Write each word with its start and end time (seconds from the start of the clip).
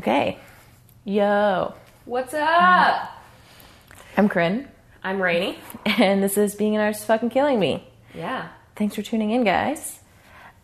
Okay. 0.00 0.38
Yo. 1.04 1.74
What's 2.06 2.32
up? 2.32 3.12
I'm 4.16 4.30
Corinne, 4.30 4.66
I'm 5.04 5.20
Rainy. 5.20 5.58
and 5.84 6.22
this 6.22 6.38
is 6.38 6.54
Being 6.54 6.74
an 6.74 6.80
Artist 6.80 7.04
Fucking 7.04 7.28
Killing 7.28 7.60
Me. 7.60 7.86
Yeah. 8.14 8.48
Thanks 8.76 8.94
for 8.94 9.02
tuning 9.02 9.30
in, 9.32 9.44
guys. 9.44 10.00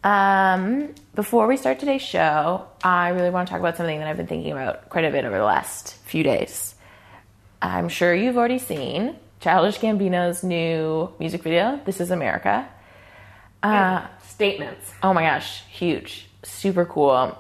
Um, 0.03 0.95
before 1.15 1.47
we 1.49 1.59
start 1.59 1.79
today's 1.81 2.01
show, 2.01 2.67
I 2.83 3.11
really 3.11 3.29
want 3.29 3.47
to 3.49 3.51
talk 3.53 3.61
about 3.61 3.77
something 3.77 3.99
that 3.99 4.09
I've 4.09 4.17
been 4.17 4.27
thinking 4.27 4.53
about 4.53 4.89
quite 4.89 5.05
a 5.05 5.11
bit 5.11 5.27
over 5.27 5.37
the 5.37 5.45
last 5.45 5.97
few 6.07 6.23
days. 6.23 6.75
I'm 7.61 7.91
sure 7.91 8.15
you've 8.15 8.39
already 8.39 8.59
seen 8.59 9.17
Childish 9.41 9.81
Gambino's 9.81 10.45
new 10.45 11.13
music 11.19 11.43
video, 11.43 11.79
This 11.85 12.01
Is 12.01 12.11
America. 12.11 12.67
Uh, 13.63 14.07
Statements. 14.27 14.91
Oh 15.03 15.13
my 15.13 15.25
gosh, 15.25 15.63
huge, 15.65 16.27
super 16.43 16.87
cool. 16.87 17.37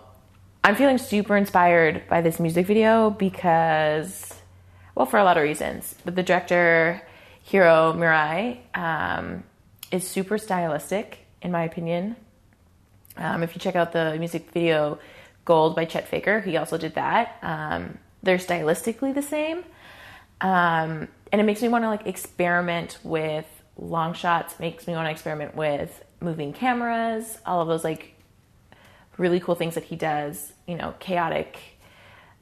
I'm 0.67 0.75
feeling 0.75 0.99
super 0.99 1.37
inspired 1.37 2.09
by 2.09 2.23
this 2.23 2.41
music 2.41 2.67
video 2.67 3.11
because, 3.11 4.35
well, 4.97 5.07
for 5.07 5.17
a 5.17 5.23
lot 5.23 5.37
of 5.37 5.45
reasons. 5.45 5.95
But 6.05 6.17
the 6.17 6.25
director, 6.25 7.01
Hiro 7.45 7.93
Murai, 7.93 8.59
um, 8.75 9.45
is 9.93 10.05
super 10.05 10.39
stylistic, 10.39 11.21
in 11.41 11.53
my 11.53 11.63
opinion. 11.63 12.17
Um, 13.17 13.45
if 13.45 13.55
you 13.55 13.61
check 13.61 13.77
out 13.77 13.93
the 13.93 14.17
music 14.19 14.51
video 14.51 14.99
Gold 15.45 15.77
by 15.77 15.85
Chet 15.85 16.09
Faker, 16.09 16.41
he 16.41 16.57
also 16.57 16.77
did 16.77 16.97
that. 16.97 17.39
Um, 17.43 17.99
they're 18.25 18.37
stylistically 18.37 19.15
the 19.15 19.23
same. 19.23 19.59
Um, 20.41 21.07
and 21.31 21.41
it 21.41 21.45
makes 21.45 21.63
me 21.63 21.69
want 21.69 21.85
to 21.85 21.89
like 21.89 22.09
experiment 22.09 22.99
with 23.05 23.47
long 23.79 24.15
shots, 24.15 24.59
makes 24.59 24.89
me 24.89 24.95
want 24.95 25.07
to 25.07 25.13
experiment 25.13 25.55
with 25.55 26.05
moving 26.21 26.53
cameras, 26.53 27.39
all 27.47 27.61
of 27.61 27.69
those 27.69 27.85
like 27.85 28.16
really 29.19 29.41
cool 29.41 29.55
things 29.55 29.75
that 29.75 29.85
he 29.85 29.97
does, 29.97 30.53
you 30.67 30.77
know, 30.77 30.95
chaotic 30.99 31.59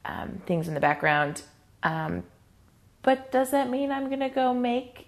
um, 0.03 0.41
things 0.45 0.67
in 0.67 0.73
the 0.73 0.79
background. 0.79 1.41
Um, 1.83 2.23
but 3.01 3.31
does 3.31 3.51
that 3.51 3.69
mean 3.69 3.91
I'm 3.91 4.09
gonna 4.09 4.29
go 4.29 4.53
make 4.53 5.07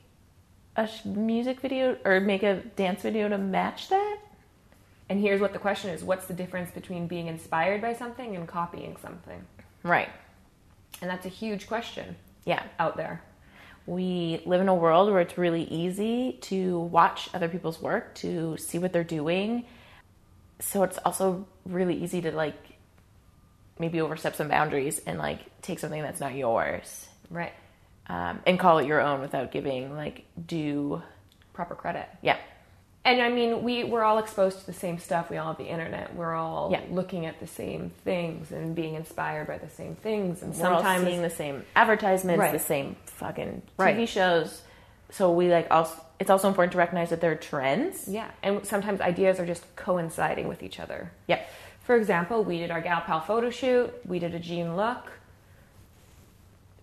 a 0.75 0.87
sh- 0.87 1.05
music 1.05 1.59
video 1.59 1.97
or 2.05 2.19
make 2.19 2.43
a 2.43 2.55
dance 2.75 3.01
video 3.01 3.27
to 3.29 3.37
match 3.37 3.89
that? 3.89 4.17
And 5.09 5.19
here's 5.19 5.39
what 5.41 5.53
the 5.53 5.59
question 5.59 5.89
is 5.89 6.03
What's 6.03 6.25
the 6.25 6.33
difference 6.33 6.71
between 6.71 7.07
being 7.07 7.27
inspired 7.27 7.81
by 7.81 7.93
something 7.93 8.35
and 8.35 8.47
copying 8.47 8.95
something? 9.01 9.43
Right. 9.83 10.09
And 11.01 11.09
that's 11.09 11.25
a 11.25 11.29
huge 11.29 11.67
question 11.67 12.15
Yeah. 12.45 12.63
out 12.79 12.97
there. 12.97 13.21
We 13.85 14.41
live 14.45 14.59
in 14.59 14.67
a 14.67 14.75
world 14.75 15.09
where 15.09 15.21
it's 15.21 15.37
really 15.37 15.63
easy 15.63 16.33
to 16.41 16.79
watch 16.79 17.29
other 17.33 17.47
people's 17.47 17.81
work, 17.81 18.15
to 18.15 18.57
see 18.57 18.79
what 18.79 18.91
they're 18.91 19.03
doing. 19.03 19.65
So 20.59 20.83
it's 20.83 20.97
also 20.99 21.45
really 21.65 21.95
easy 22.03 22.21
to 22.21 22.31
like 22.31 22.55
maybe 23.79 24.01
overstep 24.01 24.35
some 24.35 24.47
boundaries 24.47 24.99
and 25.05 25.19
like 25.19 25.39
take 25.61 25.79
something 25.79 26.01
that's 26.01 26.19
not 26.19 26.33
yours 26.33 27.07
Right. 27.29 27.53
um, 28.07 28.39
and 28.47 28.59
call 28.59 28.79
it 28.79 28.87
your 28.87 28.99
own 29.01 29.21
without 29.21 29.51
giving 29.51 29.95
like 29.95 30.25
due. 30.47 31.01
Proper 31.53 31.75
credit. 31.75 32.07
Yeah. 32.21 32.37
And 33.05 33.21
I 33.21 33.29
mean, 33.29 33.63
we, 33.63 33.83
we're 33.85 34.03
all 34.03 34.17
exposed 34.17 34.59
to 34.59 34.65
the 34.65 34.73
same 34.73 34.99
stuff. 34.99 35.29
We 35.29 35.37
all 35.37 35.47
have 35.47 35.57
the 35.57 35.65
internet. 35.67 36.13
We're 36.15 36.33
all 36.35 36.69
Yeah. 36.71 36.81
looking 36.89 37.25
at 37.25 37.39
the 37.39 37.47
same 37.47 37.91
things 38.03 38.51
and 38.51 38.75
being 38.75 38.95
inspired 38.95 39.47
by 39.47 39.57
the 39.59 39.69
same 39.69 39.95
things. 39.95 40.41
And 40.43 40.53
sometimes 40.55 41.05
seeing 41.05 41.21
the 41.21 41.29
same 41.29 41.63
advertisements, 41.75 42.39
Right. 42.39 42.51
the 42.51 42.59
same 42.59 42.95
fucking 43.05 43.61
TV 43.77 43.85
Right. 43.97 44.09
shows. 44.09 44.61
So 45.09 45.31
we 45.31 45.49
like 45.49 45.67
also. 45.71 46.03
It's 46.19 46.31
also 46.31 46.47
important 46.47 46.71
to 46.71 46.79
recognize 46.79 47.11
that 47.11 47.21
there 47.21 47.31
are 47.31 47.35
trends. 47.35 48.07
Yeah, 48.07 48.31
and 48.41 48.65
sometimes 48.65 49.01
ideas 49.01 49.39
are 49.39 49.45
just 49.45 49.63
coinciding 49.75 50.47
with 50.47 50.63
each 50.63 50.79
other. 50.79 51.11
Yep. 51.27 51.47
For 51.83 51.95
example, 51.95 52.43
we 52.43 52.57
did 52.57 52.71
our 52.71 52.81
Gal 52.81 53.01
Pal 53.01 53.21
photo 53.21 53.49
shoot, 53.49 53.93
we 54.05 54.19
did 54.19 54.33
a 54.33 54.39
Jean 54.39 54.75
look. 54.75 55.11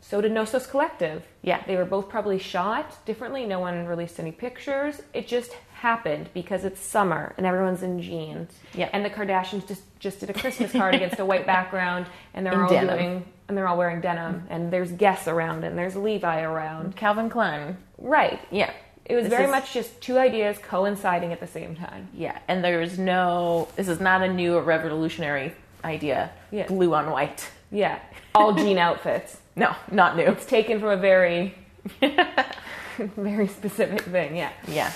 So 0.01 0.21
did 0.21 0.33
Nosos 0.33 0.69
Collective. 0.71 1.25
Yeah. 1.43 1.63
They 1.67 1.77
were 1.77 1.85
both 1.87 2.09
probably 2.09 2.39
shot 2.39 3.05
differently. 3.07 3.47
No 3.47 3.59
one 3.59 3.87
released 3.87 4.21
any 4.21 4.33
pictures. 4.33 5.01
It 5.15 5.27
just 5.27 5.53
happened 5.75 6.29
because 6.35 6.65
it's 6.65 6.79
summer 6.81 7.35
and 7.39 7.47
everyone's 7.47 7.83
in 7.83 8.01
jeans. 8.03 8.51
Yeah. 8.75 8.91
And 8.93 9.03
the 9.05 9.11
Kardashians 9.11 9.67
just, 9.67 9.83
just 9.99 10.21
did 10.21 10.29
a 10.31 10.35
Christmas 10.35 10.73
card 10.73 10.95
against 10.95 11.19
a 11.21 11.25
white 11.25 11.47
background 11.55 12.07
and 12.35 12.45
they're 12.45 12.53
In 12.53 12.61
all 12.61 12.69
denim. 12.69 12.99
doing 12.99 13.25
and 13.49 13.57
they're 13.57 13.69
all 13.69 13.77
wearing 13.77 14.01
denim 14.01 14.47
and 14.49 14.73
there's 14.73 14.91
Guess 14.93 15.29
around 15.29 15.65
and 15.65 15.77
there's 15.77 15.97
Levi 15.97 16.41
around. 16.43 16.97
Calvin 16.97 17.29
Klein. 17.29 17.77
Right. 17.99 18.41
Yeah. 18.51 18.73
It 19.05 19.15
was 19.17 19.25
This 19.25 19.31
very 19.33 19.45
is- 19.45 19.51
much 19.51 19.73
just 19.75 20.01
two 20.01 20.17
ideas 20.19 20.57
coinciding 20.59 21.33
at 21.33 21.41
the 21.41 21.47
same 21.47 21.77
time. 21.77 22.09
Yeah, 22.15 22.39
and 22.49 22.65
there's 22.65 22.99
no. 22.99 23.69
This 23.77 23.87
is 23.89 24.01
not 24.01 24.23
a 24.23 24.33
new 24.33 24.57
or 24.57 24.63
revolutionary 24.63 25.53
idea. 25.85 26.31
Yeah. 26.51 26.67
Blue 26.69 26.95
on 26.95 27.11
white. 27.11 27.51
Yeah. 27.71 27.99
All 28.35 28.53
jean 28.55 28.79
outfits. 28.79 29.39
No, 29.57 29.73
not 29.89 30.17
new. 30.17 30.25
It's 30.25 30.47
taken 30.47 30.81
from 30.81 30.89
a 30.89 30.97
very, 30.97 31.55
very 32.99 33.47
specific 33.47 34.01
thing. 34.03 34.37
Yeah. 34.37 34.51
Yeah. 34.67 34.91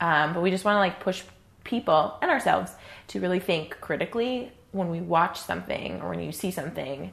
Um, 0.00 0.32
but 0.34 0.42
we 0.42 0.50
just 0.50 0.64
want 0.64 0.74
to 0.76 0.80
like 0.80 0.98
push 0.98 1.22
people 1.64 2.16
and 2.22 2.30
ourselves 2.30 2.72
to 3.08 3.20
really 3.20 3.38
think 3.38 3.80
critically 3.80 4.50
when 4.72 4.90
we 4.90 5.00
watch 5.00 5.38
something 5.40 6.00
or 6.00 6.08
when 6.10 6.20
you 6.20 6.32
see 6.32 6.50
something. 6.50 7.12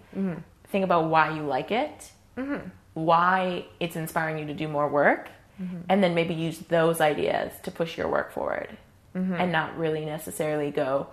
Think 0.70 0.84
about 0.84 1.10
why 1.10 1.36
you 1.36 1.44
like 1.44 1.72
it, 1.72 2.12
mm-hmm. 2.38 2.70
why 2.94 3.66
it's 3.80 3.96
inspiring 3.96 4.40
you 4.40 4.46
to 4.48 4.54
do 4.54 4.68
more 4.68 4.88
work, 4.88 5.30
mm-hmm. 5.62 5.82
and 5.90 6.04
then 6.04 6.14
maybe 6.14 6.34
use 6.34 6.60
those 6.60 7.02
ideas 7.02 7.54
to 7.64 7.72
push 7.72 7.98
your 7.98 8.08
work 8.08 8.32
forward, 8.32 8.78
mm-hmm. 9.16 9.34
and 9.34 9.52
not 9.52 9.78
really 9.78 10.06
necessarily 10.06 10.72
go, 10.72 11.08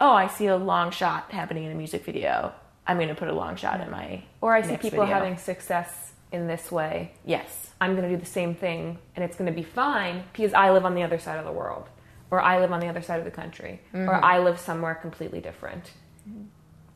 "Oh, 0.00 0.12
I 0.12 0.28
see 0.28 0.46
a 0.46 0.56
long 0.56 0.90
shot 0.90 1.32
happening 1.32 1.64
in 1.64 1.72
a 1.72 1.74
music 1.74 2.04
video. 2.04 2.52
I'm 2.86 2.96
going 2.96 3.08
to 3.08 3.14
put 3.14 3.28
a 3.28 3.34
long 3.34 3.56
shot 3.56 3.80
in 3.80 3.90
my." 3.90 4.22
Or 4.40 4.54
I 4.54 4.62
see 4.62 4.76
people 4.76 5.00
video." 5.00 5.06
having 5.06 5.36
success 5.36 6.10
in 6.32 6.46
this 6.46 6.70
way. 6.70 7.12
yes, 7.24 7.70
I'm 7.80 7.96
going 7.96 8.08
to 8.08 8.14
do 8.14 8.20
the 8.20 8.30
same 8.30 8.54
thing 8.54 8.98
and 9.16 9.24
it's 9.24 9.36
going 9.36 9.50
to 9.50 9.56
be 9.56 9.62
fine 9.64 10.22
because 10.32 10.52
I 10.54 10.70
live 10.70 10.84
on 10.84 10.94
the 10.94 11.02
other 11.02 11.18
side 11.18 11.38
of 11.38 11.44
the 11.44 11.52
world, 11.52 11.88
or 12.30 12.40
I 12.40 12.60
live 12.60 12.72
on 12.72 12.80
the 12.80 12.86
other 12.86 13.02
side 13.02 13.18
of 13.18 13.24
the 13.24 13.30
country, 13.30 13.80
or 13.92 14.24
I 14.24 14.38
live 14.38 14.58
somewhere 14.58 14.94
completely 14.94 15.40
different. 15.40 15.90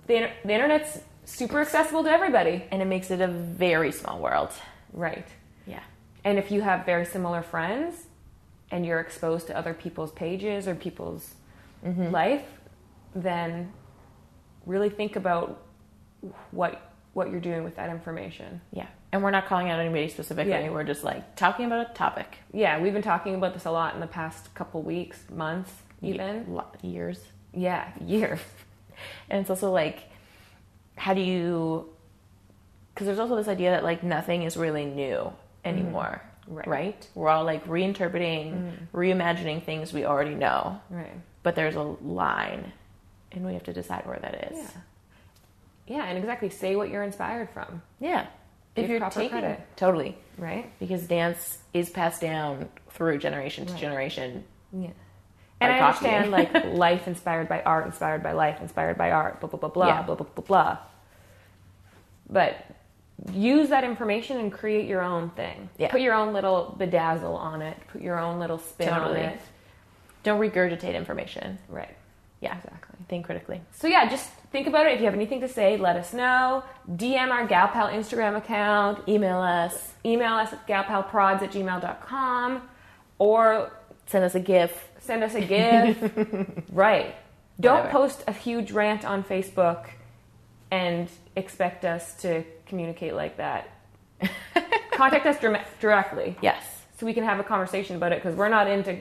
The, 0.06 0.30
the 0.44 0.52
internet's 0.52 1.00
super 1.24 1.60
accessible 1.60 2.04
to 2.04 2.10
everybody. 2.10 2.64
and 2.70 2.82
it 2.82 2.86
makes 2.86 3.10
it 3.10 3.20
a 3.20 3.28
very 3.28 3.92
small 3.92 4.18
world. 4.18 4.50
Right. 4.92 5.26
Yeah. 5.66 5.82
And 6.24 6.38
if 6.38 6.50
you 6.50 6.62
have 6.62 6.86
very 6.86 7.04
similar 7.04 7.42
friends 7.42 8.06
and 8.70 8.84
you're 8.86 9.00
exposed 9.00 9.46
to 9.48 9.56
other 9.56 9.74
people's 9.74 10.12
pages 10.12 10.66
or 10.66 10.74
people's 10.74 11.34
mm-hmm. 11.84 12.10
life, 12.10 12.44
then 13.14 13.72
really 14.66 14.90
think 14.90 15.16
about 15.16 15.60
what 16.50 16.90
what 17.12 17.30
you're 17.30 17.40
doing 17.40 17.62
with 17.62 17.76
that 17.76 17.90
information. 17.90 18.60
Yeah. 18.72 18.88
And 19.12 19.22
we're 19.22 19.30
not 19.30 19.46
calling 19.46 19.70
out 19.70 19.78
anybody 19.78 20.08
specifically. 20.08 20.50
Yeah. 20.50 20.70
We're 20.70 20.82
just 20.82 21.04
like 21.04 21.36
talking 21.36 21.66
about 21.66 21.90
a 21.90 21.94
topic. 21.94 22.38
Yeah, 22.52 22.80
we've 22.80 22.92
been 22.92 23.02
talking 23.02 23.36
about 23.36 23.54
this 23.54 23.66
a 23.66 23.70
lot 23.70 23.94
in 23.94 24.00
the 24.00 24.08
past 24.08 24.52
couple 24.54 24.82
weeks, 24.82 25.18
months, 25.30 25.70
even. 26.02 26.52
Lo- 26.52 26.66
years. 26.82 27.20
Yeah, 27.52 27.88
years. 28.04 28.40
And 29.30 29.40
it's 29.40 29.50
also 29.50 29.70
like, 29.70 30.10
how 30.96 31.14
do 31.14 31.20
you, 31.20 31.88
because 32.92 33.06
there's 33.06 33.18
also 33.18 33.36
this 33.36 33.48
idea 33.48 33.70
that 33.70 33.84
like 33.84 34.02
nothing 34.02 34.42
is 34.42 34.56
really 34.56 34.84
new 34.84 35.32
anymore. 35.64 36.22
Mm-hmm. 36.22 36.54
Right. 36.54 36.66
Right. 36.66 37.08
We're 37.14 37.30
all 37.30 37.44
like 37.44 37.66
reinterpreting, 37.66 38.52
mm. 38.52 38.72
reimagining 38.92 39.64
things 39.64 39.92
we 39.94 40.04
already 40.04 40.34
know. 40.34 40.78
Right. 40.90 41.14
But 41.42 41.54
there's 41.54 41.74
a 41.74 41.82
line 41.82 42.72
and 43.32 43.44
we 43.46 43.54
have 43.54 43.64
to 43.64 43.72
decide 43.72 44.06
where 44.06 44.18
that 44.18 44.52
is. 44.52 44.58
Yeah. 44.58 44.80
Yeah, 45.86 46.04
and 46.06 46.16
exactly 46.16 46.48
say 46.48 46.76
what 46.76 46.88
you're 46.88 47.02
inspired 47.02 47.50
from, 47.50 47.82
Yeah. 48.00 48.26
Give 48.74 48.86
if 48.86 48.90
you're 48.90 49.10
taking 49.10 49.30
credit. 49.30 49.60
Totally. 49.76 50.18
right? 50.36 50.72
Because 50.80 51.06
dance 51.06 51.58
is 51.72 51.90
passed 51.90 52.20
down 52.20 52.68
through 52.90 53.18
generation 53.18 53.66
to 53.66 53.72
Right. 53.72 53.80
generation. 53.80 54.44
Yeah. 54.72 54.90
And 55.64 55.72
I 55.72 55.92
copying. 55.92 56.14
understand 56.14 56.30
like 56.54 56.64
life 56.78 57.06
inspired 57.08 57.48
by 57.48 57.62
art, 57.62 57.86
inspired 57.86 58.22
by 58.22 58.32
life, 58.32 58.60
inspired 58.60 58.96
by 58.98 59.10
art, 59.10 59.40
blah 59.40 59.48
blah 59.48 59.58
blah 59.60 59.68
blah 59.70 59.86
Yeah. 59.86 60.02
blah 60.02 60.14
blah 60.14 60.26
blah 60.34 60.44
blah. 60.44 60.78
But 62.28 62.56
use 63.32 63.68
that 63.68 63.84
information 63.84 64.38
and 64.38 64.52
create 64.52 64.86
your 64.88 65.02
own 65.02 65.30
thing. 65.30 65.68
Yeah. 65.78 65.90
Put 65.90 66.00
your 66.00 66.14
own 66.14 66.32
little 66.32 66.74
bedazzle 66.78 67.34
on 67.36 67.62
it. 67.62 67.76
Put 67.92 68.00
your 68.02 68.18
own 68.18 68.38
little 68.40 68.58
spin 68.58 68.88
Totally. 68.88 69.20
on 69.20 69.26
it. 69.26 69.40
Don't 70.22 70.40
regurgitate 70.40 70.94
information. 70.94 71.58
Right. 71.68 71.94
Yeah. 72.40 72.56
Exactly. 72.56 72.80
Think 73.08 73.26
critically. 73.26 73.60
So 73.72 73.86
yeah, 73.86 74.08
just 74.08 74.30
think 74.50 74.66
about 74.66 74.86
it. 74.86 74.92
If 74.94 75.00
you 75.00 75.04
have 75.06 75.14
anything 75.14 75.40
to 75.42 75.48
say, 75.48 75.76
let 75.76 75.96
us 75.96 76.14
know. 76.14 76.62
DM 76.90 77.28
our 77.30 77.46
GalPal 77.46 77.92
Instagram 77.92 78.36
account. 78.36 79.06
Email 79.08 79.38
us. 79.38 79.92
Email 80.06 80.34
us 80.34 80.52
at 80.52 80.66
galpalprods 80.66 81.42
at 81.42 81.50
gmail.com. 81.52 82.62
Or 83.18 83.70
Send 84.06 84.24
us 84.24 84.34
a 84.34 84.40
GIF. 84.40 84.90
Send 85.04 85.22
us 85.22 85.34
a 85.34 85.40
GIF. 85.40 86.62
right. 86.72 87.14
Don't 87.60 87.76
Whatever. 87.84 87.90
post 87.92 88.24
a 88.26 88.32
huge 88.32 88.72
rant 88.72 89.04
on 89.04 89.22
Facebook 89.22 89.86
and 90.70 91.08
expect 91.36 91.84
us 91.84 92.14
to 92.22 92.42
communicate 92.66 93.14
like 93.14 93.36
that. 93.36 93.68
Contact 94.92 95.26
us 95.26 95.38
direct- 95.40 95.80
directly 95.80 96.36
Yes. 96.40 96.64
so 96.98 97.06
we 97.06 97.14
can 97.14 97.24
have 97.24 97.38
a 97.40 97.44
conversation 97.44 97.96
about 97.96 98.12
it 98.12 98.22
because 98.22 98.36
we're 98.36 98.48
not 98.48 98.68
into 98.68 98.96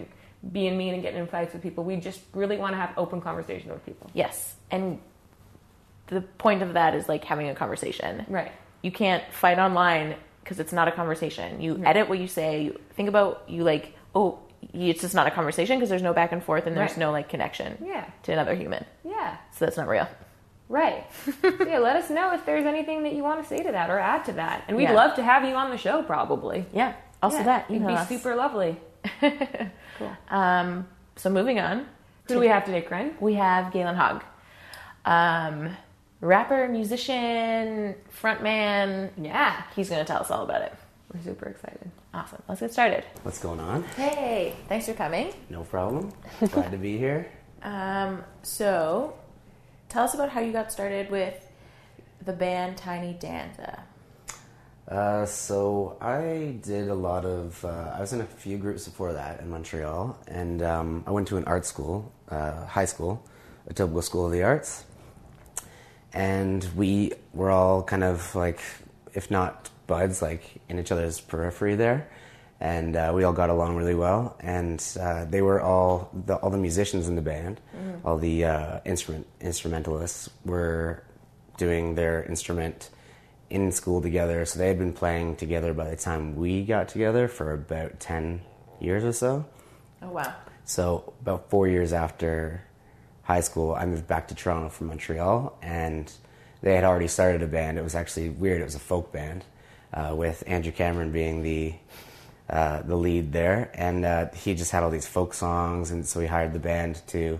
being 0.51 0.77
mean 0.77 0.94
and 0.94 1.01
getting 1.03 1.19
in 1.19 1.27
fights 1.27 1.53
with 1.53 1.61
people. 1.63 1.83
We 1.83 1.95
just 1.97 2.19
really 2.33 2.57
want 2.57 2.73
to 2.73 2.77
have 2.77 2.91
open 2.97 3.21
conversation 3.21 3.71
with 3.71 3.85
people. 3.85 4.09
Yes. 4.13 4.55
And 4.71 5.00
the 6.07 6.21
point 6.21 6.61
of 6.61 6.73
that 6.73 6.95
is 6.95 7.07
like 7.07 7.23
having 7.23 7.47
a 7.50 7.55
conversation. 7.55 8.25
Right. 8.27 8.51
You 8.81 8.91
can't 8.91 9.23
fight 9.31 9.57
online 9.57 10.15
because 10.44 10.59
it's 10.59 10.73
not 10.73 10.88
a 10.88 10.91
conversation. 10.91 11.61
You 11.61 11.81
edit 11.85 12.09
what 12.09 12.19
you 12.19 12.27
say. 12.27 12.63
You 12.65 12.81
think 12.95 13.07
about 13.09 13.44
you 13.47 13.63
like 13.63 13.95
oh 14.13 14.39
it's 14.74 15.01
just 15.01 15.13
not 15.15 15.27
a 15.27 15.31
conversation 15.31 15.77
because 15.77 15.89
there's 15.89 16.01
no 16.01 16.13
back 16.13 16.31
and 16.31 16.44
forth 16.44 16.65
and 16.68 16.75
there's 16.77 16.92
Right. 16.92 16.98
no 17.00 17.12
like 17.12 17.30
connection 17.30 17.77
Yeah. 17.86 18.06
to 18.24 18.31
another 18.33 18.56
human. 18.56 18.86
Yeah. 19.04 19.38
So 19.51 19.65
that's 19.65 19.77
not 19.77 19.88
real. 19.88 20.07
Right. 20.69 21.06
yeah, 21.44 21.80
let 21.80 21.95
us 21.95 22.10
know 22.10 22.33
if 22.33 22.45
there's 22.45 22.65
anything 22.65 23.04
that 23.04 23.13
you 23.13 23.24
want 23.24 23.42
to 23.42 23.48
say 23.48 23.62
to 23.63 23.71
that 23.71 23.89
or 23.89 24.00
add 24.00 24.25
to 24.25 24.33
that. 24.33 24.63
And 24.68 24.77
we'd 24.77 24.83
Yeah. 24.83 24.94
love 24.94 25.15
to 25.15 25.24
have 25.24 25.44
you 25.45 25.56
on 25.56 25.69
the 25.71 25.77
show 25.77 26.01
probably. 26.04 26.65
Yeah. 26.74 26.94
Also 27.21 27.38
Yeah, 27.38 27.44
that 27.44 27.65
It'd 27.69 27.86
be 27.88 27.94
us. 27.94 28.07
super 28.10 28.36
lovely. 28.36 28.77
Um, 30.30 30.88
so 31.15 31.30
moving 31.30 31.60
on, 31.60 31.80
Who 32.27 32.36
do 32.36 32.39
we 32.39 32.48
have 32.48 32.65
today, 32.65 32.81
Corinne? 32.81 33.15
we 33.19 33.36
have 33.36 33.71
Galen 33.71 33.95
Hogg, 33.95 34.24
um, 35.06 35.75
rapper, 36.19 36.68
musician, 36.68 37.95
frontman. 38.21 39.12
Yeah. 39.18 39.62
He's 39.75 39.89
going 39.89 40.01
to 40.04 40.06
tell 40.07 40.21
us 40.21 40.31
all 40.31 40.44
about 40.44 40.62
it. 40.63 40.74
We're 41.13 41.21
super 41.21 41.48
excited. 41.48 41.92
Awesome. 42.13 42.44
Let's 42.48 42.62
get 42.62 42.71
started. 42.71 43.04
What's 43.24 43.39
going 43.39 43.60
on? 43.60 43.83
Hey, 43.83 44.56
thanks 44.69 44.86
for 44.86 44.94
coming. 44.94 45.33
No 45.50 45.63
problem. 45.63 46.13
Glad 46.51 46.71
to 46.71 46.77
be 46.77 46.98
here. 46.98 47.30
Um, 47.65 48.25
so, 48.42 49.13
tell 49.88 50.04
us 50.04 50.13
about 50.13 50.27
how 50.27 50.42
you 50.42 50.51
got 50.51 50.69
started 50.69 51.10
with 51.10 51.50
the 52.25 52.33
band 52.33 52.75
Tiny 52.75 53.13
Danza. 53.13 53.86
Uh, 54.86 55.25
so 55.25 55.98
I 56.01 56.57
did 56.62 56.89
a 56.89 56.94
lot 56.94 57.24
of. 57.24 57.63
Uh, 57.63 57.94
I 57.95 58.01
was 58.01 58.12
in 58.12 58.19
a 58.19 58.25
few 58.25 58.57
groups 58.57 58.83
before 58.83 59.13
that 59.13 59.39
in 59.39 59.50
Montreal, 59.50 60.19
and 60.27 60.62
um, 60.62 61.06
I 61.07 61.12
went 61.12 61.30
to 61.30 61.38
an 61.38 61.45
art 61.45 61.65
school, 61.65 62.12
uh, 62.30 62.65
high 62.65 62.83
school, 62.83 63.24
Etobicoke 63.69 64.04
School 64.04 64.25
of 64.25 64.33
the 64.33 64.44
Arts, 64.44 64.83
and 66.12 66.68
we 66.75 67.13
were 67.33 67.50
all 67.50 67.81
kind 67.81 68.04
of 68.04 68.36
like, 68.36 68.60
if 69.13 69.31
not 69.31 69.69
buds, 69.88 70.21
like 70.21 70.62
in 70.69 70.80
each 70.80 70.91
other's 70.91 71.19
periphery 71.19 71.75
there, 71.75 72.09
and 72.59 72.95
uh, 72.95 73.12
we 73.13 73.24
all 73.24 73.33
got 73.33 73.50
along 73.50 73.75
really 73.75 73.95
well. 73.95 74.38
And 74.39 74.83
uh, 75.00 75.25
they 75.25 75.41
were 75.41 75.62
all 75.62 76.09
the, 76.25 76.35
all 76.38 76.50
the 76.50 76.57
musicians 76.57 77.07
in 77.07 77.15
the 77.15 77.21
band, 77.21 77.59
all 78.06 78.18
the 78.18 78.45
uh, 78.45 78.80
instrument 78.85 79.27
instrumentalists 79.41 80.30
were 80.45 81.03
doing 81.57 81.95
their 81.95 82.24
instrument 82.24 82.89
in 83.50 83.71
school 83.71 84.01
together. 84.01 84.45
So 84.45 84.59
they 84.59 84.68
had 84.68 84.80
been 84.80 84.94
playing 84.94 85.35
together 85.35 85.74
by 85.74 85.89
the 85.89 85.95
time 85.95 86.36
we 86.36 86.63
got 86.63 86.88
together 86.88 87.27
for 87.27 87.53
about 87.53 88.00
10 88.00 88.41
years 88.79 89.03
or 89.03 89.13
so. 89.13 89.45
Oh, 90.01 90.09
wow. 90.09 90.33
So 90.65 91.13
about 91.21 91.50
four 91.50 91.68
years 91.68 91.94
after 91.94 92.63
high 93.24 93.41
school, 93.41 93.75
I 93.75 93.86
moved 93.86 94.07
back 94.07 94.27
to 94.29 94.36
Toronto 94.36 94.69
from 94.69 94.88
Montreal, 94.88 95.57
and 95.62 96.12
they 96.62 96.75
had 96.75 96.83
already 96.83 97.07
started 97.07 97.44
a 97.44 97.47
band. 97.47 97.77
It 97.77 97.83
was 97.83 97.95
actually 97.95 98.29
weird. 98.29 98.62
It 98.62 98.65
was 98.65 98.75
a 98.75 98.79
folk 98.79 99.12
band 99.12 99.45
uh, 99.93 100.13
with 100.15 100.43
Andrew 100.47 100.71
Cameron 100.71 101.11
being 101.11 101.43
the 101.43 101.73
uh, 102.49 102.81
the 102.81 102.95
lead 102.95 103.31
there, 103.31 103.71
and 103.73 104.03
uh, 104.05 104.29
he 104.35 104.53
just 104.53 104.71
had 104.71 104.83
all 104.83 104.89
these 104.89 105.07
folk 105.07 105.33
songs, 105.33 105.91
and 105.91 106.05
so 106.05 106.19
he 106.19 106.27
hired 106.27 106.51
the 106.53 106.59
band 106.59 107.01
to 107.07 107.39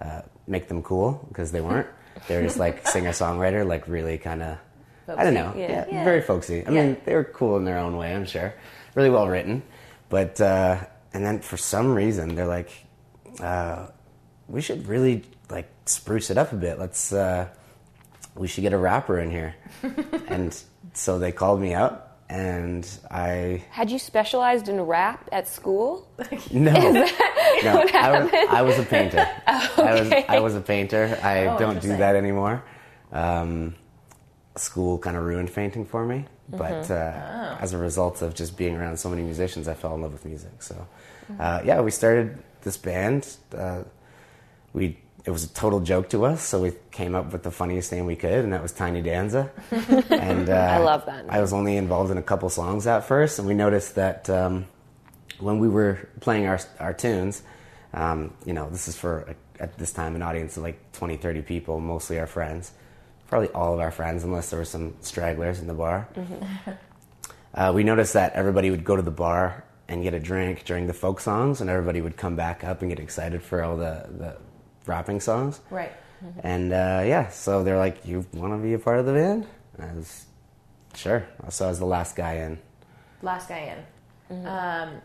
uh, 0.00 0.20
make 0.46 0.68
them 0.68 0.82
cool 0.82 1.24
because 1.28 1.50
they 1.52 1.60
weren't. 1.60 1.86
they 2.28 2.36
were 2.36 2.42
just 2.42 2.58
like 2.58 2.86
singer 2.86 3.10
songwriter, 3.10 3.66
like 3.66 3.88
really 3.88 4.18
kind 4.18 4.42
of. 4.42 4.58
I 5.08 5.24
don't 5.24 5.34
know. 5.34 5.52
Yeah. 5.56 5.68
Yeah, 5.70 5.86
Yeah. 5.90 6.04
very 6.04 6.20
folksy. 6.22 6.64
I 6.66 6.70
mean, 6.70 6.96
they 7.04 7.14
were 7.14 7.24
cool 7.24 7.56
in 7.56 7.64
their 7.64 7.78
own 7.78 7.96
way, 7.96 8.14
I'm 8.14 8.24
sure. 8.24 8.54
Really 8.94 9.10
well 9.10 9.26
written. 9.28 9.62
But, 10.08 10.40
uh, 10.40 10.78
and 11.12 11.24
then 11.24 11.40
for 11.40 11.56
some 11.56 11.92
reason, 11.94 12.34
they're 12.36 12.46
like, 12.46 12.70
uh, 13.40 13.88
we 14.48 14.60
should 14.60 14.86
really, 14.86 15.24
like, 15.50 15.68
spruce 15.86 16.30
it 16.30 16.38
up 16.38 16.52
a 16.52 16.56
bit. 16.56 16.78
Let's, 16.78 17.12
uh, 17.12 17.48
we 18.36 18.46
should 18.46 18.62
get 18.62 18.72
a 18.72 18.78
rapper 18.78 19.18
in 19.18 19.30
here. 19.30 19.54
and 20.28 20.56
so 20.92 21.18
they 21.18 21.32
called 21.32 21.60
me 21.60 21.74
up, 21.74 22.20
and 22.28 22.88
I, 23.10 23.64
Had 23.70 23.90
you 23.90 23.98
specialized 23.98 24.68
in 24.68 24.80
rap 24.80 25.28
at 25.32 25.48
school? 25.48 26.08
no, 26.50 26.72
no, 26.72 27.86
I 27.94 28.20
was, 28.22 28.30
I 28.50 28.62
was 28.62 28.78
a 28.78 28.82
painter. 28.84 29.26
I 29.46 30.00
was, 30.00 30.12
I 30.28 30.40
was 30.40 30.54
a 30.54 30.60
painter. 30.60 31.18
I 31.22 31.46
Oh, 31.46 31.58
don't 31.58 31.80
do 31.80 31.96
that 31.96 32.16
anymore. 32.16 32.62
Um, 33.12 33.74
school 34.56 34.98
kind 34.98 35.16
of 35.16 35.24
ruined 35.24 35.52
painting 35.54 35.84
for 35.84 36.04
me, 36.06 36.26
but 36.48 36.90
uh, 36.90 37.56
as 37.60 37.72
a 37.72 37.78
result 37.78 38.22
of 38.22 38.34
just 38.34 38.56
being 38.56 38.76
around 38.76 38.98
so 38.98 39.08
many 39.08 39.22
musicians, 39.22 39.68
I 39.68 39.74
fell 39.74 39.94
in 39.94 40.02
love 40.02 40.12
with 40.12 40.24
music. 40.24 40.62
So, 40.62 40.86
uh, 41.38 41.60
yeah, 41.64 41.80
we 41.80 41.90
started 41.90 42.42
this 42.62 42.76
band. 42.76 43.36
Uh, 43.56 43.82
we 44.74 44.98
it 45.24 45.30
was 45.30 45.44
a 45.44 45.48
total 45.48 45.80
joke 45.80 46.08
to 46.10 46.24
us, 46.24 46.42
so 46.42 46.60
we 46.60 46.72
came 46.90 47.14
up 47.14 47.32
with 47.32 47.44
the 47.44 47.50
funniest 47.50 47.92
name 47.92 48.06
we 48.06 48.16
could, 48.16 48.44
and 48.44 48.52
that 48.52 48.62
was 48.62 48.72
Tiny 48.72 49.02
Danza. 49.02 49.50
and 49.70 50.48
uh, 50.48 50.52
I 50.52 50.78
love 50.78 51.06
that 51.06 51.26
I 51.28 51.40
was 51.40 51.52
only 51.52 51.76
involved 51.76 52.10
in 52.10 52.18
a 52.18 52.22
couple 52.22 52.48
songs 52.50 52.86
at 52.86 53.04
first, 53.04 53.38
and 53.38 53.46
we 53.46 53.54
noticed 53.54 53.94
that 53.94 54.28
um, 54.28 54.66
when 55.38 55.58
we 55.60 55.68
were 55.68 56.08
playing 56.20 56.46
our 56.46 56.58
our 56.80 56.92
tunes, 56.92 57.42
um, 57.94 58.34
you 58.44 58.52
know, 58.52 58.68
this 58.70 58.88
is 58.88 58.96
for 58.96 59.36
at 59.60 59.78
this 59.78 59.92
time 59.92 60.16
an 60.16 60.22
audience 60.22 60.56
of 60.56 60.64
like 60.64 60.92
20, 60.92 61.16
30 61.18 61.42
people, 61.42 61.78
mostly 61.78 62.18
our 62.18 62.26
friends, 62.26 62.72
probably 63.28 63.48
all 63.50 63.74
of 63.74 63.80
our 63.80 63.92
friends, 63.92 64.24
unless 64.24 64.50
there 64.50 64.58
were 64.58 64.64
some 64.64 64.94
stragglers 65.02 65.60
in 65.60 65.68
the 65.68 65.74
bar. 65.74 66.08
Uh, 67.54 67.70
we 67.74 67.84
noticed 67.84 68.14
that 68.14 68.32
everybody 68.32 68.70
would 68.70 68.82
go 68.82 68.96
to 68.96 69.02
the 69.02 69.10
bar 69.10 69.62
and 69.86 70.02
get 70.02 70.14
a 70.14 70.18
drink 70.18 70.64
during 70.64 70.86
the 70.86 70.94
folk 70.94 71.20
songs, 71.20 71.60
and 71.60 71.68
everybody 71.68 72.00
would 72.00 72.16
come 72.16 72.34
back 72.34 72.64
up 72.64 72.80
and 72.80 72.90
get 72.90 72.98
excited 72.98 73.42
for 73.42 73.62
all 73.62 73.76
the, 73.76 74.06
the 74.08 74.36
rapping 74.86 75.20
songs. 75.20 75.60
Right. 75.70 75.92
And 76.44 76.72
uh, 76.72 77.02
yeah, 77.04 77.28
so 77.30 77.64
they're 77.64 77.78
like, 77.78 78.06
"You 78.06 78.24
want 78.32 78.52
to 78.52 78.58
be 78.58 78.74
a 78.74 78.78
part 78.78 78.98
of 79.00 79.06
the 79.06 79.12
band?" 79.12 79.46
I 79.78 79.86
was 79.94 80.26
sure. 80.94 81.26
So 81.48 81.64
I 81.64 81.68
was 81.68 81.78
the 81.80 81.84
last 81.86 82.14
guy 82.14 82.34
in. 82.34 82.58
Last 83.22 83.48
guy 83.48 83.74
in. 84.30 84.46
Um, 84.46 85.00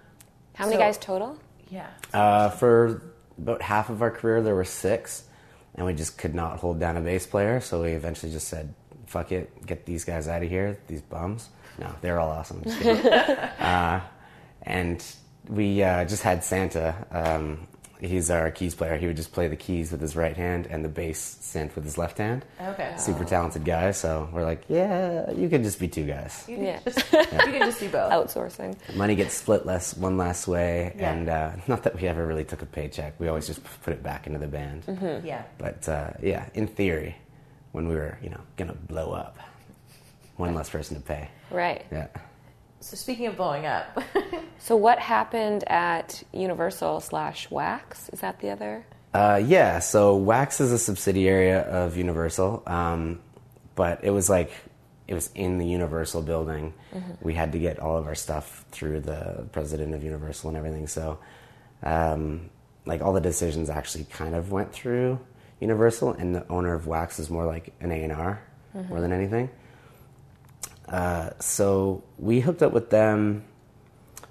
How 0.53 0.65
many 0.65 0.75
So- 0.75 0.79
guys 0.79 0.97
total? 0.99 1.37
yeah. 1.69 1.87
Uh, 2.13 2.49
for 2.49 3.01
about 3.37 3.61
half 3.63 3.89
of 3.89 4.01
our 4.01 4.11
career, 4.11 4.41
there 4.41 4.55
were 4.55 4.63
six, 4.63 5.23
and 5.75 5.85
we 5.87 5.93
just 5.93 6.17
could 6.17 6.33
not 6.35 6.59
hold 6.59 6.79
down 6.79 6.97
a 6.97 7.01
bass 7.01 7.25
player. 7.25 7.61
So 7.61 7.81
we 7.81 7.91
eventually 7.93 8.31
just 8.31 8.47
said, 8.47 8.73
"Fuck 9.07 9.31
it, 9.31 9.65
get 9.65 9.85
these 9.87 10.05
guys 10.05 10.27
out 10.27 10.43
of 10.43 10.49
here, 10.49 10.77
these 10.87 11.01
bums." 11.01 11.49
No, 11.79 11.89
they're 12.01 12.19
all 12.19 12.29
awesome. 12.29 12.61
Just 12.63 12.79
uh, 13.59 14.01
and 14.63 15.03
we 15.49 15.81
uh, 15.81 16.05
just 16.05 16.21
had 16.23 16.43
Santa. 16.43 16.93
Um, 17.11 17.67
he's 17.99 18.29
our 18.29 18.49
keys 18.51 18.75
player. 18.75 18.97
He 18.97 19.07
would 19.07 19.15
just 19.15 19.31
play 19.31 19.47
the 19.47 19.55
keys 19.55 19.91
with 19.91 20.01
his 20.01 20.15
right 20.15 20.35
hand 20.35 20.67
and 20.67 20.83
the 20.83 20.89
bass 20.89 21.37
synth 21.41 21.75
with 21.75 21.83
his 21.83 21.97
left 21.97 22.17
hand. 22.17 22.45
Okay. 22.61 22.93
Super 22.97 23.25
talented 23.25 23.65
guy. 23.65 23.91
So 23.91 24.29
we're 24.31 24.43
like, 24.45 24.63
yeah, 24.67 25.31
you 25.31 25.49
can 25.49 25.63
just 25.63 25.79
be 25.79 25.87
two 25.87 26.05
guys. 26.05 26.45
You 26.47 26.55
can, 26.57 26.65
Yeah. 26.65 26.79
just, 26.85 26.97
you 27.13 27.23
can 27.23 27.59
just 27.61 27.79
do 27.79 27.89
both. 27.89 28.11
Outsourcing. 28.11 28.75
Money 28.95 29.15
gets 29.15 29.33
split 29.33 29.65
less 29.65 29.95
one 29.97 30.17
last 30.17 30.47
way, 30.47 30.93
Yeah. 30.97 31.13
and 31.13 31.29
uh, 31.29 31.51
not 31.67 31.83
that 31.83 31.99
we 31.99 32.07
ever 32.07 32.25
really 32.25 32.43
took 32.43 32.61
a 32.61 32.65
paycheck. 32.67 33.19
We 33.19 33.27
always 33.27 33.47
just 33.47 33.61
put 33.83 33.93
it 33.93 34.03
back 34.03 34.27
into 34.27 34.39
the 34.39 34.47
band. 34.47 34.83
Yeah. 35.23 35.43
But 35.57 35.87
uh, 35.89 36.11
yeah, 36.21 36.49
in 36.53 36.67
theory, 36.67 37.15
when 37.71 37.87
we 37.87 37.95
were 37.95 38.17
you 38.21 38.29
know 38.29 38.41
gonna 38.57 38.73
blow 38.75 39.11
up, 39.11 39.37
one 40.35 40.53
less 40.55 40.69
person 40.69 40.95
to 40.97 41.01
pay. 41.01 41.29
Right. 41.51 41.85
Yeah. 41.91 42.07
So 42.79 42.95
speaking 42.95 43.27
of 43.27 43.37
blowing 43.37 43.65
up, 43.65 44.01
So 44.59 44.75
what 44.75 44.99
happened 44.99 45.63
at 45.67 46.23
Universal 46.33 47.01
slash 47.01 47.49
Wax? 47.49 48.09
Is 48.09 48.21
that 48.21 48.39
the 48.39 48.49
other? 48.49 48.85
Uh, 49.13 49.41
yeah, 49.43 49.79
so 49.79 50.15
Wax 50.17 50.59
is 50.59 50.71
a 50.71 50.77
subsidiary 50.77 51.53
of 51.53 51.95
Universal, 51.95 52.63
um, 52.67 53.21
but 53.75 54.03
it 54.03 54.11
was 54.11 54.29
like 54.29 54.51
it 55.07 55.13
was 55.13 55.31
in 55.35 55.57
the 55.57 55.65
Universal 55.65 56.23
building. 56.23 56.73
We 57.21 57.33
had 57.33 57.53
to 57.53 57.59
get 57.59 57.79
all 57.79 57.97
of 57.97 58.07
our 58.07 58.15
stuff 58.15 58.65
through 58.71 59.01
the 59.01 59.47
president 59.53 59.93
of 59.93 60.03
Universal 60.03 60.49
and 60.49 60.57
everything. 60.57 60.87
So, 60.87 61.19
um, 61.81 62.49
like 62.85 63.01
all 63.01 63.13
the 63.13 63.21
decisions 63.21 63.69
actually 63.69 64.03
kind 64.05 64.35
of 64.35 64.51
went 64.51 64.73
through 64.73 65.19
Universal, 65.61 66.13
and 66.13 66.35
the 66.35 66.45
owner 66.49 66.73
of 66.73 66.87
Wax 66.87 67.19
is 67.19 67.29
more 67.29 67.45
like 67.45 67.73
an 67.79 67.91
A 67.91 68.03
and 68.03 68.11
R 68.11 68.41
more 68.89 68.99
than 68.99 69.13
anything. 69.13 69.49
Uh, 70.87 71.31
so 71.39 72.03
we 72.17 72.39
hooked 72.39 72.61
up 72.63 72.71
with 72.71 72.89
them. 72.89 73.43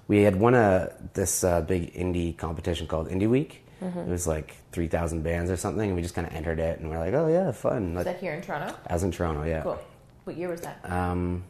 We 0.07 0.21
had 0.23 0.35
won 0.37 0.53
a 0.55 0.91
this 1.13 1.43
uh, 1.43 1.61
big 1.61 1.93
indie 1.93 2.35
competition 2.37 2.87
called 2.87 3.09
Indie 3.09 3.29
Week. 3.29 3.63
It 3.79 4.07
was 4.07 4.25
like 4.25 4.55
three 4.71 4.87
thousand 4.87 5.21
bands 5.21 5.51
or 5.51 5.57
something, 5.57 5.85
and 5.87 5.95
we 5.95 6.01
just 6.01 6.15
kind 6.15 6.25
of 6.25 6.33
entered 6.33 6.57
it, 6.59 6.79
and 6.79 6.89
we're 6.89 6.97
like, 6.97 7.13
oh 7.13 7.27
yeah, 7.27 7.51
fun. 7.51 7.89
is 7.91 7.95
Like, 7.97 8.05
that 8.05 8.19
here 8.19 8.33
in 8.33 8.41
Toronto? 8.41 8.75
I 8.87 8.93
was 8.93 9.03
in 9.03 9.11
Toronto, 9.11 9.43
yeah. 9.43 9.61
Cool. 9.61 9.77
What 10.23 10.35
year 10.35 10.49
was 10.49 10.61
that? 10.61 10.79
Um, 10.89 11.43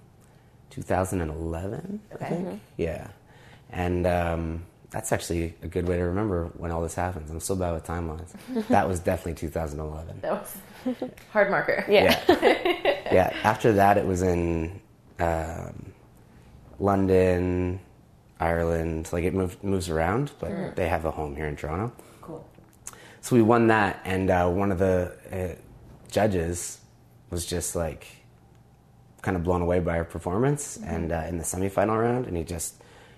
2011, 0.72 2.00
I 2.12 2.16
Okay. 2.16 2.28
think. 2.28 2.62
Yeah, 2.76 3.08
and 3.72 4.06
um, 4.06 4.66
that's 4.90 5.12
actually 5.14 5.56
a 5.64 5.68
good 5.68 5.88
way 5.88 5.98
to 5.98 6.04
remember 6.04 6.48
when 6.58 6.72
all 6.72 6.82
this 6.82 6.96
happens. 6.96 7.32
I'm 7.32 7.40
so 7.40 7.56
bad 7.56 7.72
with 7.74 7.86
timelines. 7.86 8.34
that 8.68 8.88
was 8.88 9.00
definitely 9.00 9.36
2011. 9.36 10.20
That 10.22 10.32
was 10.34 10.58
hard 11.32 11.50
marker. 11.50 11.86
Yeah. 11.88 12.22
Yeah. 12.28 12.36
yeah. 13.12 13.34
After 13.44 13.72
that, 13.74 13.98
it 13.98 14.06
was 14.06 14.22
in 14.22 14.82
um, 15.20 15.94
London, 16.80 17.80
Ireland. 18.40 19.10
Like 19.12 19.24
it 19.24 19.34
moved, 19.34 19.64
moves 19.64 19.90
around, 19.90 20.32
but 20.40 20.76
they 20.76 20.88
have 20.88 21.06
a 21.06 21.12
home 21.12 21.36
here 21.36 21.48
in 21.48 21.56
Toronto. 21.56 21.92
Cool. 22.22 22.48
So 23.22 23.36
we 23.36 23.42
won 23.42 23.68
that, 23.68 24.00
and 24.06 24.30
uh, 24.30 24.50
one 24.50 24.72
of 24.72 24.80
the 24.80 25.14
uh, 25.32 25.62
judges 26.12 26.80
was 27.30 27.46
just 27.46 27.76
like 27.76 28.08
kind 29.22 29.36
of 29.36 29.44
blown 29.44 29.62
away 29.62 29.80
by 29.80 29.98
our 29.98 30.06
performance 30.06 30.78
and 30.78 31.12
uh, 31.12 31.26
in 31.28 31.38
the 31.38 31.44
semifinal 31.44 32.00
round, 32.00 32.28
and 32.28 32.38
he 32.38 32.44
just 32.44 32.76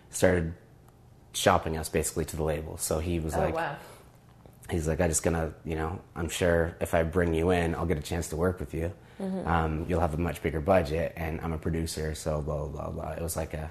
started 0.10 0.54
shopping 1.34 1.78
us 1.78 1.90
basically 1.90 2.26
to 2.26 2.36
the 2.36 2.44
label. 2.44 2.78
So 2.78 3.00
he 3.00 3.20
was 3.20 3.36
Oh 3.36 3.40
like, 3.40 3.56
wow. 3.56 3.76
he's 4.72 4.88
like, 4.88 5.00
I'm 5.00 5.10
just 5.10 5.22
gonna, 5.22 5.54
you 5.64 5.76
know, 5.76 6.00
I'm 6.16 6.30
sure 6.30 6.76
if 6.82 6.94
I 6.96 7.04
bring 7.04 7.34
you 7.36 7.52
in, 7.52 7.76
I'll 7.76 7.86
get 7.86 7.98
a 8.00 8.02
chance 8.02 8.30
to 8.30 8.36
work 8.36 8.60
with 8.60 8.74
you. 8.74 8.92
Um, 9.20 9.86
you'll 9.90 10.00
have 10.00 10.14
a 10.14 10.18
much 10.18 10.42
bigger 10.42 10.62
budget, 10.62 11.14
and 11.18 11.42
I'm 11.42 11.52
a 11.54 11.58
producer, 11.58 12.16
so 12.16 12.42
blah 12.42 12.58
blah 12.66 12.68
blah. 12.68 12.90
blah. 12.92 13.12
It 13.12 13.22
was 13.22 13.36
like 13.36 13.54
a 13.54 13.70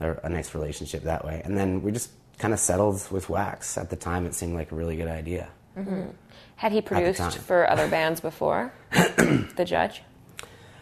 a, 0.00 0.16
a 0.24 0.28
nice 0.28 0.54
relationship 0.54 1.02
that 1.04 1.24
way, 1.24 1.42
and 1.44 1.56
then 1.56 1.82
we 1.82 1.92
just 1.92 2.10
kind 2.38 2.54
of 2.54 2.60
settled 2.60 3.06
with 3.10 3.28
Wax. 3.28 3.76
At 3.76 3.90
the 3.90 3.96
time, 3.96 4.24
it 4.26 4.34
seemed 4.34 4.54
like 4.54 4.72
a 4.72 4.74
really 4.74 4.96
good 4.96 5.08
idea. 5.08 5.48
Had 6.56 6.72
he 6.72 6.80
produced 6.82 7.38
for 7.38 7.70
other 7.70 7.88
bands 7.88 8.20
before? 8.20 8.72
the 8.90 9.64
judge? 9.64 10.02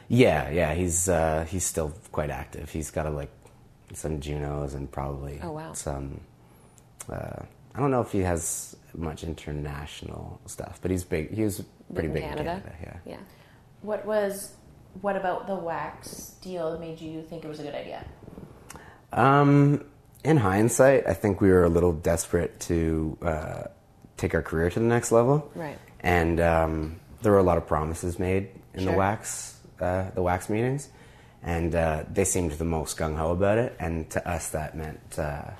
Yeah, 0.08 0.48
yeah, 0.50 0.74
he's 0.74 1.08
uh, 1.08 1.44
he's 1.48 1.64
still 1.64 1.92
quite 2.12 2.30
active. 2.30 2.70
He's 2.70 2.90
got 2.90 3.06
a, 3.06 3.10
like 3.10 3.30
some 3.92 4.20
Junos 4.20 4.74
and 4.74 4.90
probably 4.90 5.40
Oh, 5.42 5.52
wow. 5.52 5.72
some. 5.72 6.20
Uh, 7.10 7.42
I 7.74 7.80
don't 7.80 7.90
know 7.90 8.00
if 8.00 8.12
he 8.12 8.20
has 8.20 8.76
much 8.94 9.22
international 9.24 10.40
stuff, 10.46 10.78
but 10.82 10.90
he's 10.90 11.04
big. 11.04 11.32
He 11.34 11.42
was 11.44 11.62
pretty 11.92 12.08
in 12.08 12.14
big 12.14 12.22
Canada? 12.22 12.54
in 12.54 12.60
Canada. 12.62 12.72
Yeah. 13.06 13.12
Yeah. 13.12 13.16
What 13.82 14.04
was 14.04 14.52
what 15.00 15.16
about 15.16 15.46
the 15.46 15.54
wax 15.54 16.34
deal 16.40 16.78
made 16.78 17.00
you 17.00 17.22
think 17.22 17.44
it 17.44 17.48
was 17.48 17.60
a 17.60 17.62
good 17.62 17.74
idea? 17.74 18.04
Um, 19.12 19.84
in 20.24 20.36
hindsight, 20.36 21.06
I 21.06 21.14
think 21.14 21.40
we 21.40 21.50
were 21.50 21.64
a 21.64 21.68
little 21.68 21.92
desperate 21.92 22.58
to 22.60 23.16
uh, 23.22 23.62
take 24.16 24.34
our 24.34 24.42
career 24.42 24.70
to 24.70 24.80
the 24.80 24.86
next 24.86 25.12
level. 25.12 25.50
Right. 25.54 25.78
And 26.00 26.40
um, 26.40 27.00
there 27.22 27.32
were 27.32 27.38
a 27.38 27.42
lot 27.44 27.58
of 27.58 27.66
promises 27.66 28.18
made 28.18 28.48
in 28.74 28.84
the 28.84 28.92
wax, 28.92 29.58
uh, 29.80 30.10
the 30.10 30.22
wax 30.22 30.48
meetings, 30.48 30.88
and 31.42 31.74
uh, 31.74 32.04
they 32.12 32.24
seemed 32.24 32.52
the 32.52 32.64
most 32.64 32.96
gung 32.96 33.16
ho 33.16 33.30
about 33.30 33.58
it. 33.58 33.76
And 33.78 34.08
to 34.10 34.28
us, 34.28 34.50
that 34.50 34.76
meant, 34.76 35.18
uh, 35.18 35.50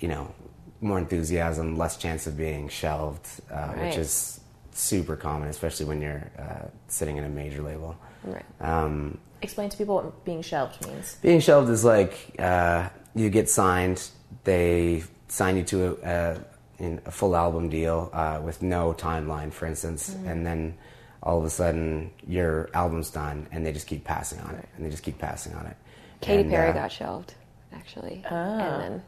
you 0.00 0.08
know, 0.08 0.34
more 0.80 0.98
enthusiasm, 0.98 1.76
less 1.78 1.96
chance 1.96 2.26
of 2.26 2.36
being 2.36 2.68
shelved, 2.68 3.26
uh, 3.50 3.54
Right. 3.54 3.86
which 3.86 3.96
is 3.96 4.40
super 4.72 5.16
common, 5.16 5.48
especially 5.48 5.86
when 5.86 6.00
you're 6.00 6.30
uh, 6.38 6.66
sitting 6.88 7.16
in 7.16 7.24
a 7.24 7.28
major 7.28 7.62
label. 7.62 7.96
Right. 8.24 8.44
Um, 8.60 9.18
Explain 9.42 9.70
to 9.70 9.76
people 9.76 9.96
what 9.96 10.24
being 10.24 10.42
shelved 10.42 10.86
means. 10.86 11.16
being 11.16 11.40
shelved 11.40 11.68
is 11.68 11.84
like 11.84 12.36
uh, 12.38 12.88
you 13.14 13.28
get 13.28 13.50
signed, 13.50 14.08
they 14.44 15.02
sign 15.28 15.56
you 15.56 15.64
to 15.64 15.84
a, 16.04 16.08
a, 16.08 16.44
in 16.78 17.00
a 17.06 17.10
full 17.10 17.34
album 17.36 17.68
deal 17.68 18.10
uh, 18.12 18.40
with 18.42 18.62
no 18.62 18.92
timeline, 18.92 19.52
for 19.52 19.66
instance, 19.66 20.14
and 20.26 20.46
then 20.46 20.76
all 21.24 21.38
of 21.38 21.44
a 21.44 21.50
sudden 21.50 22.10
your 22.26 22.70
album's 22.74 23.10
done, 23.10 23.46
and 23.50 23.64
they 23.66 23.72
just 23.72 23.86
keep 23.86 24.04
passing 24.04 24.38
on 24.40 24.54
it, 24.54 24.68
and 24.76 24.86
they 24.86 24.90
just 24.90 25.02
keep 25.02 25.18
passing 25.18 25.54
on 25.54 25.66
it. 25.66 25.76
Katy 26.20 26.42
And, 26.42 26.50
Perry 26.50 26.70
uh, 26.70 26.74
got 26.74 26.92
shelved, 26.92 27.34
actually. 27.72 28.24
And 28.30 28.80
then 28.80 29.02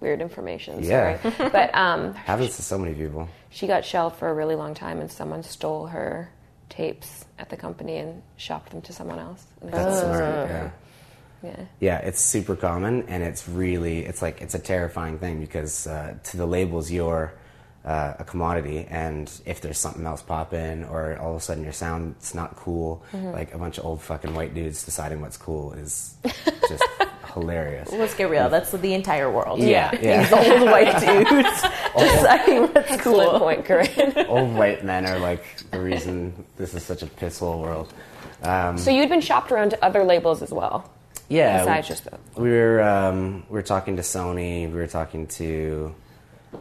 weird 0.00 0.20
information. 0.22 0.82
Yeah. 0.82 1.20
Sorry. 1.20 1.50
but 1.50 1.74
um, 1.74 2.14
happens 2.30 2.56
to 2.56 2.62
so 2.62 2.78
many 2.78 2.94
people. 2.94 3.28
She 3.54 3.68
got 3.68 3.84
shelved 3.84 4.16
for 4.16 4.28
a 4.28 4.34
really 4.34 4.56
long 4.56 4.74
time, 4.74 5.00
and 5.00 5.10
someone 5.10 5.44
stole 5.44 5.86
her 5.86 6.28
tapes 6.68 7.24
at 7.38 7.50
the 7.50 7.56
company 7.56 7.98
and 7.98 8.20
shopped 8.36 8.72
them 8.72 8.82
to 8.82 8.92
someone 8.92 9.20
else. 9.20 9.46
That's 9.62 10.00
smart. 10.00 10.48
Yeah. 10.50 10.70
Yeah. 11.44 11.64
Yeah, 11.78 11.98
it's 11.98 12.20
super 12.20 12.56
common, 12.56 13.04
and 13.06 13.22
it's 13.22 13.48
really 13.48 14.04
it's 14.06 14.22
like 14.22 14.40
it's 14.40 14.56
a 14.56 14.58
terrifying 14.58 15.18
thing 15.18 15.38
because 15.38 15.86
uh, 15.86 16.16
to 16.24 16.36
the 16.36 16.46
labels 16.46 16.90
you're 16.90 17.32
uh, 17.84 18.14
a 18.18 18.24
commodity, 18.24 18.86
and 18.88 19.30
if 19.44 19.60
there's 19.60 19.78
something 19.78 20.06
else 20.06 20.22
popping, 20.22 20.84
or 20.84 21.18
all 21.18 21.32
of 21.32 21.36
a 21.36 21.40
sudden 21.40 21.62
your 21.64 21.72
sound's 21.72 22.34
not 22.34 22.56
cool, 22.56 23.02
like 23.12 23.52
a 23.54 23.58
bunch 23.58 23.78
of 23.78 23.84
old 23.84 24.00
fucking 24.02 24.34
white 24.34 24.54
dudes 24.54 24.84
deciding 24.84 25.20
what's 25.20 25.36
cool 25.36 25.72
is 25.74 26.14
just 26.68 26.82
hilarious. 27.34 27.90
Let's 27.92 28.14
get 28.14 28.30
real. 28.30 28.48
That's 28.48 28.70
the 28.70 28.94
entire 28.94 29.30
world. 29.30 29.58
Yeah, 29.60 29.90
yeah. 30.02 30.22
These 30.22 30.32
old 30.32 30.62
white 30.70 30.98
dudes 31.00 31.62
deciding 31.98 32.62
what's 32.62 32.90
Excellent 32.90 33.30
cool. 33.30 33.38
point, 33.40 33.64
Corinne. 33.64 34.26
old 34.28 34.54
white 34.54 34.84
men 34.84 35.06
are 35.06 35.18
like 35.18 35.44
the 35.70 35.80
reason 35.80 36.44
this 36.56 36.74
is 36.74 36.82
such 36.82 37.02
a 37.02 37.06
pisshole 37.06 37.60
world. 37.60 37.92
Um, 38.42 38.78
so 38.78 38.90
you'd 38.90 39.08
been 39.08 39.20
shopped 39.20 39.50
around 39.52 39.70
to 39.70 39.84
other 39.84 40.04
labels 40.04 40.42
as 40.42 40.50
well. 40.52 40.90
yeah, 41.28 41.58
Besides 41.60 41.88
just 41.88 42.04
the- 42.04 42.18
we 42.40 42.50
were 42.50 42.82
um, 42.82 43.44
we 43.48 43.54
were 43.54 43.62
talking 43.62 43.96
to 43.96 44.02
Sony. 44.02 44.66
We 44.68 44.74
were 44.74 44.86
talking 44.86 45.26
to 45.28 45.94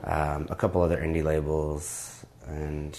um, 0.03 0.47
a 0.49 0.55
couple 0.55 0.81
other 0.81 0.97
indie 0.97 1.23
labels, 1.23 2.25
and 2.47 2.97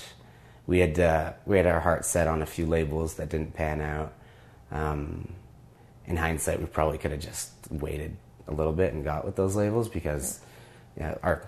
we 0.67 0.79
had 0.81 0.99
uh, 0.99 1.33
we 1.47 1.57
had 1.57 1.67
our 1.67 1.81
heart 1.81 2.05
set 2.05 2.27
on 2.27 2.43
a 2.43 2.47
few 2.47 2.67
labels 2.67 3.15
that 3.15 3.29
didn't 3.29 3.55
pan 3.55 3.81
out. 3.81 4.13
Um, 4.71 5.33
in 6.07 6.17
hindsight, 6.17 6.61
we 6.61 6.67
probably 6.67 6.99
could 6.99 7.13
have 7.13 7.21
just 7.21 7.53
waited 7.71 8.17
a 8.47 8.53
little 8.53 8.73
bit 8.73 8.93
and 8.93 9.05
got 9.05 9.25
with 9.25 9.37
those 9.37 9.57
labels 9.57 9.89
because, 9.89 10.41
yeah, 10.99 11.15
our 11.23 11.47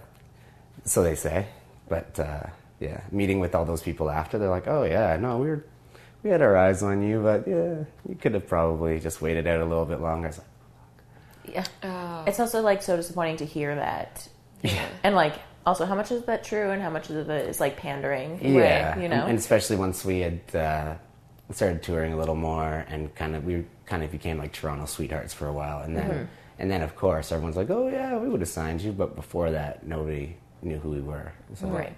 so 0.84 1.02
they 1.02 1.14
say. 1.14 1.46
But 1.88 2.18
uh, 2.18 2.44
yeah, 2.80 3.02
meeting 3.10 3.40
with 3.40 3.54
all 3.54 3.64
those 3.64 3.82
people 3.82 4.10
after, 4.10 4.38
they're 4.38 4.50
like, 4.50 4.66
"Oh 4.68 4.84
yeah, 4.84 5.16
no, 5.16 5.38
we 5.38 5.48
were 5.48 5.64
we 6.22 6.30
had 6.30 6.42
our 6.42 6.56
eyes 6.56 6.82
on 6.82 7.02
you, 7.02 7.20
but 7.22 7.46
yeah, 7.46 7.84
you 8.08 8.14
could 8.20 8.34
have 8.34 8.48
probably 8.48 8.98
just 9.00 9.20
waited 9.22 9.46
out 9.46 9.60
a 9.60 9.64
little 9.64 9.84
bit 9.84 10.00
longer." 10.00 10.28
It's 10.28 10.38
like, 10.38 10.46
Yeah. 11.54 11.64
Oh. 11.82 12.24
It's 12.26 12.40
also 12.40 12.60
like 12.62 12.82
so 12.82 12.96
disappointing 12.96 13.38
to 13.38 13.44
hear 13.44 13.74
that. 13.74 14.28
Yeah. 14.62 14.86
And 15.04 15.14
like 15.14 15.34
also 15.64 15.84
how 15.84 15.94
much 15.94 16.10
is 16.12 16.22
that 16.24 16.44
true 16.44 16.70
and 16.70 16.80
how 16.80 16.90
much 16.90 17.10
of 17.10 17.28
it 17.30 17.48
is 17.48 17.60
like 17.60 17.76
pandering? 17.76 18.38
Yeah, 18.42 18.98
You 18.98 19.08
know? 19.08 19.16
and, 19.22 19.30
and 19.30 19.38
especially 19.38 19.76
once 19.76 20.04
we 20.04 20.20
had 20.20 20.40
uh, 20.54 20.94
started 21.52 21.82
touring 21.82 22.12
a 22.12 22.16
little 22.16 22.34
more, 22.36 22.84
and 22.88 23.14
kind 23.14 23.34
of 23.36 23.44
we 23.44 23.64
kind 23.84 24.02
of 24.02 24.10
became 24.10 24.38
like 24.38 24.52
Toronto 24.52 24.86
sweethearts 24.86 25.32
for 25.34 25.46
a 25.48 25.52
while, 25.52 25.80
and 25.82 25.96
then 25.96 26.10
Mm-hmm. 26.10 26.24
and 26.58 26.70
then 26.70 26.82
of 26.82 26.96
course 26.96 27.32
everyone's 27.32 27.56
like, 27.56 27.70
oh 27.70 27.88
yeah, 27.88 28.16
we 28.16 28.28
would 28.28 28.40
have 28.40 28.48
signed 28.48 28.80
you, 28.80 28.92
but 28.92 29.14
before 29.16 29.50
that, 29.52 29.86
nobody 29.86 30.36
knew 30.62 30.78
who 30.78 30.90
we 30.90 31.00
were. 31.00 31.32
So, 31.54 31.66
Right. 31.68 31.94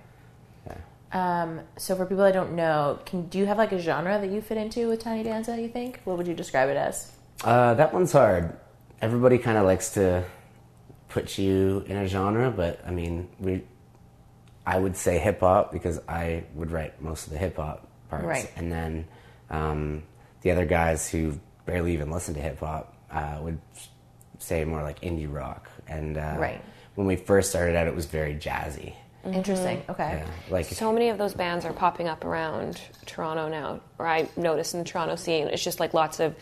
Yeah. 0.66 0.74
Um, 1.12 1.60
so 1.78 1.96
for 1.96 2.04
people 2.04 2.24
that 2.24 2.34
don't 2.34 2.52
know, 2.54 2.98
can 3.06 3.28
do 3.28 3.38
you 3.38 3.46
have 3.46 3.56
like 3.56 3.72
a 3.72 3.78
genre 3.78 4.18
that 4.20 4.30
you 4.30 4.42
fit 4.42 4.58
into 4.58 4.88
with 4.88 5.00
Tiny 5.02 5.22
Danza, 5.22 5.58
you 5.60 5.68
think? 5.68 6.00
What 6.04 6.18
would 6.18 6.26
you 6.26 6.34
describe 6.34 6.68
it 6.68 6.76
as? 6.76 7.12
Uh, 7.44 7.72
that 7.74 7.94
one's 7.94 8.12
hard. 8.12 8.54
Everybody 9.00 9.38
kind 9.38 9.56
of 9.56 9.64
likes 9.64 9.92
to 9.94 10.24
put 11.08 11.38
you 11.38 11.84
in 11.86 11.96
a 11.96 12.06
genre, 12.06 12.50
but 12.50 12.80
I 12.86 12.90
mean, 12.90 13.28
we. 13.38 13.62
I 14.66 14.78
would 14.78 14.96
say 14.98 15.18
hip 15.18 15.40
hop 15.40 15.72
because 15.72 15.98
I 16.06 16.44
would 16.54 16.70
write 16.70 17.00
most 17.00 17.26
of 17.26 17.32
the 17.32 17.38
hip 17.38 17.56
hop 17.56 17.86
parts, 18.10 18.26
Right. 18.26 18.52
and 18.54 18.70
then 18.70 19.06
um, 19.48 20.02
the 20.42 20.50
other 20.50 20.66
guys 20.66 21.08
who 21.08 21.40
barely 21.64 21.94
even 21.94 22.10
listen 22.10 22.34
to 22.34 22.40
hip 22.40 22.60
hop 22.60 22.94
uh, 23.10 23.38
would 23.40 23.58
say 24.38 24.64
more 24.66 24.82
like 24.82 25.00
indie 25.00 25.32
rock. 25.32 25.70
And 25.86 26.18
uh, 26.18 26.36
Right. 26.38 26.60
when 26.96 27.06
we 27.06 27.16
first 27.16 27.48
started 27.48 27.76
out, 27.76 27.86
it 27.86 27.94
was 27.94 28.04
very 28.04 28.34
jazzy. 28.34 28.92
Interesting. 29.24 29.82
Okay. 29.88 30.22
Yeah, 30.22 30.26
like 30.50 30.66
So 30.66 30.92
many 30.92 31.08
of 31.08 31.16
those 31.16 31.32
bands 31.34 31.64
are 31.64 31.72
popping 31.72 32.06
up 32.06 32.24
around 32.26 32.78
Toronto 33.06 33.48
now, 33.48 33.80
or 33.98 34.06
I 34.06 34.28
notice 34.36 34.74
in 34.74 34.80
the 34.80 34.84
Toronto 34.84 35.16
scene. 35.16 35.48
It's 35.48 35.62
just 35.64 35.80
like 35.80 35.94
lots 35.94 36.20
of 36.20 36.34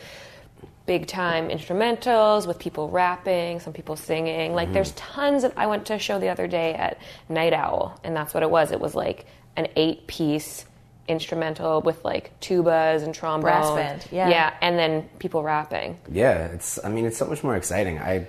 big 0.87 1.05
time 1.05 1.49
instrumentals 1.49 2.47
with 2.47 2.57
people 2.57 2.89
rapping, 2.89 3.59
some 3.59 3.73
people 3.73 3.95
singing. 3.95 4.55
Like 4.55 4.73
there's 4.73 4.91
mm-hmm. 4.93 5.13
tons 5.13 5.43
of. 5.43 5.53
I 5.55 5.67
went 5.67 5.85
to 5.87 5.93
a 5.93 5.99
show 5.99 6.17
the 6.17 6.29
other 6.29 6.47
day 6.47 6.73
at 6.73 6.99
Night 7.29 7.53
Owl, 7.53 7.99
and 8.03 8.15
that's 8.15 8.33
what 8.33 8.41
it 8.41 8.49
was. 8.49 8.71
It 8.71 8.79
was 8.79 8.95
like 8.95 9.27
an 9.55 9.67
eight 9.75 10.07
piece 10.07 10.65
instrumental 11.07 11.81
with 11.81 12.03
like 12.03 12.37
tubas 12.39 13.03
and 13.03 13.13
trombones. 13.13 13.75
band, 13.75 14.07
yeah. 14.11 14.29
Yeah, 14.29 14.53
and 14.61 14.79
then 14.79 15.09
people 15.19 15.43
rapping. 15.43 15.99
Yeah, 16.11 16.47
it's. 16.47 16.83
I 16.83 16.89
mean, 16.89 17.05
it's 17.05 17.17
so 17.17 17.27
much 17.27 17.43
more 17.43 17.55
exciting. 17.55 17.99
I. 17.99 18.27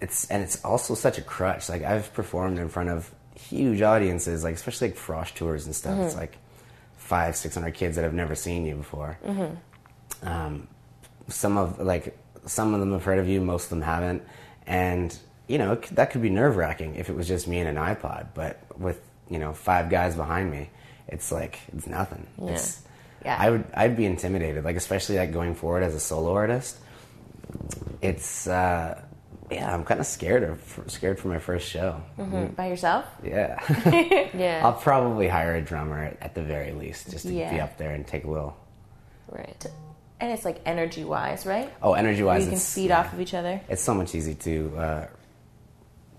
It's 0.00 0.28
and 0.30 0.42
it's 0.42 0.64
also 0.64 0.94
such 0.94 1.18
a 1.18 1.22
crutch. 1.22 1.68
Like 1.68 1.82
I've 1.82 2.12
performed 2.14 2.58
in 2.58 2.68
front 2.68 2.88
of 2.88 3.12
huge 3.36 3.82
audiences, 3.82 4.42
like 4.42 4.54
especially 4.54 4.88
like 4.88 4.96
frosh 4.96 5.34
tours 5.34 5.66
and 5.66 5.74
stuff. 5.74 5.98
It's 5.98 6.12
mm-hmm. 6.12 6.20
like 6.20 6.38
five, 6.96 7.36
six 7.36 7.54
hundred 7.54 7.74
kids 7.74 7.96
that 7.96 8.02
have 8.02 8.14
never 8.14 8.34
seen 8.34 8.64
you 8.64 8.76
before. 8.76 9.18
Mm-hmm. 9.24 10.28
Um, 10.28 10.68
some 11.32 11.56
of 11.58 11.78
like 11.80 12.16
some 12.46 12.74
of 12.74 12.80
them 12.80 12.92
have 12.92 13.04
heard 13.04 13.18
of 13.18 13.28
you, 13.28 13.40
most 13.40 13.64
of 13.64 13.70
them 13.70 13.82
haven't, 13.82 14.22
and 14.66 15.16
you 15.48 15.58
know 15.58 15.74
that 15.92 16.10
could 16.10 16.22
be 16.22 16.30
nerve 16.30 16.56
wracking 16.56 16.94
if 16.96 17.08
it 17.08 17.16
was 17.16 17.26
just 17.28 17.46
me 17.48 17.58
and 17.58 17.68
an 17.68 17.76
iPod. 17.76 18.28
But 18.34 18.60
with 18.78 19.00
you 19.28 19.38
know 19.38 19.52
five 19.52 19.90
guys 19.90 20.14
behind 20.16 20.50
me, 20.50 20.70
it's 21.08 21.30
like 21.32 21.58
it's 21.76 21.86
nothing. 21.86 22.26
It's, 22.42 22.82
Yeah. 23.24 23.36
I 23.38 23.50
would 23.50 23.64
I'd 23.74 23.96
be 23.96 24.06
intimidated, 24.06 24.64
like 24.64 24.76
especially 24.76 25.18
like 25.18 25.32
going 25.32 25.54
forward 25.54 25.82
as 25.82 25.94
a 25.94 26.00
solo 26.00 26.32
artist. 26.34 26.78
It's 28.00 28.46
uh, 28.46 29.00
yeah, 29.50 29.72
I'm 29.72 29.84
kind 29.84 30.00
of 30.00 30.06
scared 30.06 30.42
of 30.44 30.80
scared 30.88 31.18
for 31.20 31.28
my 31.28 31.38
first 31.38 31.68
show. 31.68 32.02
By 32.56 32.68
yourself? 32.68 33.04
Yeah, 33.22 33.60
Yeah, 34.34 34.62
I'll 34.64 34.72
probably 34.72 35.28
hire 35.28 35.54
a 35.56 35.60
drummer 35.62 36.02
at, 36.04 36.16
at 36.22 36.34
the 36.34 36.42
very 36.42 36.72
least, 36.72 37.10
just 37.10 37.26
to 37.26 37.32
be 37.32 37.60
up 37.60 37.76
there 37.78 37.90
and 37.92 38.06
take 38.06 38.24
a 38.24 38.30
little. 38.30 38.56
right. 39.30 39.66
And 40.22 40.30
it's 40.30 40.44
like 40.44 40.60
energy 40.64 41.02
wise, 41.02 41.44
right? 41.46 41.68
Oh, 41.82 41.94
energy 41.94 42.22
wise, 42.22 42.44
you 42.44 42.50
can 42.50 42.60
feed 42.60 42.90
yeah, 42.90 43.00
off 43.00 43.12
of 43.12 43.20
each 43.20 43.34
other. 43.34 43.60
It's 43.68 43.82
so 43.82 43.92
much 43.92 44.14
easy 44.14 44.36
to 44.36 44.76
uh, 44.78 45.06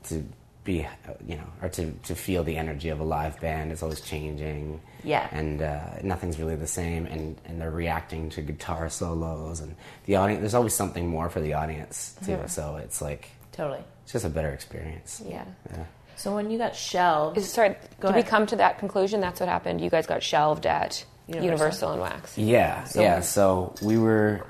to 0.09 0.25
be, 0.65 0.85
you 1.25 1.35
know, 1.35 1.47
or 1.61 1.69
to, 1.69 1.91
to 2.03 2.13
feel 2.13 2.43
the 2.43 2.57
energy 2.57 2.89
of 2.89 2.99
a 2.99 3.03
live 3.03 3.39
band. 3.39 3.71
It's 3.71 3.81
always 3.81 4.01
changing. 4.01 4.81
Yeah. 5.05 5.27
And 5.31 5.61
uh, 5.61 6.01
nothing's 6.03 6.37
really 6.37 6.57
the 6.57 6.67
same. 6.67 7.05
And, 7.05 7.39
and 7.45 7.61
they're 7.61 7.71
reacting 7.71 8.29
to 8.31 8.41
guitar 8.41 8.89
solos. 8.89 9.61
And 9.61 9.75
the 10.05 10.17
audience, 10.17 10.41
there's 10.41 10.53
always 10.53 10.73
something 10.73 11.07
more 11.07 11.29
for 11.29 11.39
the 11.39 11.53
audience, 11.53 12.15
too. 12.25 12.39
So 12.47 12.77
it's 12.77 13.01
like, 13.01 13.29
Totally. 13.51 13.83
it's 14.03 14.13
just 14.13 14.25
a 14.25 14.29
better 14.29 14.51
experience. 14.51 15.21
Yeah. 15.25 15.45
Yeah. 15.69 15.85
So 16.15 16.35
when 16.35 16.49
you 16.51 16.57
got 16.57 16.75
shelved, 16.75 17.41
sorry, 17.41 17.75
Go 17.99 18.09
did 18.09 18.15
we 18.15 18.23
come 18.23 18.45
to 18.47 18.55
that 18.57 18.79
conclusion? 18.79 19.19
That's 19.19 19.39
what 19.39 19.49
happened. 19.49 19.81
You 19.81 19.89
guys 19.89 20.07
got 20.07 20.23
shelved 20.23 20.65
at 20.65 21.05
Universal. 21.27 21.45
Universal, 21.45 21.91
and 21.93 22.01
Wax. 22.01 22.37
Yeah, 22.37 22.87
yeah. 22.95 23.21
So 23.21 23.75
we 23.81 23.97
were 23.97 24.45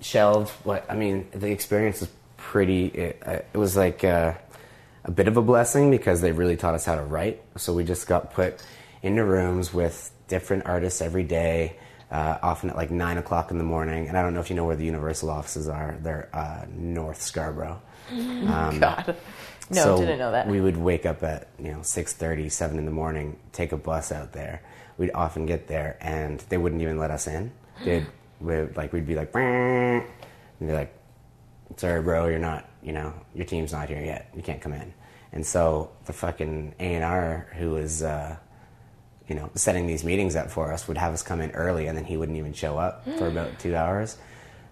shelved. 0.00 0.50
What 0.64 0.86
I 0.88 0.94
mean, 0.94 1.28
the 1.32 1.50
experience 1.50 2.00
was 2.00 2.10
pretty. 2.36 2.86
It, 2.86 3.22
uh, 3.26 3.38
it 3.52 3.58
was 3.58 3.76
like 3.76 4.02
uh, 4.04 4.34
a 5.04 5.10
bit 5.10 5.28
of 5.28 5.36
a 5.36 5.42
blessing 5.42 5.90
because 5.90 6.20
they 6.20 6.32
really 6.32 6.56
taught 6.56 6.74
us 6.74 6.84
how 6.84 6.94
to 6.94 7.02
write. 7.02 7.42
So 7.56 7.74
we 7.74 7.84
just 7.84 8.06
got 8.06 8.32
put 8.32 8.62
into 9.02 9.24
rooms 9.24 9.72
with 9.72 10.10
different 10.28 10.66
artists 10.66 11.00
every 11.02 11.24
day. 11.24 11.76
Uh, 12.10 12.38
often 12.40 12.70
at 12.70 12.76
like 12.76 12.90
nine 12.92 13.18
o'clock 13.18 13.50
in 13.50 13.58
the 13.58 13.64
morning, 13.64 14.06
and 14.06 14.16
I 14.16 14.22
don't 14.22 14.32
know 14.32 14.38
if 14.40 14.48
you 14.48 14.54
know 14.54 14.64
where 14.64 14.76
the 14.76 14.84
Universal 14.84 15.28
offices 15.28 15.68
are. 15.68 15.98
They're 16.00 16.28
uh, 16.32 16.64
North 16.70 17.20
Scarborough. 17.20 17.80
Um, 18.08 18.78
God, 18.78 19.16
no, 19.68 19.82
so 19.82 19.98
didn't 19.98 20.20
know 20.20 20.30
that. 20.30 20.46
We 20.46 20.60
would 20.60 20.76
wake 20.76 21.04
up 21.04 21.24
at 21.24 21.48
you 21.58 21.72
know 21.72 21.78
6:30, 21.80 22.52
7 22.52 22.78
in 22.78 22.84
the 22.84 22.92
morning, 22.92 23.36
take 23.50 23.72
a 23.72 23.76
bus 23.76 24.12
out 24.12 24.32
there. 24.32 24.62
We'd 24.98 25.10
often 25.14 25.46
get 25.46 25.66
there, 25.68 25.96
and 26.00 26.40
they 26.48 26.56
wouldn't 26.58 26.80
even 26.82 26.98
let 26.98 27.10
us 27.10 27.26
in. 27.26 27.52
They'd 27.84 28.06
we'd, 28.40 28.76
like 28.76 28.92
we'd 28.92 29.06
be 29.06 29.14
like, 29.14 29.34
and 29.34 30.04
they're 30.60 30.74
like, 30.76 30.94
"Sorry, 31.76 32.00
bro, 32.02 32.28
you're 32.28 32.38
not. 32.38 32.68
You 32.82 32.92
know, 32.92 33.12
your 33.34 33.44
team's 33.44 33.72
not 33.72 33.88
here 33.88 34.02
yet. 34.02 34.30
You 34.34 34.42
can't 34.42 34.60
come 34.60 34.72
in." 34.72 34.92
And 35.32 35.44
so 35.44 35.90
the 36.06 36.12
fucking 36.12 36.74
A 36.80 36.94
and 36.94 37.04
R 37.04 37.48
who 37.56 37.72
was. 37.72 38.02
Uh, 38.02 38.36
you 39.28 39.34
know, 39.34 39.50
setting 39.56 39.88
these 39.88 40.04
meetings 40.04 40.36
up 40.36 40.52
for 40.52 40.72
us 40.72 40.86
would 40.86 40.96
have 40.96 41.12
us 41.12 41.20
come 41.24 41.40
in 41.40 41.50
early, 41.50 41.88
and 41.88 41.98
then 41.98 42.04
he 42.04 42.16
wouldn't 42.16 42.38
even 42.38 42.52
show 42.52 42.78
up 42.78 43.04
for 43.18 43.26
about 43.32 43.58
two 43.58 43.74
hours. 43.74 44.16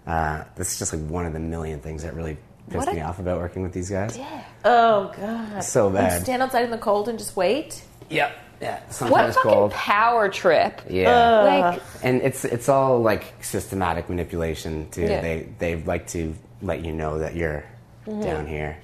Uh, 0.07 0.45
this 0.55 0.71
is 0.71 0.79
just 0.79 0.93
like 0.93 1.05
one 1.09 1.25
of 1.25 1.33
the 1.33 1.41
million 1.41 1.81
things 1.81 2.03
that 2.03 2.15
really 2.15 2.37
pissed 2.69 2.87
What 2.87 2.95
me 2.95 3.01
off 3.01 3.19
about 3.19 3.39
working 3.39 3.63
with 3.63 3.73
these 3.73 3.89
guys. 3.89 4.17
Yeah. 4.17 4.43
Oh 4.63 5.11
God, 5.19 5.59
So 5.61 5.89
bad. 5.89 6.21
stand 6.23 6.41
outside 6.41 6.63
in 6.63 6.71
the 6.71 6.77
cold 6.77 7.09
and 7.09 7.19
just 7.19 7.35
wait. 7.35 7.83
Yep. 8.09 8.31
Yeah. 8.61 8.79
What 8.79 8.93
Sometimes 8.93 9.35
fucking 9.35 9.51
cold. 9.51 9.71
power 9.71 10.29
trip? 10.29 10.81
Yeah. 10.89 11.41
Like, 11.71 11.81
and 12.03 12.21
it's 12.21 12.45
it's 12.45 12.69
all 12.69 13.01
like 13.01 13.43
systematic 13.43 14.09
manipulation 14.09 14.89
too. 14.91 15.01
Yeah. 15.01 15.21
They 15.21 15.49
they 15.59 15.75
like 15.83 16.07
to 16.09 16.33
let 16.61 16.83
you 16.85 16.93
know 16.93 17.19
that 17.19 17.35
you're 17.35 17.63
Mm-hmm. 18.07 18.21
down 18.21 18.45
here 18.45 18.77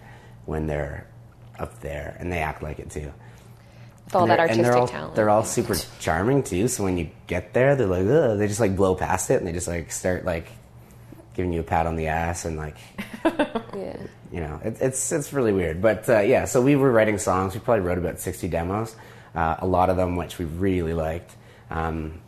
when 0.45 0.65
they're 0.65 1.05
up 1.59 1.79
there, 1.81 2.17
and 2.19 2.31
they 2.33 2.39
act 2.39 2.63
like 2.63 2.79
it 2.79 2.89
too. 2.89 3.13
with 4.05 4.15
all 4.15 4.25
that 4.25 4.37
they're- 4.37 4.47
and 4.47 4.49
artistic 4.49 4.63
they're 4.65 4.75
all, 4.77 4.87
talent. 4.87 5.15
They're 5.15 5.29
all 5.29 5.43
super 5.43 5.75
charming 5.99 6.41
too. 6.41 6.67
So 6.67 6.83
when 6.83 6.97
you 6.97 7.07
get 7.27 7.53
there, 7.53 7.75
they're 7.75 7.85
like, 7.85 8.07
Ugh, 8.07 8.39
they 8.39 8.47
just 8.47 8.59
like 8.59 8.75
blow 8.75 8.95
past 8.95 9.29
it, 9.29 9.35
and 9.35 9.45
they 9.47 9.51
just 9.53 9.67
like 9.67 9.91
start 9.91 10.25
like 10.25 10.47
giving 11.35 11.53
you 11.53 11.59
a 11.59 11.63
pat 11.63 11.85
on 11.85 11.95
the 11.97 12.07
ass 12.07 12.45
and 12.45 12.57
like 12.57 12.75
yeah. 13.25 13.95
you 14.31 14.39
know, 14.41 14.59
it, 14.63 14.77
it's 14.81 15.11
it's 15.11 15.31
really 15.33 15.53
weird. 15.53 15.83
But 15.83 16.09
uh, 16.09 16.21
yeah, 16.21 16.45
so 16.45 16.59
we 16.59 16.75
were 16.75 16.91
writing 16.91 17.19
songs. 17.19 17.53
We 17.53 17.59
probably 17.59 17.85
wrote 17.85 17.99
about 17.99 18.19
sixty 18.19 18.47
demos, 18.47 18.95
uh, 19.35 19.55
a 19.59 19.67
lot 19.67 19.89
of 19.89 19.97
them 19.97 20.15
which 20.15 20.37
we 20.37 20.45
really 20.45 20.93
liked, 20.93 21.35
um, 21.69 22.21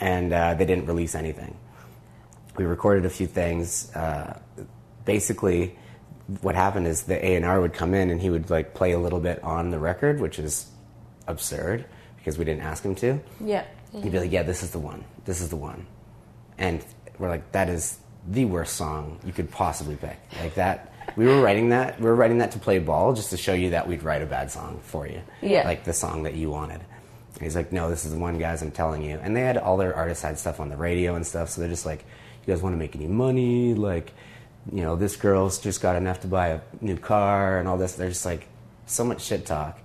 and 0.00 0.32
uh, 0.32 0.54
they 0.54 0.64
didn't 0.64 0.86
release 0.86 1.14
anything. 1.14 1.56
We 2.56 2.64
recorded 2.64 3.04
a 3.04 3.10
few 3.10 3.26
things. 3.26 3.94
Uh, 3.94 4.38
basically, 5.04 5.76
what 6.40 6.54
happened 6.54 6.86
is 6.86 7.02
the 7.02 7.24
A 7.24 7.36
and 7.36 7.44
R 7.44 7.60
would 7.60 7.74
come 7.74 7.94
in 7.94 8.10
and 8.10 8.20
he 8.20 8.30
would 8.30 8.50
like 8.50 8.74
play 8.74 8.92
a 8.92 8.98
little 8.98 9.20
bit 9.20 9.42
on 9.42 9.70
the 9.70 9.78
record, 9.78 10.20
which 10.20 10.38
is 10.38 10.70
absurd 11.26 11.84
because 12.16 12.38
we 12.38 12.44
didn't 12.44 12.62
ask 12.62 12.84
him 12.84 12.94
to. 12.96 13.20
Yeah. 13.40 13.64
He'd 13.92 14.10
be 14.10 14.18
like, 14.18 14.32
"Yeah, 14.32 14.42
this 14.42 14.62
is 14.62 14.70
the 14.70 14.78
one. 14.78 15.04
This 15.24 15.40
is 15.40 15.50
the 15.50 15.56
one," 15.56 15.86
and 16.58 16.84
we're 17.18 17.28
like, 17.28 17.52
"That 17.52 17.68
is 17.68 17.98
the 18.26 18.44
worst 18.44 18.74
song 18.74 19.20
you 19.24 19.32
could 19.32 19.50
possibly 19.52 19.94
pick." 19.94 20.18
Like 20.40 20.54
that. 20.54 20.92
We 21.16 21.26
were 21.26 21.40
writing 21.40 21.70
that. 21.70 22.00
We 22.00 22.06
were 22.06 22.14
writing 22.14 22.38
that 22.38 22.52
to 22.52 22.58
play 22.58 22.78
ball, 22.78 23.14
just 23.14 23.30
to 23.30 23.36
show 23.36 23.52
you 23.54 23.70
that 23.70 23.86
we'd 23.86 24.02
write 24.02 24.22
a 24.22 24.26
bad 24.26 24.50
song 24.50 24.80
for 24.82 25.06
you. 25.06 25.22
Yeah. 25.42 25.64
Like 25.64 25.84
the 25.84 25.92
song 25.92 26.24
that 26.24 26.34
you 26.34 26.50
wanted. 26.50 26.80
And 27.34 27.42
he's 27.42 27.56
like, 27.56 27.72
"No, 27.72 27.88
this 27.88 28.04
is 28.04 28.12
the 28.12 28.18
one, 28.18 28.38
guys. 28.38 28.62
I'm 28.62 28.70
telling 28.70 29.02
you." 29.02 29.18
And 29.22 29.36
they 29.36 29.40
had 29.40 29.56
all 29.58 29.76
their 29.76 29.94
artists 29.94 30.22
had 30.22 30.38
stuff 30.38 30.60
on 30.60 30.68
the 30.68 30.76
radio 30.76 31.14
and 31.14 31.26
stuff, 31.26 31.50
so 31.50 31.60
they're 31.60 31.70
just 31.70 31.86
like, 31.86 32.04
"You 32.46 32.52
guys 32.54 32.62
want 32.62 32.74
to 32.74 32.78
make 32.78 32.94
any 32.94 33.06
money?" 33.06 33.74
Like, 33.74 34.12
you 34.72 34.82
know, 34.82 34.96
this 34.96 35.16
girl's 35.16 35.58
just 35.58 35.80
got 35.80 35.96
enough 35.96 36.20
to 36.20 36.28
buy 36.28 36.48
a 36.48 36.60
new 36.80 36.96
car 36.96 37.58
and 37.58 37.68
all 37.68 37.76
this. 37.76 37.94
They're 37.94 38.08
just 38.08 38.24
like 38.24 38.46
so 38.86 39.04
much 39.04 39.22
shit 39.22 39.46
talk 39.46 39.78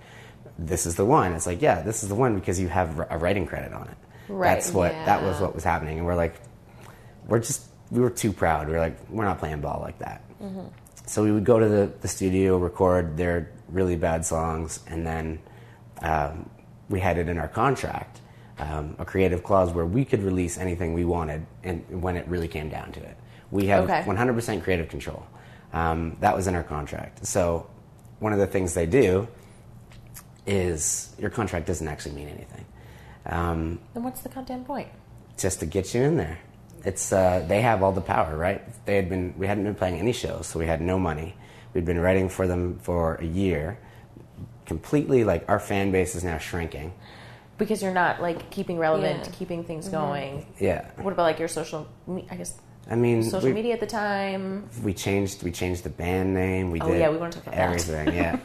this 0.60 0.86
is 0.86 0.96
the 0.96 1.06
one. 1.06 1.34
It's 1.34 1.48
like, 1.48 1.62
yeah, 1.62 1.82
this 1.82 2.04
is 2.04 2.10
the 2.10 2.16
one 2.16 2.36
because 2.36 2.60
you 2.60 2.68
have 2.68 3.00
a 3.10 3.18
writing 3.18 3.46
credit 3.46 3.74
on 3.74 3.88
it. 3.88 3.98
Right, 4.28 4.56
That's 4.56 4.72
what 4.72 4.92
that 4.92 5.24
was 5.24 5.40
what 5.40 5.56
was 5.56 5.64
happening, 5.64 5.98
and 5.98 6.06
we're 6.06 6.16
like, 6.16 6.36
we're 7.26 7.40
just 7.40 7.68
we 7.90 8.00
were 8.00 8.12
too 8.12 8.32
proud. 8.32 8.68
We 8.68 8.76
are 8.76 8.80
like, 8.80 9.10
we're 9.10 9.24
not 9.24 9.40
playing 9.40 9.62
ball 9.62 9.80
like 9.82 9.98
that. 10.00 10.22
Mm-hmm. 10.42 10.68
So 11.10 11.24
we 11.24 11.32
would 11.32 11.44
go 11.44 11.58
to 11.58 11.68
the, 11.68 11.92
the 12.02 12.08
studio, 12.08 12.60
record 12.60 13.18
their 13.18 13.50
really 13.68 13.96
bad 13.96 14.24
songs, 14.24 14.80
and 14.86 15.08
then 15.08 15.40
um, 16.04 16.48
we 16.88 17.00
had 17.00 17.18
it 17.18 17.28
in 17.28 17.40
our 17.40 17.48
contract 17.48 18.22
um, 18.60 18.96
a 19.00 19.06
creative 19.06 19.44
clause 19.44 19.72
where 19.72 19.88
we 19.88 20.06
could 20.06 20.22
release 20.22 20.60
anything 20.60 20.94
we 20.94 21.06
wanted, 21.06 21.48
and 21.64 21.84
when 22.04 22.16
it 22.16 22.28
really 22.28 22.48
came 22.48 22.70
down 22.70 22.92
to 22.92 23.00
it, 23.00 23.18
we 23.50 23.66
have 23.66 23.86
Okay. 23.86 24.04
100% 24.04 24.62
creative 24.62 24.88
control. 24.88 25.26
Um, 25.74 26.16
that 26.20 26.36
was 26.36 26.46
in 26.46 26.54
our 26.54 26.64
contract. 26.64 27.26
So 27.26 27.68
one 28.20 28.32
of 28.32 28.38
the 28.38 28.46
things 28.46 28.76
they 28.76 28.86
do 28.86 29.28
is 30.46 31.16
your 31.18 31.32
contract 31.32 31.66
doesn't 31.66 31.88
actually 31.88 32.14
mean 32.14 32.28
anything. 32.28 32.66
Um, 33.26 33.80
Then 33.96 34.04
what's 34.04 34.22
the 34.22 34.30
goddamn 34.30 34.64
point? 34.64 34.90
just 35.38 35.62
to 35.62 35.66
get 35.66 35.96
you 35.96 36.02
in 36.04 36.18
there. 36.18 36.38
It's 36.86 37.12
uh, 37.12 37.44
they 37.48 37.62
have 37.62 37.84
all 37.84 37.92
the 37.92 38.02
power, 38.02 38.38
right? 38.38 38.62
They 38.86 38.96
had 38.96 39.10
been 39.10 39.34
we 39.38 39.48
hadn't 39.48 39.64
been 39.66 39.76
playing 39.76 40.00
any 40.00 40.14
shows, 40.14 40.48
so 40.48 40.60
we 40.60 40.66
had 40.66 40.82
no 40.82 40.98
money. 41.00 41.36
We'd 41.74 41.86
been 41.86 42.00
writing 42.00 42.30
for 42.30 42.48
them 42.48 42.80
for 42.82 43.16
a 43.16 43.26
year. 43.26 43.78
Completely 44.66 45.24
like 45.24 45.46
our 45.50 45.60
fan 45.60 45.92
base 45.92 46.16
is 46.16 46.24
now 46.24 46.38
shrinking. 46.38 46.94
Because 47.58 47.84
you're 47.84 47.94
not 47.94 48.22
like 48.22 48.50
keeping 48.50 48.78
relevant, 48.78 49.26
Yeah. 49.26 49.32
keeping 49.38 49.64
things 49.66 49.90
going. 49.90 50.46
Yeah, 50.60 50.86
What 51.02 51.12
about 51.12 51.24
like 51.24 51.40
your 51.40 51.50
social? 51.50 51.88
Me- 52.08 52.26
I 52.32 52.36
guess 52.38 52.54
I 52.90 52.96
mean 52.96 53.22
social 53.24 53.50
we, 53.50 53.54
media 53.54 53.74
at 53.74 53.80
the 53.82 53.86
time. 53.88 54.70
we 54.82 54.94
changed 54.94 55.44
we 55.44 55.52
changed 55.52 55.84
the 55.84 55.90
band 55.90 56.34
name. 56.34 56.72
We 56.72 56.80
Oh, 56.80 56.88
did 56.88 57.00
yeah, 57.00 57.10
we 57.10 57.18
wanna 57.18 57.34
talk 57.34 57.44
about 57.48 57.56
that. 57.56 57.62
everything. 57.62 58.14
Yeah. 58.16 58.38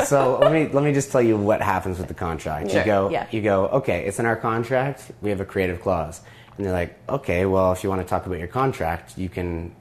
so 0.04 0.38
let 0.40 0.52
me 0.52 0.68
let 0.72 0.82
me 0.84 0.92
just 0.92 1.12
tell 1.12 1.20
you 1.22 1.36
what 1.36 1.60
happens 1.60 1.98
with 1.98 2.08
the 2.08 2.14
contract. 2.14 2.70
Sure, 2.70 2.80
You 2.80 2.86
go 2.86 3.10
yeah. 3.10 3.26
you 3.30 3.42
go 3.42 3.66
okay. 3.66 4.04
It's 4.06 4.18
in 4.18 4.26
our 4.26 4.36
contract. 4.36 5.12
We 5.20 5.30
have 5.30 5.40
a 5.40 5.44
creative 5.44 5.80
clause, 5.82 6.20
and 6.56 6.66
they're 6.66 6.72
like, 6.72 6.98
okay, 7.08 7.46
well, 7.46 7.72
if 7.72 7.82
you 7.82 7.90
want 7.90 8.02
to 8.02 8.08
talk 8.08 8.26
about 8.26 8.38
your 8.38 8.48
contract, 8.48 9.18
you 9.18 9.28
can 9.28 9.74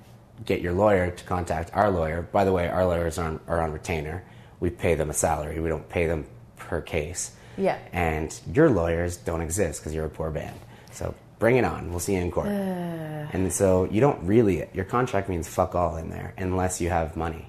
get 0.45 0.61
your 0.61 0.73
lawyer 0.73 1.11
to 1.11 1.23
contact 1.25 1.71
our 1.73 1.91
lawyer. 1.91 2.21
By 2.21 2.45
the 2.45 2.51
way, 2.51 2.67
our 2.67 2.85
lawyers 2.85 3.17
are 3.17 3.27
on, 3.27 3.39
are 3.47 3.61
on 3.61 3.71
retainer. 3.71 4.23
We 4.59 4.69
pay 4.69 4.95
them 4.95 5.09
a 5.09 5.13
salary. 5.13 5.59
We 5.59 5.69
don't 5.69 5.87
pay 5.87 6.07
them 6.07 6.25
per 6.57 6.81
case. 6.81 7.31
Yeah. 7.57 7.77
And 7.91 8.37
your 8.51 8.69
lawyers 8.69 9.17
don't 9.17 9.41
exist 9.41 9.81
because 9.81 9.93
you're 9.93 10.05
a 10.05 10.09
poor 10.09 10.31
band. 10.31 10.59
So 10.91 11.13
bring 11.39 11.57
it 11.57 11.65
on. 11.65 11.91
We'll 11.91 11.99
see 11.99 12.15
you 12.15 12.21
in 12.21 12.31
court. 12.31 12.47
and 12.47 13.53
so 13.53 13.85
you 13.85 14.01
don't 14.01 14.25
really, 14.25 14.67
your 14.73 14.85
contract 14.85 15.29
means 15.29 15.47
fuck 15.47 15.75
all 15.75 15.97
in 15.97 16.09
there 16.09 16.33
unless 16.37 16.81
you 16.81 16.89
have 16.89 17.15
money. 17.15 17.47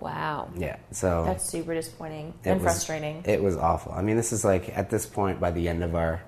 Wow. 0.00 0.50
Yeah. 0.56 0.76
So 0.90 1.24
That's 1.26 1.48
super 1.48 1.74
disappointing 1.74 2.34
and 2.44 2.60
was- 2.60 2.64
frustrating. 2.64 3.22
It 3.24 3.42
was 3.42 3.56
awful. 3.56 3.92
I 3.92 4.02
mean, 4.02 4.16
this 4.16 4.32
is 4.32 4.44
like, 4.44 4.76
at 4.76 4.90
this 4.90 5.06
point, 5.06 5.40
by 5.40 5.52
the 5.52 5.68
end 5.68 5.84
of 5.84 5.94
our 5.94 6.22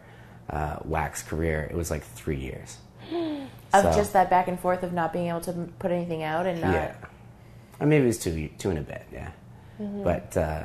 uh, 0.51 0.77
wax 0.85 1.23
career, 1.23 1.69
it 1.71 1.77
was 1.77 1.91
like 1.91 2.03
three 2.03 2.37
years. 2.37 2.79
of 3.13 3.83
so- 3.83 3.93
just 3.95 4.13
that 4.13 4.31
back 4.31 4.49
and 4.49 4.59
forth 4.59 4.83
of 4.83 4.93
not 4.93 5.13
being 5.13 5.29
able 5.29 5.41
to 5.43 5.53
put 5.79 5.91
anything 5.91 6.23
out 6.23 6.47
and 6.47 6.61
not. 6.61 6.75
Yeah. 6.75 6.95
Or 7.81 7.87
maybe 7.87 8.05
it 8.05 8.09
was 8.09 8.19
two, 8.19 8.49
two 8.59 8.71
and 8.71 8.79
a 8.79 8.83
bit, 8.83 9.07
yeah. 9.13 9.31
But, 9.79 10.37
uh, 10.37 10.65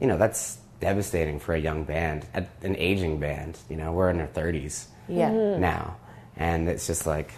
you 0.00 0.06
know, 0.06 0.16
that's 0.16 0.58
devastating 0.80 1.40
for 1.40 1.54
a 1.54 1.58
young 1.58 1.82
band, 1.82 2.24
an 2.32 2.76
aging 2.76 3.18
band. 3.18 3.58
You 3.68 3.76
know, 3.76 3.92
we're 3.92 4.10
in 4.10 4.20
our 4.20 4.28
30s 4.28 4.86
Yeah. 5.08 5.30
now. 5.58 5.96
And 6.36 6.68
it's 6.68 6.86
just 6.86 7.06
like, 7.06 7.32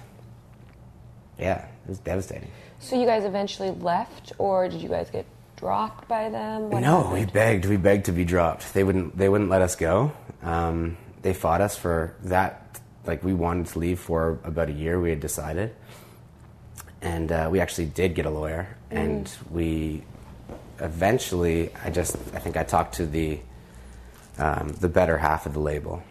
yeah, 1.39 1.65
it 1.65 1.89
was 1.89 1.99
devastating. 1.99 2.51
So 2.79 3.01
you 3.01 3.07
guys 3.07 3.25
eventually 3.25 3.71
left, 3.71 4.33
or 4.39 4.69
did 4.69 4.83
you 4.83 4.89
guys 4.89 5.09
get 5.09 5.25
dropped 5.57 6.09
by 6.09 6.29
them? 6.29 6.71
What 6.71 6.81
no, 6.81 7.03
happened? 7.05 7.13
we 7.15 7.25
begged. 7.25 7.65
We 7.65 7.77
begged 7.77 8.07
to 8.07 8.13
be 8.13 8.25
dropped. 8.25 8.75
They 8.75 8.85
wouldn't. 8.85 9.17
They 9.17 9.29
wouldn't 9.29 9.51
let 9.51 9.63
us 9.63 9.77
go. 9.77 10.13
Um, 10.43 10.97
they 11.23 11.33
fought 11.33 11.61
us 11.61 11.77
for 11.77 12.15
that. 12.25 12.81
Like 13.07 13.25
we 13.25 13.35
wanted 13.35 13.67
to 13.67 13.79
leave 13.81 13.99
for 13.99 14.39
about 14.45 14.69
a 14.69 14.73
year. 14.73 15.01
We 15.01 15.11
had 15.11 15.21
decided, 15.21 15.75
and 17.01 17.33
uh, 17.33 17.49
we 17.51 17.59
actually 17.61 17.87
did 17.87 18.15
get 18.15 18.27
a 18.27 18.31
lawyer. 18.31 18.77
And 18.91 19.29
we 19.51 20.03
eventually, 20.79 21.71
I 21.85 21.91
just, 21.91 22.17
I 22.35 22.39
think 22.39 22.57
I 22.57 22.63
talked 22.63 22.95
to 22.97 23.07
the 23.07 23.41
um, 24.39 24.69
the 24.81 24.89
better 24.89 25.19
half 25.19 25.47
of 25.47 25.53
the 25.55 25.61
label, 25.61 26.03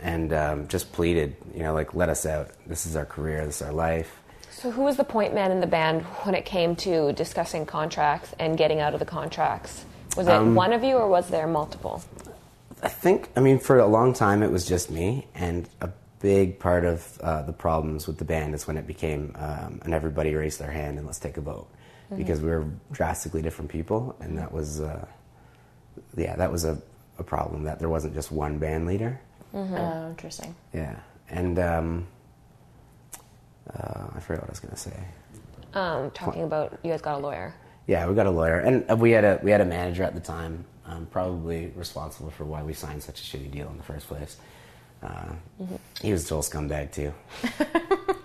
and 0.00 0.32
um, 0.32 0.68
just 0.68 0.92
pleaded, 0.92 1.36
you 1.54 1.62
know, 1.62 1.74
like 1.74 1.94
let 1.94 2.08
us 2.08 2.24
out. 2.26 2.50
This 2.66 2.86
is 2.86 2.96
our 2.96 3.04
career. 3.04 3.44
This 3.44 3.60
is 3.60 3.66
our 3.66 3.72
life. 3.72 4.18
So, 4.50 4.70
who 4.70 4.82
was 4.82 4.96
the 4.96 5.04
point 5.04 5.34
man 5.34 5.50
in 5.50 5.60
the 5.60 5.66
band 5.66 6.02
when 6.24 6.34
it 6.34 6.44
came 6.44 6.76
to 6.76 7.12
discussing 7.14 7.66
contracts 7.66 8.34
and 8.38 8.56
getting 8.56 8.80
out 8.80 8.94
of 8.94 9.00
the 9.00 9.06
contracts? 9.06 9.84
Was 10.16 10.28
it 10.28 10.32
Um, 10.32 10.54
one 10.54 10.72
of 10.72 10.84
you, 10.84 10.96
or 10.96 11.08
was 11.08 11.28
there 11.28 11.46
multiple? 11.46 12.02
I 12.82 12.88
think, 12.88 13.30
I 13.36 13.40
mean, 13.40 13.58
for 13.58 13.78
a 13.78 13.86
long 13.86 14.12
time 14.12 14.42
it 14.42 14.50
was 14.50 14.66
just 14.66 14.90
me, 14.90 15.26
and 15.34 15.68
a 15.80 15.90
big 16.20 16.58
part 16.58 16.84
of 16.84 17.18
uh, 17.20 17.42
the 17.42 17.52
problems 17.52 18.06
with 18.06 18.18
the 18.18 18.24
band 18.24 18.54
is 18.54 18.66
when 18.66 18.76
it 18.76 18.86
became, 18.86 19.34
um, 19.38 19.80
and 19.84 19.94
everybody 19.94 20.34
raised 20.34 20.58
their 20.58 20.70
hand 20.70 20.98
and 20.98 21.06
let's 21.06 21.18
take 21.18 21.36
a 21.36 21.40
vote, 21.40 21.68
because 22.16 22.40
we 22.40 22.48
were 22.48 22.66
drastically 22.90 23.40
different 23.42 23.70
people, 23.70 24.16
and 24.20 24.36
that 24.36 24.52
was, 24.52 24.80
uh, 24.80 25.06
yeah, 26.16 26.36
that 26.36 26.50
was 26.50 26.64
a, 26.64 26.80
a 27.18 27.22
problem 27.22 27.64
that 27.64 27.78
there 27.78 27.88
wasn't 27.88 28.14
just 28.14 28.32
one 28.32 28.58
band 28.58 28.86
leader. 28.86 29.20
Oh, 29.54 30.08
interesting. 30.08 30.54
Yeah, 30.72 30.96
and 31.28 31.58
um, 31.58 32.06
uh, 33.72 34.06
I 34.14 34.20
forgot 34.20 34.42
what 34.42 34.50
I 34.50 34.52
was 34.52 34.60
gonna 34.60 34.76
say. 34.76 34.96
Um, 35.74 36.10
talking 36.10 36.42
about 36.42 36.78
you 36.82 36.90
guys 36.90 37.00
got 37.00 37.16
a 37.16 37.18
lawyer. 37.18 37.54
Yeah, 37.86 38.06
we 38.06 38.14
got 38.14 38.26
a 38.26 38.30
lawyer, 38.30 38.58
and 38.58 38.90
uh, 38.90 38.96
we 38.96 39.10
had 39.10 39.24
a 39.24 39.40
we 39.42 39.50
had 39.50 39.60
a 39.60 39.64
manager 39.64 40.02
at 40.04 40.14
the 40.14 40.20
time, 40.20 40.64
um, 40.92 41.06
probably 41.06 41.72
responsible 41.76 42.30
for 42.30 42.44
why 42.44 42.62
we 42.62 42.72
signed 42.72 43.02
such 43.02 43.20
a 43.20 43.24
shitty 43.36 43.50
deal 43.50 43.68
in 43.70 43.76
the 43.76 43.82
first 43.82 44.06
place. 44.06 44.36
Uh, 45.02 45.32
He 46.00 46.12
was 46.12 46.24
a 46.24 46.28
total 46.28 46.42
scumbag 46.42 46.92
too. 46.92 47.12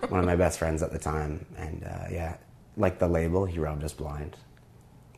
One 0.08 0.20
of 0.20 0.26
my 0.26 0.36
best 0.36 0.58
friends 0.58 0.82
at 0.82 0.92
the 0.92 0.98
time, 0.98 1.44
and 1.56 1.84
uh, 1.84 2.04
yeah, 2.10 2.36
like 2.76 2.98
the 2.98 3.08
label, 3.08 3.44
he 3.46 3.58
robbed 3.58 3.84
us 3.84 3.92
blind. 3.92 4.36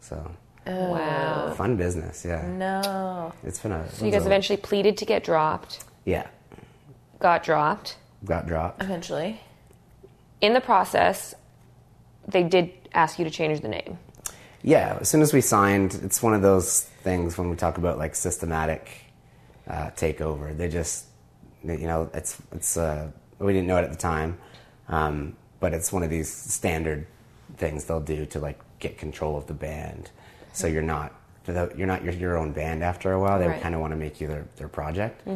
So 0.01 0.31
Wow. 0.67 1.53
fun 1.57 1.77
business, 1.77 2.25
yeah. 2.25 2.47
No. 2.47 3.33
It's 3.43 3.59
been 3.61 3.73
a. 3.73 3.91
So 3.93 4.05
you 4.07 4.13
guys 4.13 4.27
eventually 4.27 4.57
pleaded 4.57 4.97
to 4.99 5.05
get 5.05 5.25
dropped, 5.25 5.85
yeah 6.05 6.27
got 7.19 7.43
dropped. 7.45 7.97
got 8.25 8.47
dropped. 8.47 8.83
Eventually. 8.83 9.41
In 10.41 10.55
the 10.55 10.61
process, 10.61 11.35
they 12.27 12.43
did 12.43 12.73
ask 12.95 13.19
you 13.19 13.25
to 13.27 13.31
change 13.31 13.61
the 13.61 13.69
name. 13.69 13.99
Yeah, 14.63 14.99
as 15.01 15.09
soon 15.09 15.23
as 15.23 15.33
we 15.33 15.41
signed, 15.41 15.99
it's 16.03 16.23
one 16.23 16.35
of 16.35 16.43
those 16.43 16.83
things 17.03 17.39
when 17.39 17.49
we 17.49 17.57
talk 17.57 17.79
about 17.79 17.99
like 17.99 18.15
systematic 18.15 18.91
uh, 19.67 19.91
takeover. 19.97 20.55
They 20.57 20.69
just, 20.69 21.07
you 21.65 21.79
know, 21.79 22.11
it's 22.13 22.37
it's 22.53 22.77
uh, 22.77 23.11
we 23.39 23.53
didn't 23.53 23.69
know 23.69 23.79
it 23.79 23.85
at 23.85 23.91
the 23.91 23.97
time, 23.99 24.39
um, 24.89 25.37
but 25.61 25.73
it's 25.73 25.93
one 25.93 26.03
of 26.03 26.11
these 26.11 26.31
standard 26.31 27.07
things 27.57 27.85
they'll 27.85 28.01
do 28.01 28.27
to 28.27 28.39
like 28.39 28.59
get 28.81 28.99
control 28.99 29.37
of 29.37 29.47
the 29.47 29.55
band. 29.55 30.11
So 30.53 30.67
you're 30.67 30.83
not 30.83 31.15
you're 31.47 31.87
not 31.87 32.05
your, 32.05 32.13
your 32.13 32.39
own 32.39 32.53
band 32.53 32.85
after 32.85 33.13
a 33.13 33.19
while. 33.21 33.39
They 33.39 33.49
Right. 33.49 33.63
kind 33.63 33.75
of 33.75 33.81
want 33.81 33.93
to 33.93 33.97
make 33.97 34.21
you 34.21 34.27
their 34.27 34.47
their 34.57 34.69
project. 34.69 35.27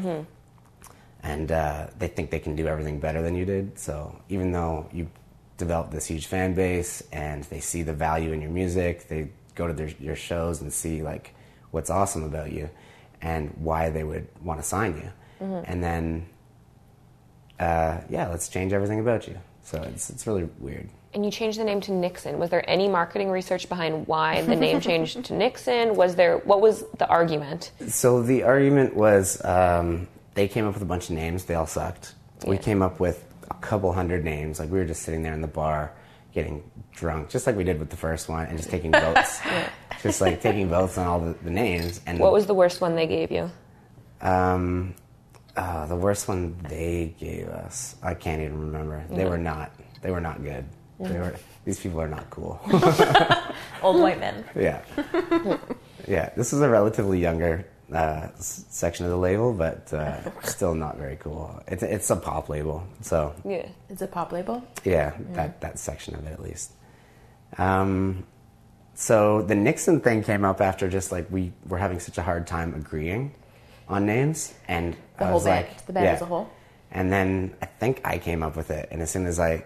And 1.23 1.51
uh, 1.51 1.87
they 1.99 2.09
think 2.09 2.31
they 2.31 2.39
can 2.39 2.55
do 2.55 2.67
everything 2.69 3.01
better 3.01 3.23
than 3.23 3.35
you 3.35 3.47
did. 3.47 3.79
So 3.79 4.15
even 4.29 4.53
though 4.53 4.87
you 4.93 5.09
develop 5.57 5.91
this 5.91 6.07
huge 6.07 6.27
fan 6.27 6.55
base 6.55 7.03
and 7.13 7.45
they 7.45 7.61
see 7.61 7.83
the 7.83 7.93
value 7.93 8.33
in 8.33 8.41
your 8.41 8.51
music, 8.51 9.09
they 9.09 9.31
go 9.55 9.67
to 9.67 9.73
their, 9.73 9.89
your 10.01 10.17
shows 10.17 10.61
and 10.61 10.73
see 10.73 11.03
like 11.03 11.35
what's 11.71 11.91
awesome 11.91 12.25
about 12.25 12.53
you 12.53 12.69
and 13.21 13.51
why 13.59 13.91
they 13.91 14.05
would 14.05 14.27
want 14.43 14.61
to 14.61 14.67
sign 14.67 14.97
you. 14.97 15.11
And 15.67 15.85
then, 15.85 16.27
uh, 17.61 18.01
yeah, 18.09 18.29
let's 18.29 18.49
change 18.49 18.73
everything 18.73 18.99
about 18.99 19.29
you. 19.29 19.39
So 19.63 19.83
it's 19.83 20.09
it's 20.09 20.27
really 20.27 20.49
weird. 20.59 20.89
And 21.13 21.25
you 21.25 21.31
changed 21.31 21.59
the 21.59 21.65
name 21.65 21.81
to 21.83 21.93
Nixon. 21.93 22.39
Was 22.39 22.51
there 22.51 22.69
any 22.69 22.89
marketing 22.89 23.31
research 23.31 23.69
behind 23.69 24.07
why 24.07 24.43
the 24.43 24.57
name 24.57 24.81
changed 24.91 25.23
to 25.27 25.35
Nixon? 25.35 25.97
Was 25.97 26.17
there 26.17 26.39
what 26.39 26.61
was 26.61 26.85
the 26.99 27.07
argument? 27.09 27.73
So 27.89 28.23
the 28.23 28.43
argument 28.43 28.95
was 28.95 29.45
um, 29.45 30.09
they 30.35 30.49
came 30.49 30.67
up 30.67 30.75
with 30.75 30.83
a 30.83 30.87
bunch 30.87 31.11
of 31.11 31.17
names. 31.17 31.45
They 31.45 31.55
all 31.55 31.67
sucked. 31.67 32.15
We 32.47 32.59
came 32.59 32.83
up 32.83 33.01
with 33.01 33.25
a 33.51 33.55
couple 33.55 33.93
hundred 33.93 34.25
names. 34.25 34.59
Like 34.59 34.71
we 34.71 34.79
were 34.79 34.85
just 34.85 35.03
sitting 35.03 35.23
there 35.23 35.33
in 35.35 35.41
the 35.41 35.47
bar 35.49 35.93
getting 36.33 36.69
drunk, 36.93 37.29
just 37.31 37.47
like 37.47 37.57
we 37.57 37.63
did 37.65 37.79
with 37.79 37.91
the 37.91 37.97
first 37.97 38.29
one, 38.29 38.47
and 38.47 38.57
just 38.59 38.71
taking 38.71 38.91
votes. 39.05 39.41
Just 40.03 40.21
like 40.21 40.41
taking 40.43 40.69
votes 40.69 40.99
on 40.99 41.07
all 41.07 41.21
the, 41.21 41.35
the 41.45 41.51
names. 41.51 42.01
And 42.07 42.19
What 42.19 42.33
was 42.33 42.47
the 42.47 42.55
worst 42.55 42.81
one 42.81 42.95
they 42.97 43.07
gave 43.07 43.31
you? 43.31 43.51
um, 44.21 44.95
uh, 45.57 45.87
the 45.87 45.95
worst 45.97 46.27
one 46.27 46.57
they 46.69 47.15
gave 47.19 47.47
us? 47.49 47.95
I 48.03 48.15
can't 48.15 48.43
even 48.43 48.59
remember. 48.59 49.05
They 49.11 49.25
were 49.25 49.39
not. 49.39 49.71
They 50.03 50.11
were 50.11 50.21
not 50.21 50.43
good. 50.43 50.65
They 50.99 51.19
were. 51.19 51.35
These 51.65 51.79
people 51.81 52.01
are 52.01 52.09
not 52.09 52.29
cool. 52.31 52.61
Old 53.83 54.01
white 54.01 54.19
men. 54.21 54.45
Yeah. 54.57 54.83
yeah. 56.09 56.31
This 56.37 56.53
is 56.53 56.61
a 56.61 56.69
relatively 56.69 57.21
younger 57.21 57.67
uh, 57.95 58.29
section 58.39 59.07
of 59.07 59.11
the 59.13 59.17
label, 59.17 59.53
but 59.53 59.93
uh, 59.93 60.19
still 60.43 60.75
not 60.75 60.97
very 60.99 61.17
cool. 61.17 61.63
It's 61.69 61.83
it's 61.83 62.11
a 62.11 62.17
pop 62.17 62.49
label, 62.49 62.87
so 63.01 63.35
Yeah. 63.45 63.67
It's 63.89 64.03
a 64.03 64.07
pop 64.09 64.33
label. 64.33 64.63
yeah, 64.85 65.15
that 65.33 65.61
that 65.61 65.79
section 65.79 66.15
of 66.17 66.27
it 66.27 66.33
at 66.33 66.43
least. 66.43 66.73
Um, 67.59 68.27
so 68.95 69.43
the 69.43 69.55
Nixon 69.55 70.01
thing 70.01 70.23
came 70.23 70.45
up 70.45 70.61
after 70.61 70.89
just 70.89 71.13
like 71.13 71.31
we 71.31 71.53
were 71.69 71.79
having 71.79 72.01
such 72.01 72.19
a 72.19 72.23
hard 72.23 72.47
time 72.47 72.75
agreeing 72.75 73.35
on 73.89 74.07
names, 74.07 74.55
and 74.69 74.95
The 75.19 75.25
I 75.25 75.27
whole 75.27 75.35
was 75.35 75.45
band. 75.45 75.67
like, 75.67 75.87
the 75.87 75.93
band 75.93 76.05
yeah. 76.07 76.13
as 76.13 76.23
a 76.23 76.27
whole. 76.27 76.51
And 76.91 77.13
then 77.13 77.55
I 77.61 77.67
think 77.67 78.01
I 78.05 78.19
came 78.19 78.43
up 78.43 78.57
with 78.57 78.71
it, 78.71 78.89
and 78.93 79.03
as 79.03 79.11
soon 79.11 79.27
as 79.27 79.39
I, 79.41 79.65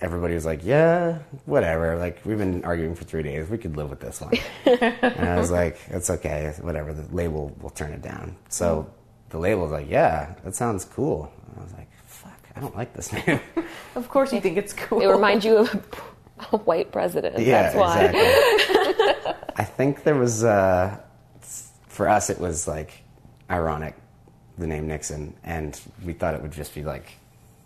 everybody 0.00 0.34
was 0.34 0.44
like, 0.44 0.64
"Yeah, 0.64 1.18
whatever." 1.46 1.96
Like 1.96 2.20
we've 2.24 2.38
been 2.38 2.64
arguing 2.64 2.94
for 2.94 3.04
three 3.04 3.22
days, 3.22 3.48
we 3.48 3.58
could 3.58 3.76
live 3.76 3.90
with 3.90 4.00
this 4.00 4.20
one. 4.20 4.34
and 4.66 5.28
I 5.28 5.36
was 5.38 5.50
like, 5.50 5.78
"It's 5.88 6.10
okay, 6.10 6.52
whatever." 6.60 6.92
The 6.92 7.14
label 7.14 7.54
will 7.60 7.70
turn 7.70 7.92
it 7.92 8.02
down. 8.02 8.36
So 8.48 8.90
the 9.30 9.38
label 9.38 9.62
was 9.62 9.72
like, 9.72 9.90
"Yeah, 9.90 10.34
that 10.44 10.54
sounds 10.54 10.84
cool." 10.84 11.32
And 11.48 11.60
I 11.60 11.62
was 11.64 11.72
like, 11.72 11.88
"Fuck, 12.06 12.38
I 12.56 12.60
don't 12.60 12.76
like 12.76 12.92
this 12.94 13.12
name." 13.12 13.40
Of 13.96 14.08
course, 14.08 14.32
you 14.32 14.40
think 14.40 14.56
it's 14.58 14.72
cool. 14.72 15.00
It 15.00 15.06
reminds 15.06 15.44
you 15.44 15.58
of 15.58 15.72
a 16.50 16.56
white 16.56 16.90
president. 16.90 17.38
yeah, 17.38 17.62
That's 17.62 17.76
why. 17.76 18.04
exactly. 18.06 19.32
I 19.56 19.62
think 19.62 20.02
there 20.02 20.16
was, 20.16 20.42
uh, 20.42 20.98
for 21.86 22.08
us, 22.08 22.28
it 22.28 22.40
was 22.40 22.66
like 22.66 22.90
ironic, 23.48 23.94
the 24.58 24.66
name 24.66 24.88
Nixon, 24.88 25.32
and 25.44 25.80
we 26.04 26.12
thought 26.12 26.34
it 26.34 26.42
would 26.42 26.50
just 26.50 26.74
be 26.74 26.82
like 26.82 27.06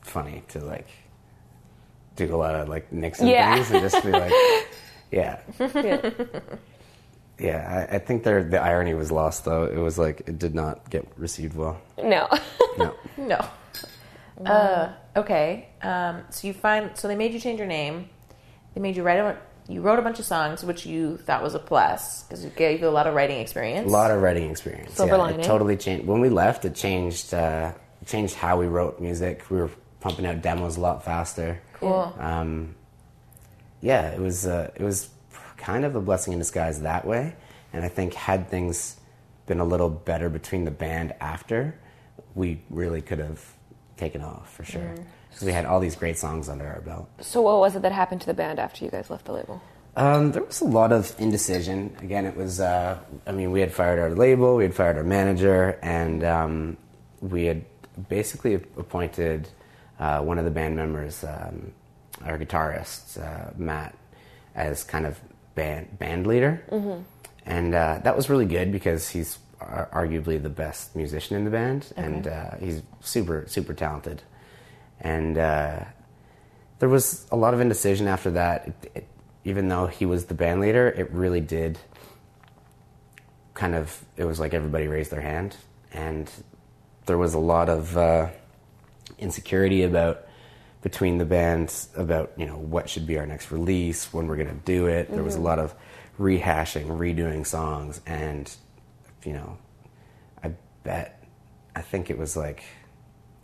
funny 0.02 0.42
to 0.48 0.58
like 0.60 0.86
do 2.26 2.34
a 2.34 2.36
lot 2.36 2.54
of 2.54 2.68
like 2.68 2.92
Nixon 2.92 3.28
Yeah. 3.28 3.54
things 3.54 3.70
and 3.70 3.80
just 3.80 4.04
be 4.04 4.10
like, 4.10 4.32
yeah, 5.10 5.40
Yeah. 5.58 6.10
yeah. 7.38 7.86
I, 7.90 7.96
I 7.96 7.98
think 7.98 8.24
there 8.24 8.42
the 8.44 8.60
irony 8.60 8.94
was 8.94 9.10
lost 9.12 9.44
though. 9.44 9.64
It 9.64 9.76
was 9.78 9.98
like 9.98 10.20
it 10.26 10.38
did 10.38 10.54
not 10.54 10.90
get 10.90 11.06
received 11.16 11.56
well. 11.56 11.80
No. 12.02 12.28
No. 12.78 12.94
No. 13.18 13.44
Uh, 14.46 14.92
okay. 15.16 15.66
Um, 15.82 16.22
so 16.30 16.46
you 16.46 16.52
find 16.54 16.96
so 16.96 17.08
they 17.08 17.16
made 17.16 17.32
you 17.32 17.40
change 17.40 17.58
your 17.58 17.66
name. 17.66 18.08
They 18.74 18.80
made 18.80 18.96
you 18.96 19.02
write 19.02 19.18
a 19.18 19.36
you 19.68 19.80
wrote 19.82 19.98
a 19.98 20.02
bunch 20.02 20.18
of 20.20 20.24
songs, 20.24 20.62
which 20.64 20.86
you 20.86 21.16
thought 21.16 21.42
was 21.42 21.54
a 21.56 21.58
plus 21.58 22.22
because 22.22 22.44
it 22.44 22.54
gave 22.54 22.80
you 22.80 22.88
a 22.88 22.90
lot 22.90 23.08
of 23.08 23.14
writing 23.14 23.40
experience. 23.40 23.88
A 23.88 23.90
lot 23.90 24.12
of 24.12 24.22
writing 24.22 24.48
experience. 24.50 24.94
Silver 24.94 25.14
yeah, 25.16 25.18
lining. 25.18 25.40
It 25.40 25.44
totally 25.44 25.76
changed. 25.76 26.06
When 26.06 26.20
we 26.20 26.28
left, 26.28 26.64
it 26.64 26.74
changed. 26.76 27.34
Uh, 27.34 27.72
changed 28.06 28.36
how 28.36 28.56
we 28.58 28.66
wrote 28.68 29.00
music. 29.00 29.50
We 29.50 29.56
were 29.58 29.70
pumping 30.00 30.26
out 30.26 30.42
demos 30.42 30.76
a 30.76 30.80
lot 30.80 31.04
faster. 31.04 31.60
Cool. 31.74 32.14
Um, 32.18 32.74
yeah, 33.80 34.10
it 34.10 34.20
was. 34.20 34.46
Uh, 34.46 34.70
it 34.74 34.82
was 34.82 35.10
kind 35.58 35.84
of 35.84 35.94
a 35.94 36.00
blessing 36.00 36.32
in 36.32 36.38
disguise 36.38 36.80
that 36.80 37.04
way. 37.04 37.34
And 37.72 37.84
I 37.84 37.88
think 37.88 38.14
had 38.14 38.48
things 38.48 38.96
been 39.46 39.60
a 39.60 39.64
little 39.64 39.90
better 39.90 40.30
between 40.30 40.64
the 40.64 40.70
band 40.70 41.12
after, 41.20 41.78
we 42.34 42.62
really 42.70 43.02
could 43.02 43.18
have 43.18 43.44
taken 43.96 44.22
off 44.22 44.54
for 44.54 44.64
sure. 44.64 44.94
Because 45.28 45.44
we 45.44 45.52
had 45.52 45.66
all 45.66 45.80
these 45.80 45.96
great 45.96 46.16
songs 46.16 46.48
under 46.48 46.66
our 46.66 46.80
belt. 46.80 47.08
so 47.20 47.42
what 47.42 47.58
was 47.58 47.76
it 47.76 47.82
that 47.82 47.92
happened 47.92 48.20
to 48.22 48.26
the 48.26 48.34
band 48.34 48.58
after 48.58 48.84
you 48.84 48.90
guys 48.90 49.10
left 49.10 49.26
the 49.26 49.32
label? 49.32 49.60
Um, 49.96 50.32
there 50.32 50.44
was 50.44 50.60
a 50.60 50.64
lot 50.64 50.92
of 50.92 51.14
indecision. 51.18 51.94
Again, 52.00 52.24
it 52.24 52.36
was, 52.36 52.60
uh, 52.60 52.98
I 53.26 53.32
mean, 53.32 53.50
we 53.50 53.60
had 53.60 53.72
fired 53.72 53.98
our 53.98 54.10
label, 54.10 54.56
we 54.56 54.62
had 54.62 54.74
fired 54.74 54.96
our 54.96 55.02
manager, 55.02 55.78
and 55.82 56.22
um, 56.22 56.76
we 57.20 57.46
had 57.46 57.64
basically 58.08 58.54
appointed 58.54 59.48
uh, 59.98 60.20
one 60.22 60.38
of 60.38 60.44
the 60.44 60.50
band 60.50 60.76
members, 60.76 61.24
um, 61.24 61.72
our 62.24 62.38
guitarist, 62.38 63.20
uh, 63.20 63.50
Matt, 63.56 63.96
as 64.54 64.84
kind 64.84 65.06
of 65.06 65.18
band, 65.54 65.98
band 65.98 66.26
leader. 66.26 66.62
And 67.46 67.74
uh, 67.74 68.00
that 68.04 68.16
was 68.16 68.28
really 68.28 68.46
good 68.46 68.70
because 68.72 69.08
he's 69.08 69.38
ar- 69.60 69.88
arguably 69.92 70.42
the 70.42 70.50
best 70.50 70.94
musician 70.94 71.36
in 71.36 71.44
the 71.44 71.50
band, 71.50 71.92
and 71.96 72.26
uh, 72.26 72.56
he's 72.60 72.82
super, 73.00 73.44
super 73.48 73.72
talented. 73.74 74.22
And 75.00 75.38
uh, 75.38 75.84
there 76.78 76.88
was 76.88 77.26
a 77.30 77.36
lot 77.36 77.54
of 77.54 77.60
indecision 77.60 78.06
after 78.08 78.30
that. 78.32 78.68
It, 78.68 78.90
it, 78.94 79.08
even 79.44 79.68
though 79.68 79.86
he 79.86 80.04
was 80.04 80.26
the 80.26 80.34
band 80.34 80.60
leader, 80.60 80.88
it 80.88 81.10
really 81.12 81.40
did 81.40 81.78
kind 83.54 83.74
of. 83.74 84.04
It 84.16 84.24
was 84.24 84.38
like 84.38 84.52
everybody 84.52 84.88
raised 84.88 85.10
their 85.10 85.22
hand, 85.22 85.56
and 85.92 86.30
there 87.06 87.16
was 87.16 87.34
a 87.34 87.38
lot 87.38 87.68
of 87.68 87.96
uh, 87.96 88.28
insecurity 89.18 89.82
about 89.82 90.26
between 90.82 91.18
the 91.18 91.24
bands 91.24 91.88
about 91.96 92.32
you 92.36 92.46
know 92.46 92.56
what 92.56 92.88
should 92.88 93.06
be 93.06 93.18
our 93.18 93.26
next 93.26 93.50
release, 93.50 94.12
when 94.12 94.26
we're 94.26 94.36
going 94.36 94.48
to 94.48 94.64
do 94.64 94.86
it. 94.86 95.10
There 95.10 95.24
was 95.24 95.34
a 95.34 95.40
lot 95.40 95.58
of 95.58 95.74
rehashing, 96.18 96.86
redoing 96.86 97.46
songs, 97.46 98.00
and 98.06 98.50
you 99.24 99.32
know, 99.32 99.58
I 100.42 100.52
bet 100.84 101.22
I 101.74 101.82
think 101.82 102.10
it 102.10 102.18
was 102.18 102.36
like 102.36 102.62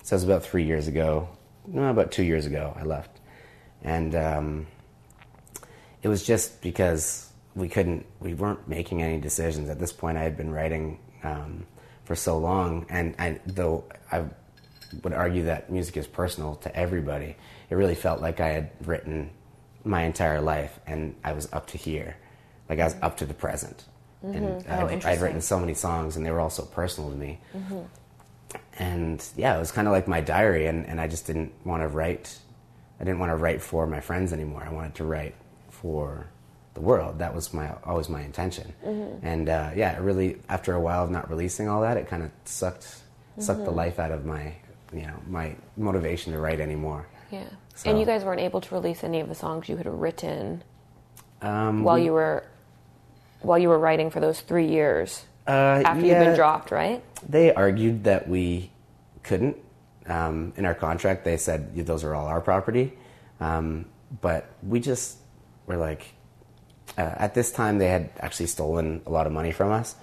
so 0.03 0.15
it 0.15 0.19
was 0.19 0.25
about 0.25 0.45
three 0.45 0.65
years 0.65 0.87
ago, 0.87 1.29
no, 1.67 1.89
about 1.89 2.13
two 2.13 2.25
years 2.25 2.47
ago, 2.47 2.77
I 2.79 2.85
left, 2.85 3.21
and 3.83 4.15
um, 4.15 4.67
it 6.03 6.09
was 6.09 6.25
just 6.25 6.61
because 6.61 7.31
we 7.55 7.69
couldn't, 7.69 8.05
we 8.21 8.35
weren't 8.35 8.69
making 8.69 9.03
any 9.03 9.19
decisions 9.19 9.69
at 9.71 9.79
this 9.79 9.93
point. 9.93 10.19
I 10.19 10.23
had 10.23 10.37
been 10.37 10.51
writing 10.51 10.99
um, 11.23 11.67
for 12.05 12.15
so 12.15 12.37
long, 12.39 12.87
and 12.91 13.15
I, 13.19 13.41
though 13.47 13.85
I 14.13 14.25
would 15.03 15.13
argue 15.13 15.45
that 15.45 15.71
music 15.71 15.97
is 15.97 16.07
personal 16.07 16.57
to 16.57 16.77
everybody, 16.77 17.37
it 17.71 17.75
really 17.75 17.95
felt 17.95 18.21
like 18.21 18.41
I 18.41 18.49
had 18.49 18.71
written 18.85 19.31
my 19.85 20.03
entire 20.03 20.41
life, 20.41 20.79
and 20.87 21.15
I 21.23 21.33
was 21.33 21.49
up 21.53 21.67
to 21.69 21.79
here, 21.79 22.17
like 22.69 22.79
I 22.79 22.85
was 22.85 22.97
up 23.03 23.17
to 23.19 23.27
the 23.27 23.35
present. 23.35 23.85
Mm-hmm. 24.25 24.37
And 24.37 24.67
Oh, 24.69 24.87
I'd, 24.87 25.05
I'd 25.05 25.21
written 25.21 25.41
so 25.41 25.61
many 25.61 25.75
songs, 25.75 26.17
and 26.17 26.25
they 26.25 26.31
were 26.31 26.41
all 26.41 26.51
so 26.51 26.65
personal 26.65 27.11
to 27.11 27.17
me. 27.17 27.41
Mm-hmm. 27.55 27.81
And 28.79 29.25
yeah, 29.37 29.57
it 29.57 29.59
was 29.59 29.73
kind 29.73 29.87
of 29.87 29.93
like 29.93 30.09
my 30.09 30.21
diary, 30.21 30.67
and, 30.67 30.87
and 30.87 31.01
I 31.01 31.09
just 31.09 31.27
didn't 31.27 31.53
want 31.65 31.83
to 31.83 31.89
write. 31.89 32.39
I 33.01 33.05
didn't 33.05 33.19
want 33.19 33.31
to 33.31 33.37
write 33.37 33.61
for 33.61 33.87
my 33.87 34.01
friends 34.01 34.33
anymore. 34.33 34.65
I 34.65 34.73
wanted 34.73 34.95
to 34.97 35.05
write 35.05 35.35
for 35.71 36.29
the 36.75 36.81
world. 36.81 37.19
That 37.19 37.35
was 37.35 37.53
my 37.53 37.75
always 37.85 38.09
my 38.09 38.23
intention. 38.23 38.73
Mm-hmm. 38.85 39.27
And 39.27 39.49
uh, 39.49 39.71
yeah, 39.75 39.97
it 39.97 40.01
really 40.01 40.39
after 40.49 40.75
a 40.75 40.81
while 40.81 41.05
of 41.05 41.11
not 41.11 41.29
releasing 41.29 41.69
all 41.69 41.83
that, 41.83 41.97
it 41.97 42.09
kind 42.09 42.23
of 42.23 42.31
sucked 42.45 43.03
sucked 43.39 43.65
the 43.65 43.71
life 43.71 43.99
out 43.99 44.13
of 44.13 44.25
my 44.25 44.55
you 44.93 45.03
know 45.03 45.17
my 45.29 45.57
motivation 45.77 46.33
to 46.33 46.39
write 46.39 46.61
anymore. 46.61 47.07
Yeah. 47.31 47.45
So- 47.75 47.91
And 47.91 47.99
you 47.99 48.07
guys 48.07 48.25
weren't 48.25 48.41
able 48.41 48.61
to 48.61 48.75
release 48.75 49.03
any 49.05 49.21
of 49.21 49.29
the 49.29 49.35
songs 49.35 49.69
you 49.69 49.77
had 49.77 49.87
written 49.87 50.63
Um, 51.43 51.83
while 51.85 51.99
you 51.99 52.13
were 52.13 52.45
while 53.43 53.59
you 53.59 53.69
were 53.69 53.79
writing 53.79 54.11
for 54.11 54.21
those 54.21 54.41
three 54.41 54.67
years 54.69 55.25
uh, 55.47 55.51
after 55.85 56.07
you've 56.07 56.19
been 56.19 56.35
dropped, 56.35 56.71
right? 56.71 57.03
They 57.29 57.53
argued 57.53 58.05
that 58.05 58.27
we 58.29 58.71
couldn't. 59.23 59.57
Um, 60.07 60.53
in 60.57 60.65
our 60.65 60.75
contract, 60.75 61.25
they 61.25 61.37
said 61.37 61.75
those 61.87 62.05
are 62.05 62.15
all 62.15 62.27
our 62.27 62.41
property. 62.41 62.97
Um, 63.41 63.87
but 64.23 64.47
we 64.63 64.81
just 64.81 65.19
were 65.67 65.77
like, 65.77 66.07
uh, 66.97 67.03
at 67.17 67.35
this 67.35 67.51
time, 67.53 67.79
they 67.79 67.89
had 67.89 68.11
actually 68.21 68.47
stolen 68.47 69.03
a 69.07 69.11
lot 69.11 69.27
of 69.27 69.33
money 69.33 69.51
from 69.53 69.73
us. 69.73 69.95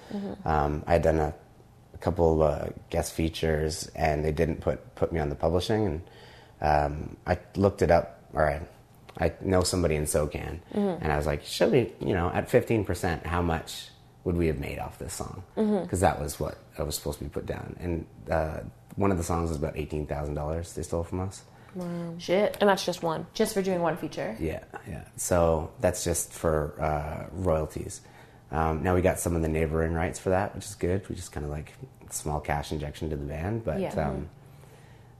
Um, 0.45 0.83
I 0.85 0.93
had 0.93 1.01
done 1.03 1.17
a 1.19 1.33
couple 2.01 2.43
uh, 2.43 2.67
guest 2.89 3.13
features, 3.13 3.89
and 3.95 4.25
they 4.25 4.31
didn't 4.31 4.61
put 4.61 4.95
put 4.95 5.11
me 5.11 5.19
on 5.19 5.29
the 5.29 5.35
publishing. 5.35 5.85
And 5.85 6.01
um, 6.61 7.17
I 7.25 7.37
looked 7.55 7.81
it 7.81 7.91
up, 7.91 8.19
or 8.33 8.49
I, 8.49 8.61
I 9.25 9.33
know 9.41 9.63
somebody 9.63 9.95
in 9.95 10.05
SoCan, 10.05 10.59
and 10.73 11.11
I 11.11 11.17
was 11.17 11.25
like, 11.25 11.43
show 11.45 11.69
me, 11.69 11.91
you 11.99 12.13
know, 12.13 12.29
at 12.33 12.49
fifteen 12.49 12.83
percent, 12.83 13.25
how 13.25 13.41
much 13.41 13.87
would 14.23 14.37
we 14.37 14.47
have 14.47 14.59
made 14.59 14.79
off 14.79 14.99
this 14.99 15.13
song? 15.13 15.43
Because 15.55 16.01
that 16.01 16.19
was 16.19 16.39
what 16.39 16.57
I 16.77 16.83
was 16.83 16.95
supposed 16.95 17.19
to 17.19 17.23
be 17.23 17.29
put 17.29 17.45
down. 17.45 17.75
And 17.79 18.05
uh, 18.29 18.59
one 18.95 19.11
of 19.11 19.17
the 19.17 19.23
songs 19.23 19.49
was 19.49 19.57
about 19.57 19.77
eighteen 19.77 20.05
thousand 20.05 20.35
dollars 20.35 20.73
they 20.73 20.83
stole 20.83 21.03
from 21.03 21.21
us. 21.21 21.43
Wow. 21.73 22.15
Shit. 22.17 22.57
And 22.59 22.69
that's 22.69 22.85
just 22.85 23.01
one. 23.01 23.25
Just 23.33 23.53
for 23.53 23.61
doing 23.61 23.81
one 23.81 23.95
feature. 23.95 24.35
Yeah, 24.39 24.63
yeah. 24.87 25.05
So 25.15 25.71
that's 25.79 26.03
just 26.03 26.33
for 26.33 26.75
uh, 26.81 27.27
royalties. 27.31 28.01
Um, 28.51 28.83
now 28.83 28.93
we 28.95 29.01
got 29.01 29.19
some 29.19 29.35
of 29.35 29.41
the 29.41 29.47
neighboring 29.47 29.93
rights 29.93 30.19
for 30.19 30.29
that, 30.31 30.53
which 30.55 30.65
is 30.65 30.75
good. 30.75 31.07
We 31.07 31.15
just 31.15 31.31
kind 31.31 31.45
of 31.45 31.51
like 31.51 31.73
small 32.09 32.39
cash 32.41 32.71
injection 32.71 33.09
to 33.09 33.15
the 33.15 33.25
band, 33.25 33.63
but 33.63 33.79
Yeah. 33.79 33.93
um, 34.09 34.29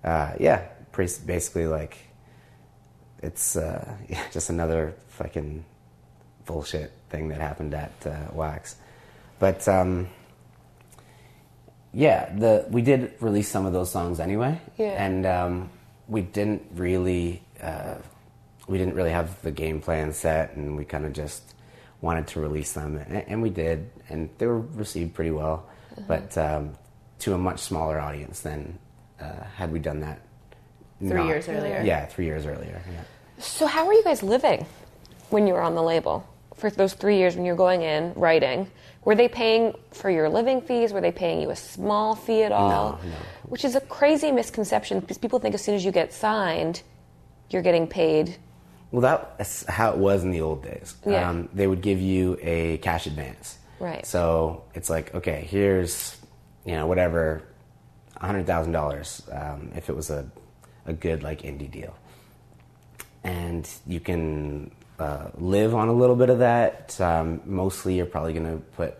uh, 0.04 0.34
yeah, 0.39 0.58
pretty, 0.91 1.13
basically 1.26 1.67
like 1.67 1.98
it's 3.24 3.56
uh, 3.56 3.96
yeah, 4.10 4.22
just 4.32 4.50
another 4.50 4.96
fucking 5.10 5.63
bullshit 6.46 6.91
thing 7.10 7.30
that 7.30 7.39
happened 7.39 7.74
at 7.74 7.91
uh, 8.06 8.28
Wax. 8.34 8.76
But 9.39 9.65
um, 9.67 10.10
yeah, 11.94 12.34
the 12.36 12.65
we 12.70 12.82
did 12.82 13.13
release 13.20 13.50
some 13.50 13.65
of 13.65 13.74
those 13.74 13.91
songs 13.91 14.20
anyway, 14.20 14.60
Yeah. 14.78 15.04
and 15.04 15.26
um, 15.26 15.70
we 16.08 16.22
didn't 16.22 16.63
really 16.74 17.41
uh, 17.62 17.96
we 18.67 18.78
didn't 18.78 18.96
really 18.96 19.12
have 19.12 19.41
the 19.41 19.52
game 19.52 19.82
plan 19.82 20.13
set, 20.13 20.56
and 20.56 20.76
we 20.78 20.86
kind 20.86 21.06
of 21.06 21.13
just 21.13 21.54
wanted 22.02 22.28
to 22.28 22.40
release 22.40 22.74
them, 22.74 22.98
and, 22.98 23.18
and 23.28 23.42
we 23.42 23.50
did, 23.50 23.90
and 24.10 24.30
they 24.38 24.48
were 24.48 24.60
received 24.60 25.14
pretty 25.14 25.32
well, 25.32 25.68
but 26.08 26.38
um, 26.38 26.74
to 27.20 27.34
a 27.34 27.38
much 27.38 27.60
smaller 27.60 28.00
audience 28.00 28.42
than 28.42 28.78
uh, 29.20 29.44
had 29.56 29.72
we 29.72 29.80
done 29.80 30.02
that 30.02 30.22
Three 31.08 31.26
years 31.26 31.50
earlier. 31.50 31.82
Yeah, 31.84 32.06
three 32.06 32.26
years 32.26 32.46
earlier. 32.46 32.82
Yeah. 32.92 33.02
So 33.40 33.66
how 33.66 33.88
were 33.88 33.94
you 33.94 34.04
guys 34.04 34.22
living 34.22 34.66
when 35.30 35.48
you 35.48 35.54
were 35.54 35.62
on 35.62 35.74
the 35.74 35.82
label 35.82 36.28
for 36.56 36.70
those 36.70 36.94
three 36.94 37.18
years 37.18 37.36
when 37.36 37.44
you 37.44 37.54
were 37.54 37.58
going 37.58 37.82
in 37.82 38.14
writing? 38.16 38.70
Were 39.04 39.16
they 39.16 39.28
paying 39.28 39.74
for 39.92 40.12
your 40.12 40.30
living 40.30 40.62
fees? 40.62 40.94
Were 40.94 41.02
they 41.02 41.12
paying 41.12 41.42
you 41.42 41.50
a 41.50 41.56
small 41.56 42.16
fee 42.16 42.44
at 42.44 42.52
all? 42.52 43.00
No, 43.04 43.10
no. 43.10 43.16
Which 43.46 43.66
is 43.66 43.76
a 43.76 43.82
crazy 43.82 44.32
misconception 44.32 45.00
because 45.00 45.18
people 45.18 45.40
think 45.40 45.56
as 45.56 45.64
soon 45.64 45.74
as 45.74 45.84
you 45.84 45.92
get 45.92 46.14
signed, 46.14 46.84
you're 47.50 47.64
getting 47.64 47.88
paid. 47.88 48.38
Well, 48.91 49.01
that's 49.38 49.65
how 49.65 49.91
it 49.91 49.97
was 49.97 50.23
in 50.23 50.32
the 50.32 50.41
old 50.41 50.63
days. 50.63 50.95
Yeah. 51.06 51.30
Um, 51.30 51.49
they 51.54 51.65
would 51.65 51.82
give 51.82 52.01
you 52.01 52.38
a 52.41 52.77
cash 52.80 53.08
advance. 53.08 53.58
Right. 53.80 54.06
So 54.06 54.63
it's 54.75 54.89
like, 54.89 55.15
okay, 55.15 55.47
here's, 55.49 56.17
you 56.65 56.75
know, 56.75 56.88
whatever, 56.88 57.41
hundred 58.19 58.45
thousand 58.45 58.73
dollars, 58.73 59.21
um, 59.32 59.71
if 59.75 59.89
it 59.89 59.95
was 59.95 60.10
a, 60.10 60.30
a 60.86 60.93
good 60.93 61.23
like 61.23 61.41
indie 61.41 61.71
deal, 61.71 61.95
and 63.23 63.67
you 63.88 63.99
can 63.99 64.71
uh, 64.99 65.30
live 65.36 65.73
on 65.73 65.88
a 65.88 65.93
little 65.93 66.15
bit 66.15 66.30
of 66.30 66.39
that. 66.39 66.99
Um, 67.01 67.41
mostly, 67.45 67.95
you're 67.95 68.06
probably 68.06 68.34
going 68.34 68.45
to 68.45 68.58
put. 68.75 68.95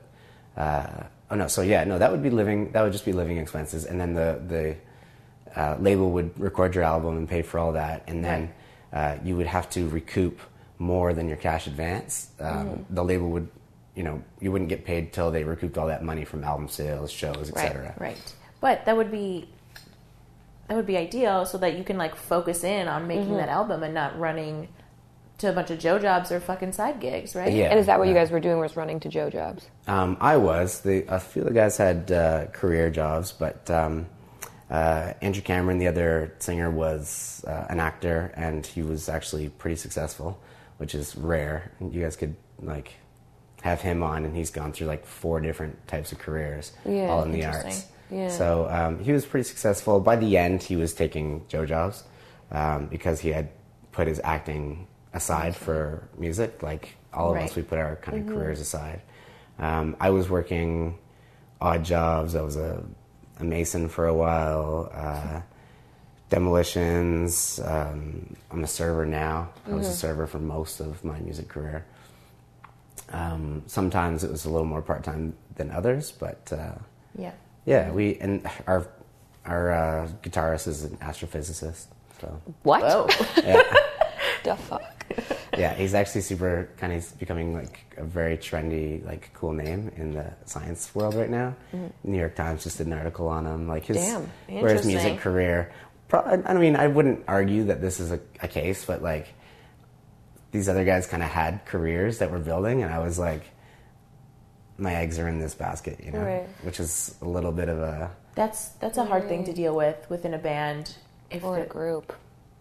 Uh, 0.58 1.04
oh 1.30 1.36
no, 1.36 1.48
so 1.48 1.62
yeah, 1.62 1.84
no, 1.84 2.00
that 2.00 2.12
would 2.12 2.24
be 2.24 2.30
living. 2.30 2.72
That 2.72 2.82
would 2.82 2.92
just 2.92 3.06
be 3.06 3.14
living 3.14 3.38
expenses, 3.38 3.86
and 3.86 4.00
then 4.00 4.14
the 4.14 4.42
the 4.48 5.60
uh, 5.60 5.76
label 5.80 6.12
would 6.12 6.40
record 6.40 6.74
your 6.76 6.84
album 6.84 7.18
and 7.18 7.30
pay 7.30 7.42
for 7.42 7.60
all 7.60 7.74
that, 7.74 8.04
and 8.08 8.24
then 8.26 8.54
uh, 8.94 9.18
you 9.24 9.36
would 9.38 9.48
have 9.48 9.70
to 9.72 9.88
recoup 9.90 10.40
more 10.80 11.14
than 11.14 11.28
your 11.28 11.38
cash 11.38 11.68
advance. 11.68 12.30
Um, 12.40 12.86
The 12.90 13.04
label 13.04 13.30
would, 13.30 13.48
you 13.96 14.04
know, 14.04 14.24
you 14.40 14.52
wouldn't 14.52 14.70
get 14.70 14.84
paid 14.86 15.14
till 15.14 15.32
they 15.32 15.44
recouped 15.44 15.78
all 15.78 15.88
that 15.88 16.04
money 16.04 16.26
from 16.26 16.44
album 16.44 16.68
sales, 16.68 17.12
shows, 17.12 17.50
etc. 17.52 17.84
Right. 17.84 18.00
right. 18.00 18.34
But 18.60 18.86
that 18.86 18.98
would 18.98 19.12
be 19.12 19.48
that 20.68 20.76
would 20.78 20.86
be 20.88 20.96
ideal 20.98 21.46
so 21.46 21.58
that 21.58 21.78
you 21.78 21.84
can 21.84 21.98
like 21.98 22.16
focus 22.16 22.64
in 22.64 22.88
on 22.88 23.06
making 23.08 23.26
Mm-hmm. 23.26 23.38
that 23.38 23.50
album 23.50 23.84
and 23.84 23.94
not 23.94 24.18
running 24.18 24.70
to 25.40 25.50
a 25.50 25.54
bunch 25.54 25.70
of 25.72 25.80
Joe 25.80 25.98
jobs 26.00 26.32
or 26.32 26.40
fucking 26.40 26.72
side 26.72 27.00
gigs, 27.00 27.36
right? 27.36 27.52
Yeah. 27.52 27.66
And 27.72 27.80
is 27.80 27.88
that 27.88 27.98
what 28.00 28.08
you 28.08 28.14
guys 28.14 28.30
were 28.32 28.40
doing? 28.40 28.60
Was 28.60 28.78
running 28.78 29.00
to 29.02 29.10
Joe 29.10 29.30
jobs? 29.30 29.66
Um, 29.88 30.16
I 30.22 30.38
was. 30.38 30.82
The, 30.82 31.04
a 31.08 31.20
few 31.20 31.42
of 31.42 31.48
the 31.48 31.54
guys 31.54 31.78
had 31.78 32.12
uh, 32.12 32.46
career 32.54 32.90
jobs, 32.92 33.32
but 33.34 33.70
um, 33.72 34.06
uh, 34.72 35.14
Andrew 35.22 35.42
Cameron, 35.44 35.78
the 35.78 35.88
other 35.88 36.34
singer, 36.40 36.72
was 36.72 37.44
uh, 37.48 37.66
an 37.70 37.80
actor, 37.80 38.32
and 38.36 38.66
he 38.66 38.82
was 38.82 39.10
actually 39.10 39.50
pretty 39.50 39.76
successful, 39.76 40.40
which 40.78 40.96
is 40.96 41.16
rare. 41.16 41.72
You 41.80 42.02
guys 42.02 42.16
could 42.16 42.36
like 42.62 42.94
have 43.62 43.82
him 43.82 44.02
on, 44.02 44.26
and 44.26 44.36
he's 44.36 44.50
gone 44.50 44.72
through 44.72 44.88
like 44.88 45.06
four 45.06 45.40
different 45.42 45.88
types 45.88 46.12
of 46.12 46.20
careers, 46.20 46.72
Yeah, 46.86 47.10
all 47.10 47.24
in 47.24 47.32
the 47.32 47.46
arts. 47.46 47.86
Yeah. 48.10 48.30
So 48.30 48.68
um, 48.70 49.00
he 49.04 49.12
was 49.12 49.26
pretty 49.26 49.44
successful. 49.48 50.00
By 50.00 50.16
the 50.16 50.38
end, 50.38 50.64
he 50.64 50.76
was 50.76 50.94
taking 50.94 51.46
Joe 51.48 51.66
jobs 51.66 52.04
um, 52.52 52.88
because 52.88 53.20
he 53.22 53.30
had 53.30 53.50
put 53.92 54.08
his 54.08 54.20
acting 54.24 54.88
aside 55.14 55.56
for 55.56 56.08
music. 56.18 56.64
Like 56.64 56.96
all 57.14 57.30
of 57.30 57.36
Right. 57.36 57.46
us, 57.50 57.56
we 57.56 57.62
put 57.62 57.78
our 57.78 57.98
kind 57.98 58.18
of 58.30 58.34
careers 58.34 58.60
aside. 58.62 59.02
Um, 59.60 59.96
I 60.00 60.10
was 60.10 60.30
working 60.30 60.98
odd 61.62 61.84
jobs. 61.86 62.36
I 62.36 62.42
was 62.42 62.56
a, 62.58 62.84
a 63.42 63.46
mason 63.46 63.90
for 63.90 64.08
a 64.08 64.14
while, 64.14 64.90
uh, 64.94 65.42
demolitions. 66.30 67.60
Um, 67.64 68.36
I'm 68.52 68.64
a 68.64 68.68
server 68.68 69.06
now. 69.06 69.50
I 69.68 69.72
was 69.74 69.88
a 69.88 69.94
server 69.94 70.28
for 70.28 70.40
most 70.40 70.80
of 70.80 71.04
my 71.04 71.20
music 71.20 71.48
career. 71.50 71.86
Um, 73.10 73.64
sometimes 73.68 74.24
it 74.24 74.32
was 74.32 74.46
a 74.46 74.50
little 74.50 74.66
more 74.68 74.82
part 74.82 75.04
time 75.04 75.34
than 75.56 75.72
others, 75.72 76.12
but 76.12 76.52
uh, 76.54 76.76
Yeah. 77.18 77.32
yeah, 77.66 77.92
we 77.92 78.18
and 78.20 78.48
our 78.68 78.88
our 79.46 79.72
uh, 79.72 80.08
guitarist 80.22 80.68
is 80.68 80.84
an 80.84 80.96
astrophysicist. 80.98 81.86
So 82.22 82.40
What? 82.64 82.82
Whoa. 82.84 83.08
yeah, 83.44 83.62
The 84.44 84.56
fuck? 84.56 84.84
Yeah, 85.62 85.74
he's 85.76 85.94
actually 85.94 86.22
super 86.22 86.68
kind 86.78 86.92
of 86.94 87.20
becoming 87.20 87.54
like 87.54 87.86
a 87.98 88.04
very 88.04 88.36
trendy, 88.38 89.06
like 89.06 89.30
cool 89.36 89.54
name 89.54 89.92
in 89.96 90.14
the 90.14 90.34
science 90.46 90.94
world 90.96 91.14
right 91.14 91.30
now. 91.30 91.56
Mm-hmm. 91.74 92.12
New 92.12 92.18
York 92.18 92.36
Times 92.36 92.64
just 92.64 92.78
did 92.80 92.88
an 92.88 92.94
article 92.94 93.28
on 93.28 93.46
him, 93.46 93.68
like 93.68 93.86
his 93.86 93.98
Damn. 93.98 94.24
where 94.50 94.74
his 94.74 94.86
music 94.86 95.20
career. 95.20 95.72
Pro- 96.08 96.44
I 96.46 96.54
mean, 96.56 96.76
I 96.76 96.88
wouldn't 96.88 97.24
argue 97.28 97.66
that 97.66 97.80
this 97.80 98.00
is 98.00 98.12
a, 98.12 98.20
a 98.42 98.48
case, 98.48 98.86
but 98.86 99.02
like 99.04 99.28
these 100.52 100.68
other 100.68 100.84
guys 100.84 101.06
kind 101.08 101.22
of 101.24 101.30
had 101.30 101.64
careers 101.66 102.18
that 102.18 102.32
were 102.32 102.40
building, 102.40 102.82
and 102.84 102.92
I 102.92 103.00
was 103.00 103.20
like, 103.20 103.44
my 104.78 104.96
eggs 104.96 105.20
are 105.20 105.28
in 105.28 105.40
this 105.40 105.54
basket, 105.54 106.00
you 106.04 106.12
know, 106.12 106.24
Right. 106.24 106.48
which 106.64 106.80
is 106.80 107.16
a 107.22 107.26
little 107.26 107.52
bit 107.52 107.70
of 107.70 107.78
a 107.80 108.10
That's 108.36 108.70
that's 108.82 108.98
a 108.98 109.06
hard 109.06 109.28
thing 109.30 109.44
to 109.46 109.54
deal 109.54 109.76
with 109.76 110.10
within 110.10 110.34
a 110.34 110.40
band. 110.40 110.96
If 111.30 111.44
Or 111.44 111.60
a 111.60 111.66
group? 111.66 112.14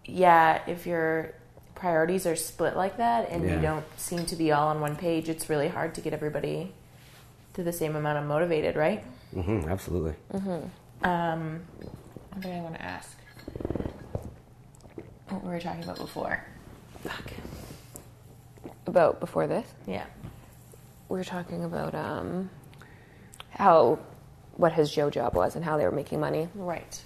yeah, 0.05 0.61
if 0.67 0.85
your 0.85 1.33
priorities 1.85 2.27
are 2.27 2.35
split 2.35 2.75
like 2.77 2.97
that 2.97 3.27
and 3.31 3.43
you 3.49 3.59
don't 3.59 3.83
seem 3.97 4.23
to 4.23 4.35
be 4.35 4.51
all 4.51 4.67
on 4.67 4.79
one 4.81 4.95
page, 4.95 5.27
it's 5.27 5.49
really 5.49 5.67
hard 5.67 5.95
to 5.95 5.99
get 6.01 6.13
everybody 6.13 6.71
to 7.55 7.63
the 7.63 7.73
same 7.73 7.95
amount 7.95 8.19
of 8.19 8.25
motivated, 8.25 8.75
right? 8.75 9.03
Mm-hmm, 9.35 9.67
absolutely. 9.67 10.13
Mm-hmm. 10.31 11.09
Um, 11.09 11.61
what 12.29 12.41
did 12.41 12.51
I 12.53 12.59
want 12.61 12.75
to 12.75 12.81
ask? 12.83 13.17
What 15.29 15.43
were 15.43 15.53
we 15.55 15.59
talking 15.59 15.83
about 15.83 15.97
before? 15.97 16.45
Fuck. 17.03 17.31
About 18.85 19.19
before 19.19 19.47
this, 19.47 19.65
Yeah. 19.87 20.05
we 21.09 21.17
were 21.17 21.23
talking 21.23 21.63
about 21.63 21.95
um, 21.95 22.51
how 23.49 23.97
what 24.55 24.73
his 24.73 24.91
Joe 24.91 25.09
job 25.09 25.33
was 25.33 25.55
and 25.55 25.65
how 25.65 25.77
they 25.77 25.85
were 25.85 25.91
making 25.91 26.19
money. 26.19 26.47
Right. 26.53 27.01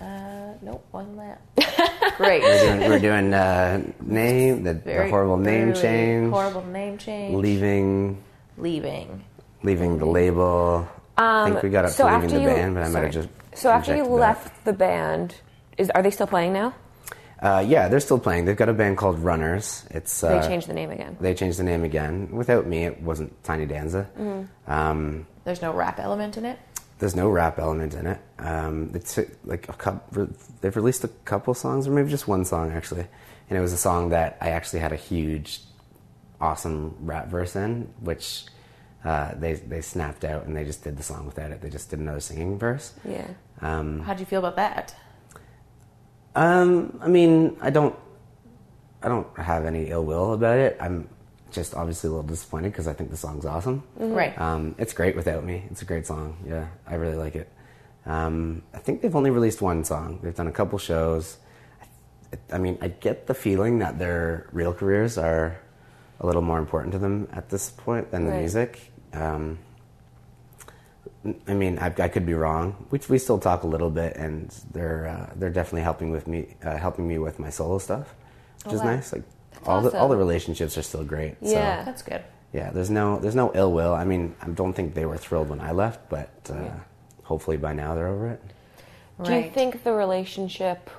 Uh, 0.00 0.52
nope, 0.62 0.84
wasn't 0.92 1.16
that. 1.16 2.14
Great. 2.18 2.42
We're 2.42 2.76
doing, 2.78 2.90
we're 2.90 2.98
doing 2.98 3.34
uh, 3.34 3.82
name, 4.02 4.62
the, 4.62 4.74
the 4.74 5.08
horrible 5.08 5.36
name 5.38 5.72
very 5.72 5.80
change, 5.82 6.30
Horrible 6.32 6.64
name 6.66 6.98
change. 6.98 7.34
leaving, 7.34 8.22
Leaving. 8.58 9.24
leaving 9.62 9.98
the 9.98 10.06
label. 10.06 10.86
I 11.16 11.48
think 11.50 11.62
we 11.62 11.70
got 11.70 11.86
up 11.86 11.90
Um, 11.90 11.94
so 11.96 12.08
to 12.08 12.14
leaving 12.14 12.34
the 12.34 12.40
you, 12.42 12.46
band, 12.48 12.74
but 12.74 12.82
I 12.84 12.88
might 12.88 13.04
have 13.04 13.12
just. 13.12 13.28
So 13.54 13.70
after 13.70 13.92
you 13.92 13.98
injected 14.04 14.16
that. 14.16 14.20
left 14.20 14.64
the 14.66 14.72
band, 14.74 15.34
is 15.78 15.88
are 15.90 16.02
they 16.02 16.10
still 16.10 16.26
playing 16.26 16.52
now? 16.52 16.74
Uh, 17.40 17.64
yeah, 17.66 17.88
they're 17.88 18.00
still 18.00 18.18
playing. 18.18 18.44
They've 18.46 18.56
got 18.56 18.68
a 18.68 18.74
band 18.74 18.96
called 18.98 19.18
Runners. 19.18 19.84
It's 19.90 20.20
They 20.22 20.28
uh, 20.38 20.46
changed 20.46 20.68
the 20.68 20.72
name 20.74 20.90
again. 20.90 21.16
They 21.20 21.34
changed 21.34 21.58
the 21.58 21.64
name 21.64 21.84
again. 21.84 22.28
Without 22.32 22.66
me, 22.66 22.84
it 22.84 23.00
wasn't 23.02 23.42
Tiny 23.44 23.66
Danza. 23.66 24.08
Mm-hmm. 24.18 24.70
Um, 24.72 25.26
There's 25.44 25.60
no 25.62 25.72
rap 25.72 25.98
element 26.00 26.36
in 26.38 26.44
it. 26.46 26.58
There's 26.98 27.14
no 27.14 27.28
rap 27.28 27.58
element 27.58 27.94
in 27.94 28.06
it. 28.06 28.20
Um, 28.38 28.90
it's 28.94 29.18
like 29.44 29.68
a 29.68 29.72
couple, 29.72 30.28
they've 30.60 30.74
released 30.74 31.04
a 31.04 31.08
couple 31.24 31.54
songs, 31.54 31.86
or 31.86 31.90
maybe 31.90 32.08
just 32.10 32.26
one 32.26 32.44
song 32.44 32.72
actually, 32.72 33.06
and 33.48 33.58
it 33.58 33.60
was 33.60 33.72
a 33.72 33.78
song 33.78 34.10
that 34.10 34.38
I 34.40 34.50
actually 34.50 34.80
had 34.80 34.92
a 34.92 34.96
huge, 34.96 35.60
awesome 36.40 36.96
rap 37.00 37.28
verse 37.28 37.56
in, 37.56 37.92
which 38.00 38.46
uh, 39.04 39.32
they 39.36 39.54
they 39.54 39.80
snapped 39.80 40.24
out 40.24 40.46
and 40.46 40.56
they 40.56 40.64
just 40.64 40.82
did 40.82 40.96
the 40.96 41.02
song 41.02 41.26
without 41.26 41.50
it. 41.50 41.60
They 41.60 41.70
just 41.70 41.90
did 41.90 42.00
another 42.00 42.20
singing 42.20 42.58
verse. 42.58 42.92
Yeah. 43.04 43.28
Um, 43.60 44.00
How 44.00 44.14
do 44.14 44.20
you 44.20 44.26
feel 44.26 44.40
about 44.40 44.56
that? 44.56 44.94
Um, 46.34 46.98
I 47.00 47.08
mean, 47.08 47.56
I 47.62 47.70
don't, 47.70 47.96
I 49.02 49.08
don't 49.08 49.26
have 49.38 49.64
any 49.64 49.90
ill 49.90 50.04
will 50.04 50.34
about 50.34 50.58
it. 50.58 50.76
I'm 50.80 51.08
just 51.56 51.74
obviously 51.74 52.06
a 52.06 52.10
little 52.12 52.26
disappointed 52.26 52.70
because 52.70 52.86
I 52.86 52.92
think 52.92 53.10
the 53.10 53.16
song's 53.16 53.44
awesome. 53.44 53.82
Right. 53.96 54.38
Um, 54.38 54.76
it's 54.78 54.92
great 54.92 55.16
without 55.16 55.42
me. 55.42 55.64
It's 55.70 55.82
a 55.82 55.84
great 55.84 56.06
song. 56.06 56.36
Yeah, 56.46 56.68
I 56.86 56.94
really 56.94 57.16
like 57.16 57.34
it. 57.34 57.50
Um, 58.04 58.62
I 58.72 58.78
think 58.78 59.02
they've 59.02 59.16
only 59.16 59.30
released 59.30 59.60
one 59.60 59.82
song. 59.82 60.20
They've 60.22 60.34
done 60.34 60.46
a 60.46 60.52
couple 60.52 60.78
shows. 60.78 61.38
I, 62.32 62.54
I 62.56 62.58
mean, 62.58 62.78
I 62.80 62.88
get 62.88 63.26
the 63.26 63.34
feeling 63.34 63.80
that 63.80 63.98
their 63.98 64.48
real 64.52 64.72
careers 64.72 65.18
are 65.18 65.58
a 66.20 66.26
little 66.26 66.42
more 66.42 66.58
important 66.60 66.92
to 66.92 66.98
them 67.00 67.26
at 67.32 67.48
this 67.48 67.70
point 67.70 68.12
than 68.12 68.24
the 68.26 68.30
Right. 68.30 68.40
music. 68.40 68.92
Um, 69.12 69.58
I 71.48 71.54
mean, 71.54 71.78
I, 71.80 71.86
I 71.86 72.08
could 72.08 72.24
be 72.24 72.34
wrong. 72.34 72.86
We, 72.90 73.00
we 73.08 73.18
still 73.18 73.38
talk 73.38 73.64
a 73.64 73.66
little 73.66 73.90
bit, 73.90 74.14
and 74.16 74.54
they're 74.72 75.08
uh, 75.08 75.32
they're 75.34 75.50
definitely 75.50 75.82
helping 75.82 76.10
with 76.10 76.28
me, 76.28 76.54
uh, 76.62 76.76
helping 76.76 77.08
me 77.08 77.18
with 77.18 77.40
my 77.40 77.50
solo 77.50 77.78
stuff, 77.78 78.14
which 78.64 78.74
is 78.74 78.80
wow. 78.80 78.94
nice. 78.94 79.12
Like 79.12 79.24
all 79.68 79.80
the 79.82 79.98
all 79.98 80.08
the 80.08 80.16
relationships 80.16 80.76
are 80.78 80.82
still 80.82 81.04
great. 81.04 81.36
Yeah. 81.40 81.80
So, 81.80 81.84
That's 81.86 82.02
good. 82.02 82.22
yeah. 82.52 82.70
There's 82.70 82.90
no 82.90 83.18
there's 83.18 83.34
no 83.34 83.52
ill 83.54 83.72
will. 83.72 83.94
I 83.94 84.04
mean, 84.04 84.34
I 84.42 84.48
don't 84.48 84.72
think 84.72 84.94
they 84.94 85.06
were 85.06 85.16
thrilled 85.18 85.48
when 85.48 85.60
I 85.60 85.72
left, 85.72 86.08
but 86.08 86.30
uh, 86.50 86.70
hopefully 87.24 87.56
by 87.56 87.72
now 87.72 87.94
they're 87.94 88.08
over 88.08 88.28
it. 88.28 88.42
Do 89.22 89.34
you 89.34 89.50
think 89.50 89.82
the 89.82 89.92
relationship? 89.92 90.90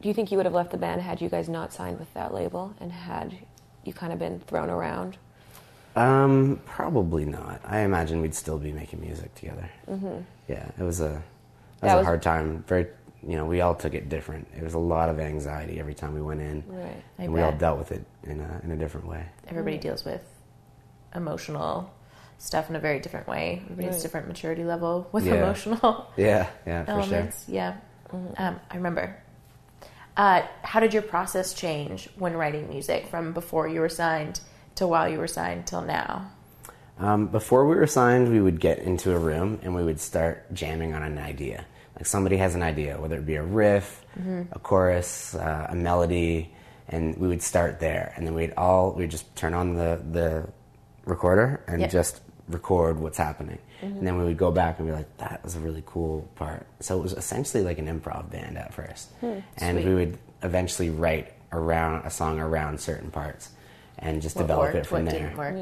Do 0.00 0.08
you 0.08 0.14
think 0.14 0.30
you 0.30 0.36
would 0.36 0.46
have 0.46 0.54
left 0.54 0.70
the 0.70 0.76
band 0.78 1.00
had 1.00 1.20
you 1.20 1.28
guys 1.28 1.48
not 1.48 1.72
signed 1.72 1.98
with 1.98 2.12
that 2.14 2.32
label 2.34 2.74
and 2.80 2.90
had 2.92 3.36
you 3.84 3.92
kind 3.92 4.12
of 4.12 4.18
been 4.18 4.40
thrown 4.40 4.68
around? 4.70 5.16
Um, 5.94 6.60
probably 6.64 7.24
not. 7.24 7.60
I 7.64 7.80
imagine 7.80 8.20
we'd 8.22 8.34
still 8.34 8.58
be 8.58 8.72
making 8.72 9.00
music 9.00 9.34
together. 9.34 9.68
Mm-hmm. 9.88 10.20
Yeah, 10.48 10.66
it 10.78 10.82
was 10.82 11.00
a 11.00 11.06
it 11.06 11.12
was 11.12 11.22
That 11.82 11.94
a 11.94 11.96
was- 11.98 12.06
hard 12.06 12.22
time. 12.22 12.64
Very, 12.66 12.86
you 13.26 13.36
know, 13.36 13.44
we 13.44 13.60
all 13.60 13.74
took 13.74 13.94
it 13.94 14.08
different. 14.08 14.48
It 14.56 14.62
was 14.62 14.74
a 14.74 14.78
lot 14.78 15.08
of 15.08 15.20
anxiety 15.20 15.78
every 15.78 15.94
time 15.94 16.14
we 16.14 16.22
went 16.22 16.40
in, 16.40 16.64
Right. 16.66 17.02
I 17.18 17.22
and 17.24 17.32
we 17.32 17.40
all 17.40 17.52
dealt 17.52 17.78
with 17.78 17.92
it 17.92 18.04
in 18.24 18.40
a 18.40 18.60
in 18.64 18.70
a 18.72 18.76
different 18.76 19.06
way. 19.06 19.24
Everybody 19.48 19.78
Mm. 19.78 19.82
deals 19.82 20.04
with 20.04 20.24
emotional 21.14 21.90
stuff 22.38 22.68
in 22.70 22.76
a 22.76 22.80
very 22.80 22.98
different 23.00 23.28
way. 23.28 23.60
Everybody 23.64 23.86
has 23.86 23.96
Right. 23.96 24.02
different 24.02 24.28
maturity 24.28 24.64
level 24.64 25.06
with 25.12 25.24
Yeah. 25.26 25.34
emotional 25.34 26.06
Yeah, 26.16 26.46
yeah, 26.66 26.82
for 26.84 26.90
sure. 26.90 27.00
elements. 27.00 27.44
Yeah. 27.48 27.74
Um, 28.36 28.60
I 28.70 28.76
remember. 28.76 29.16
Uh, 30.16 30.42
how 30.62 30.80
did 30.80 30.92
your 30.92 31.02
process 31.02 31.54
change 31.54 32.10
when 32.18 32.36
writing 32.36 32.68
music 32.68 33.06
from 33.06 33.32
before 33.32 33.66
you 33.68 33.80
were 33.80 33.88
signed 33.88 34.40
to 34.74 34.86
while 34.86 35.08
you 35.08 35.18
were 35.18 35.26
signed 35.28 35.66
till 35.66 35.80
now? 35.82 36.30
Um, 36.98 37.28
before 37.28 37.66
we 37.66 37.74
were 37.76 37.86
signed, 37.86 38.30
we 38.30 38.40
would 38.40 38.60
get 38.60 38.80
into 38.80 39.14
a 39.14 39.18
room 39.18 39.58
and 39.62 39.74
we 39.74 39.82
would 39.82 39.98
start 40.00 40.52
jamming 40.52 40.92
on 40.94 41.02
an 41.02 41.18
idea. 41.18 41.64
Like 42.02 42.08
somebody 42.08 42.36
has 42.38 42.56
an 42.56 42.64
idea, 42.64 43.00
whether 43.00 43.14
it 43.18 43.24
be 43.26 43.36
a 43.36 43.44
riff, 43.44 44.04
mm-hmm. 44.18 44.42
a 44.50 44.58
chorus, 44.58 45.36
uh, 45.36 45.68
a 45.70 45.76
melody, 45.76 46.52
and 46.88 47.16
we 47.16 47.28
would 47.28 47.40
start 47.42 47.78
there. 47.78 48.12
And 48.16 48.26
then 48.26 48.34
we'd 48.34 48.52
all 48.56 48.90
we'd 48.90 49.12
just 49.12 49.24
turn 49.36 49.54
on 49.54 49.76
the 49.76 50.00
the 50.10 50.48
recorder 51.04 51.62
and 51.68 51.80
Yep. 51.82 51.90
just 51.92 52.20
record 52.48 52.98
what's 52.98 53.18
happening. 53.18 53.58
Mm-hmm. 53.82 53.98
And 53.98 54.04
then 54.08 54.18
we 54.18 54.24
would 54.24 54.36
go 54.36 54.50
back 54.50 54.80
and 54.80 54.88
be 54.88 54.92
like, 54.92 55.16
"That 55.18 55.44
was 55.44 55.54
a 55.54 55.60
really 55.60 55.84
cool 55.86 56.28
part." 56.34 56.66
So 56.80 56.98
it 56.98 57.02
was 57.04 57.12
essentially 57.12 57.62
like 57.62 57.78
an 57.78 57.86
improv 57.86 58.30
band 58.32 58.58
at 58.58 58.74
first, 58.74 59.10
hmm, 59.20 59.38
and 59.58 59.76
Sweet. 59.78 59.86
we 59.86 59.94
would 59.94 60.18
eventually 60.42 60.90
write 60.90 61.32
around 61.52 62.04
a 62.04 62.10
song 62.10 62.40
around 62.40 62.80
certain 62.80 63.12
parts 63.12 63.50
and 64.00 64.20
just 64.20 64.34
What 64.34 64.42
develop 64.42 64.74
worked, 64.74 64.76
it 64.78 64.86
from 64.86 65.04
what 65.04 65.12
there. 65.12 65.20
didn't 65.20 65.36
work? 65.38 65.54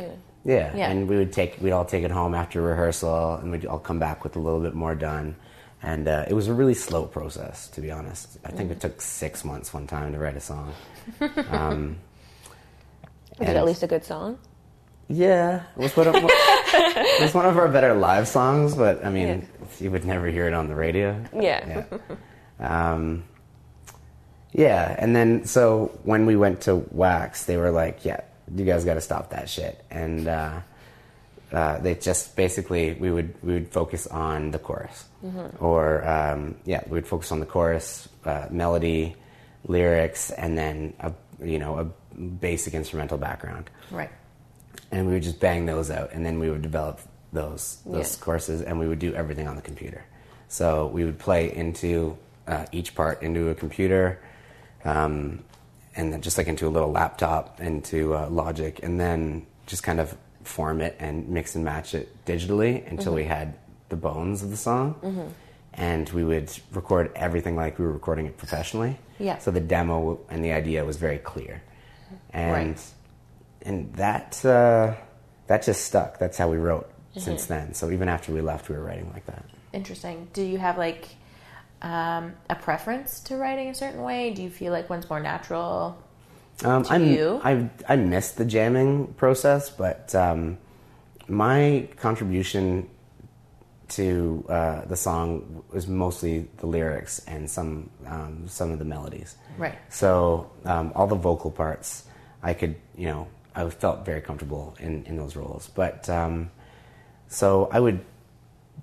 Yeah. 0.46 0.74
Yeah. 0.74 0.90
and 0.90 1.06
we 1.06 1.16
would 1.18 1.34
take 1.34 1.58
we'd 1.60 1.72
all 1.72 1.84
take 1.84 2.02
it 2.02 2.10
home 2.10 2.34
after 2.34 2.62
rehearsal, 2.62 3.34
and 3.34 3.50
we'd 3.52 3.66
all 3.66 3.78
come 3.78 3.98
back 3.98 4.24
with 4.24 4.36
a 4.36 4.38
little 4.40 4.60
bit 4.60 4.72
more 4.72 4.94
done. 4.94 5.36
And 5.82 6.08
uh, 6.08 6.26
it 6.28 6.34
was 6.34 6.48
a 6.48 6.52
really 6.54 6.74
slow 6.74 7.06
process, 7.06 7.68
to 7.68 7.80
be 7.80 7.90
honest. 7.90 8.38
I 8.44 8.50
think 8.50 8.70
it 8.70 8.80
took 8.80 9.00
six 9.00 9.44
months 9.44 9.72
one 9.72 9.86
time 9.86 10.12
to 10.12 10.18
write 10.18 10.36
a 10.36 10.40
song. 10.40 10.74
Um, 11.50 11.96
Was 13.38 13.48
it 13.48 13.56
at 13.56 13.64
least 13.64 13.82
a 13.82 13.86
good 13.86 14.04
song? 14.04 14.38
Yeah, 15.08 15.62
it 15.76 15.82
was 15.82 15.96
one 15.96 16.06
of 16.08 16.14
it 16.18 17.22
was 17.22 17.34
one 17.34 17.46
of 17.46 17.56
our 17.56 17.66
better 17.68 17.94
live 17.94 18.28
songs, 18.28 18.74
but 18.76 19.04
I 19.04 19.10
mean, 19.10 19.48
you 19.80 19.90
would 19.90 20.04
never 20.04 20.26
hear 20.28 20.46
it 20.46 20.52
on 20.54 20.68
the 20.68 20.74
radio. 20.74 21.16
Yeah. 21.34 21.84
Yeah. 22.60 22.92
Um, 22.92 23.24
yeah, 24.52 24.94
and 24.98 25.16
then 25.16 25.46
so 25.46 25.98
when 26.04 26.26
we 26.26 26.36
went 26.36 26.60
to 26.62 26.76
Wax, 26.90 27.44
they 27.44 27.56
were 27.56 27.70
like, 27.70 28.04
"Yeah, 28.04 28.20
you 28.54 28.64
guys 28.64 28.84
got 28.84 28.94
to 28.94 29.00
stop 29.00 29.30
that 29.30 29.48
shit," 29.48 29.82
and 29.90 30.28
uh, 30.28 30.60
uh, 31.52 31.78
they 31.78 31.94
just 31.94 32.36
basically 32.36 32.92
we 32.94 33.10
would 33.10 33.34
we 33.42 33.54
would 33.54 33.68
focus 33.72 34.06
on 34.06 34.50
the 34.50 34.58
chorus, 34.58 35.06
or 35.60 36.06
um, 36.08 36.54
yeah, 36.64 36.82
we 36.86 36.92
would 36.94 37.06
focus 37.06 37.30
on 37.32 37.40
the 37.40 37.46
chorus, 37.46 38.08
uh, 38.24 38.46
melody, 38.50 39.14
lyrics, 39.66 40.30
and 40.30 40.56
then 40.56 40.94
a 41.00 41.12
you 41.44 41.58
know 41.58 41.78
a 41.78 41.84
basic 42.18 42.74
instrumental 42.74 43.16
background 43.18 43.70
Right. 43.90 44.10
and 44.90 45.06
we 45.06 45.14
would 45.14 45.22
just 45.22 45.40
bang 45.40 45.66
those 45.66 45.90
out, 45.90 46.10
and 46.12 46.24
then 46.24 46.38
we 46.38 46.50
would 46.50 46.62
develop 46.62 47.00
those 47.32 47.78
those 47.86 48.16
Yeah. 48.18 48.24
courses, 48.24 48.62
and 48.62 48.78
we 48.78 48.88
would 48.88 48.98
do 48.98 49.14
everything 49.14 49.46
on 49.48 49.56
the 49.56 49.62
computer. 49.62 50.02
So 50.48 50.86
we 50.88 51.04
would 51.04 51.18
play 51.18 51.54
into 51.54 52.16
uh, 52.48 52.66
each 52.72 52.94
part 52.94 53.22
into 53.22 53.48
a 53.50 53.54
computer, 53.54 54.18
um, 54.84 55.44
and 55.96 56.12
then 56.12 56.20
just 56.22 56.36
like 56.38 56.48
into 56.48 56.66
a 56.66 56.72
little 56.72 56.90
laptop, 56.90 57.60
into 57.60 58.14
uh, 58.16 58.28
Logic, 58.28 58.80
and 58.82 58.98
then 58.98 59.46
just 59.66 59.82
kind 59.82 60.00
of 60.00 60.16
form 60.42 60.80
it 60.80 60.96
and 60.98 61.28
mix 61.28 61.54
and 61.54 61.64
match 61.64 61.94
it 61.94 62.08
digitally 62.26 62.90
until 62.90 63.14
we 63.14 63.24
had 63.24 63.54
the 63.90 63.96
bones 63.96 64.42
of 64.42 64.50
the 64.50 64.56
song. 64.56 65.34
And 65.74 66.08
we 66.10 66.24
would 66.24 66.50
record 66.72 67.12
everything 67.14 67.54
like 67.54 67.78
we 67.78 67.84
were 67.84 67.92
recording 67.92 68.26
it 68.26 68.36
professionally. 68.36 68.98
Yeah. 69.18 69.38
So 69.38 69.50
the 69.52 69.60
demo 69.60 70.18
and 70.28 70.44
the 70.44 70.52
idea 70.52 70.84
was 70.84 70.96
very 70.96 71.18
clear, 71.18 71.62
and 72.32 72.52
Right. 72.52 72.84
and 73.62 73.92
that 73.94 74.44
uh, 74.44 74.94
that 75.46 75.62
just 75.62 75.84
stuck. 75.84 76.18
That's 76.18 76.36
how 76.38 76.48
we 76.50 76.56
wrote 76.56 76.90
since 77.16 77.46
then. 77.46 77.74
So 77.74 77.90
even 77.90 78.08
after 78.08 78.32
we 78.32 78.40
left, 78.40 78.68
we 78.68 78.74
were 78.76 78.82
writing 78.82 79.10
like 79.12 79.26
that. 79.26 79.44
Interesting. 79.72 80.28
Do 80.32 80.42
you 80.42 80.58
have 80.58 80.76
like 80.76 81.06
um, 81.82 82.32
a 82.48 82.56
preference 82.56 83.20
to 83.20 83.36
writing 83.36 83.68
a 83.68 83.74
certain 83.74 84.02
way? 84.02 84.32
Do 84.34 84.42
you 84.42 84.50
feel 84.50 84.72
like 84.72 84.90
one's 84.90 85.08
more 85.08 85.20
natural? 85.20 85.96
Um, 86.64 86.82
To 86.84 86.92
I'm, 86.94 87.04
you? 87.06 87.40
I 87.44 87.70
I 87.88 87.94
missed 87.96 88.38
the 88.38 88.44
jamming 88.44 89.14
process, 89.14 89.70
but 89.70 90.14
um, 90.16 90.58
my 91.28 91.88
contribution 91.96 92.88
to 93.90 94.44
uh, 94.48 94.84
the 94.86 94.96
song 94.96 95.62
was 95.72 95.86
mostly 95.86 96.48
the 96.58 96.66
lyrics 96.66 97.20
and 97.26 97.50
some 97.50 97.90
um, 98.06 98.46
some 98.48 98.70
of 98.70 98.78
the 98.78 98.84
melodies. 98.84 99.36
Right. 99.58 99.78
So 99.88 100.50
um, 100.64 100.92
all 100.94 101.06
the 101.06 101.16
vocal 101.16 101.50
parts, 101.50 102.04
I 102.42 102.54
could 102.54 102.76
you 102.96 103.06
know 103.06 103.28
I 103.54 103.68
felt 103.70 104.04
very 104.04 104.20
comfortable 104.20 104.76
in 104.80 105.04
in 105.04 105.16
those 105.16 105.36
roles. 105.36 105.68
But 105.74 106.08
um, 106.08 106.50
so 107.28 107.68
I 107.72 107.80
would 107.80 108.04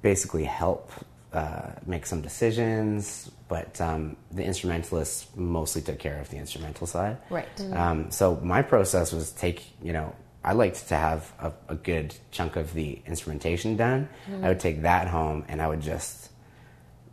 basically 0.02 0.44
help 0.44 0.92
uh, 1.34 1.72
make 1.86 2.06
some 2.06 2.22
decisions, 2.22 3.30
but 3.48 3.80
um, 3.82 4.16
the 4.32 4.44
instrumentalists 4.44 5.28
mostly 5.36 5.82
took 5.82 6.00
care 6.00 6.20
of 6.20 6.30
the 6.30 6.38
instrumental 6.38 6.88
side. 6.88 7.18
Right. 7.30 7.62
Um, 7.74 8.12
so 8.12 8.40
my 8.42 8.62
process 8.62 9.12
was 9.12 9.32
take, 9.32 9.64
you 9.82 9.94
know, 9.94 10.16
I 10.44 10.54
liked 10.54 10.88
to 10.90 10.96
have 10.96 11.32
a, 11.40 11.52
a 11.70 11.76
good 11.76 12.16
chunk 12.32 12.56
of 12.56 12.74
the 12.74 13.02
instrumentation 13.06 13.76
done. 13.76 14.08
I 14.42 14.50
would 14.50 14.60
take 14.60 14.84
that 14.84 15.08
home 15.08 15.46
and 15.48 15.62
I 15.62 15.68
would 15.68 15.82
just 15.82 16.30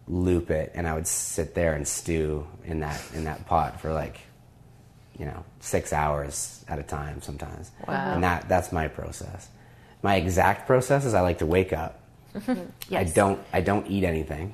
loop 0.07 0.51
it, 0.51 0.73
and 0.75 0.87
I 0.87 0.95
would 0.95 1.07
sit 1.07 1.55
there 1.55 1.75
and 1.75 1.89
stew 1.89 2.47
in 2.65 2.81
that 2.81 3.03
in 3.15 3.25
that 3.25 3.47
pot 3.47 3.81
for 3.81 3.93
like 3.93 4.21
you 5.19 5.25
know, 5.27 5.45
six 5.61 5.93
hours 5.93 6.65
at 6.69 6.79
a 6.79 6.83
time 6.83 7.23
sometimes. 7.23 7.71
Wow. 7.87 8.15
And 8.15 8.25
that 8.25 8.49
that's 8.49 8.73
my 8.73 8.89
process. 8.89 9.49
My 10.03 10.17
exact 10.17 10.67
process 10.67 11.05
is 11.05 11.15
I 11.15 11.21
like 11.21 11.39
to 11.39 11.47
wake 11.47 11.73
up. 11.73 12.01
yes. 12.47 12.69
I 12.93 13.05
don't 13.05 13.41
I 13.53 13.61
don't 13.61 13.87
eat 13.87 14.05
anything. 14.05 14.53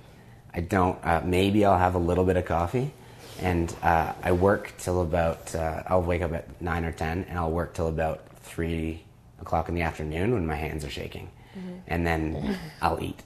I 0.53 0.61
don't. 0.61 0.99
Uh, 1.05 1.23
maybe 1.25 1.64
I'll 1.64 1.79
have 1.79 1.95
a 1.95 1.99
little 1.99 2.25
bit 2.25 2.37
of 2.37 2.45
coffee, 2.45 2.93
and 3.41 3.75
uh, 3.83 4.12
I 4.23 4.33
work 4.33 4.75
till 4.79 5.01
about. 5.01 5.55
Uh, 5.55 5.85
I'll 5.87 6.03
wake 6.03 6.23
up 6.23 6.33
at 6.33 6.61
nine 6.61 6.85
or 6.85 6.93
ten, 6.93 7.25
and 7.29 7.39
I'll 7.39 7.53
work 7.53 7.73
till 7.73 7.87
about 7.87 8.21
three 8.51 9.03
o'clock 9.41 9.69
in 9.69 9.75
the 9.75 9.83
afternoon 9.83 10.35
when 10.35 10.47
my 10.47 10.57
hands 10.57 10.85
are 10.85 10.91
shaking, 10.91 11.31
mm-hmm. 11.57 11.79
and 11.87 12.07
then 12.07 12.59
I'll 12.83 13.03
eat 13.03 13.23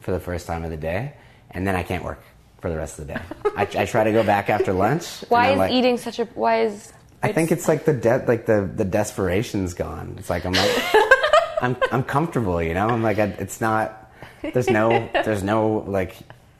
for 0.00 0.12
the 0.12 0.20
first 0.20 0.46
time 0.46 0.64
of 0.64 0.70
the 0.70 0.76
day, 0.76 1.14
and 1.50 1.66
then 1.66 1.74
I 1.74 1.82
can't 1.82 2.04
work 2.04 2.20
for 2.60 2.70
the 2.70 2.76
rest 2.76 2.98
of 2.98 3.06
the 3.06 3.14
day. 3.14 3.20
I, 3.56 3.68
I 3.82 3.84
try 3.86 4.04
to 4.04 4.12
go 4.12 4.22
back 4.22 4.50
after 4.50 4.72
lunch. 4.72 5.24
Why 5.28 5.52
is 5.52 5.58
like- 5.58 5.72
eating 5.72 5.96
such 5.96 6.18
a? 6.18 6.24
Why 6.26 6.62
is? 6.62 6.92
I 7.22 7.32
think 7.32 7.50
it's 7.50 7.66
like 7.66 7.84
the 7.84 7.94
de- 7.94 8.24
like 8.26 8.46
the 8.46 8.70
the 8.72 8.84
desperation's 8.84 9.74
gone. 9.74 10.16
It's 10.18 10.30
like 10.30 10.44
I'm 10.44 10.52
like 10.52 10.70
I'm 11.62 11.76
I'm 11.90 12.02
comfortable, 12.02 12.62
you 12.62 12.74
know. 12.74 12.88
I'm 12.88 13.02
like 13.02 13.18
I, 13.18 13.24
it's 13.38 13.60
not. 13.60 14.12
There's 14.42 14.68
no 14.68 15.08
there's 15.24 15.42
no 15.42 15.84
like 15.86 16.16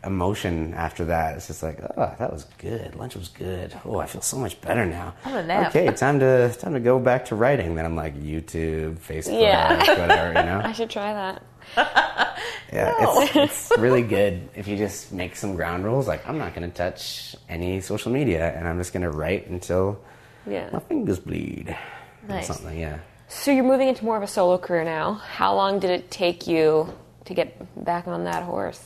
emotion 0.07 0.73
after 0.75 1.05
that. 1.07 1.37
It's 1.37 1.47
just 1.49 1.63
like 1.63 1.79
oh 1.83 2.15
that 2.19 2.33
was 2.33 2.45
good. 2.59 2.95
Lunch 2.97 3.17
was 3.17 3.29
good. 3.29 3.75
Oh 3.85 3.99
I 3.99 4.07
feel 4.07 4.23
so 4.23 4.37
much 4.39 4.61
better 4.61 4.87
now. 4.87 5.15
I'm 5.25 5.33
gonna 5.33 5.47
nap. 5.47 5.69
Okay, 5.75 5.93
time 5.93 6.21
to 6.21 6.55
time 6.59 6.75
to 6.75 6.81
go 6.81 6.99
back 6.99 7.25
to 7.27 7.35
writing. 7.35 7.75
Then 7.75 7.85
I'm 7.85 7.97
like 7.97 8.15
YouTube, 8.17 8.99
Facebook, 8.99 9.41
Yeah. 9.41 9.77
whatever, 9.79 10.29
you 10.29 10.47
know. 10.47 10.61
I 10.65 10.73
should 10.73 10.91
try 10.91 11.13
that. 11.13 11.43
Yeah, 12.73 12.95
it's, 12.99 13.37
it's 13.71 13.73
really 13.79 14.03
good 14.03 14.49
if 14.57 14.67
you 14.67 14.77
just 14.77 15.13
make 15.13 15.37
some 15.37 15.55
ground 15.55 15.85
rules. 15.85 16.09
Like, 16.09 16.29
I'm 16.29 16.37
not 16.37 16.53
going 16.55 16.69
to 16.69 16.77
touch 16.77 17.37
any 17.49 17.81
social 17.81 18.11
media, 18.11 18.53
and 18.57 18.67
I'm 18.67 18.77
just 18.77 18.93
going 18.93 19.05
to 19.05 19.11
write 19.11 19.47
until 19.49 20.01
Yeah. 20.47 20.69
my 20.73 20.81
fingers 20.81 21.21
bleed. 21.21 21.69
or 21.71 22.29
Nice. 22.29 22.49
Something, 22.49 22.79
yeah. 22.79 22.99
So 23.29 23.53
you're 23.53 23.65
moving 23.65 23.89
into 23.89 24.05
more 24.05 24.17
of 24.17 24.23
a 24.25 24.27
solo 24.27 24.59
career 24.59 24.85
now. 24.85 25.15
How 25.15 25.55
long 25.55 25.79
did 25.79 25.91
it 25.91 26.11
take 26.11 26.49
you 26.49 26.93
to 27.27 27.35
get 27.35 27.57
back 27.85 28.09
on 28.09 28.25
that 28.25 28.43
horse? 28.43 28.83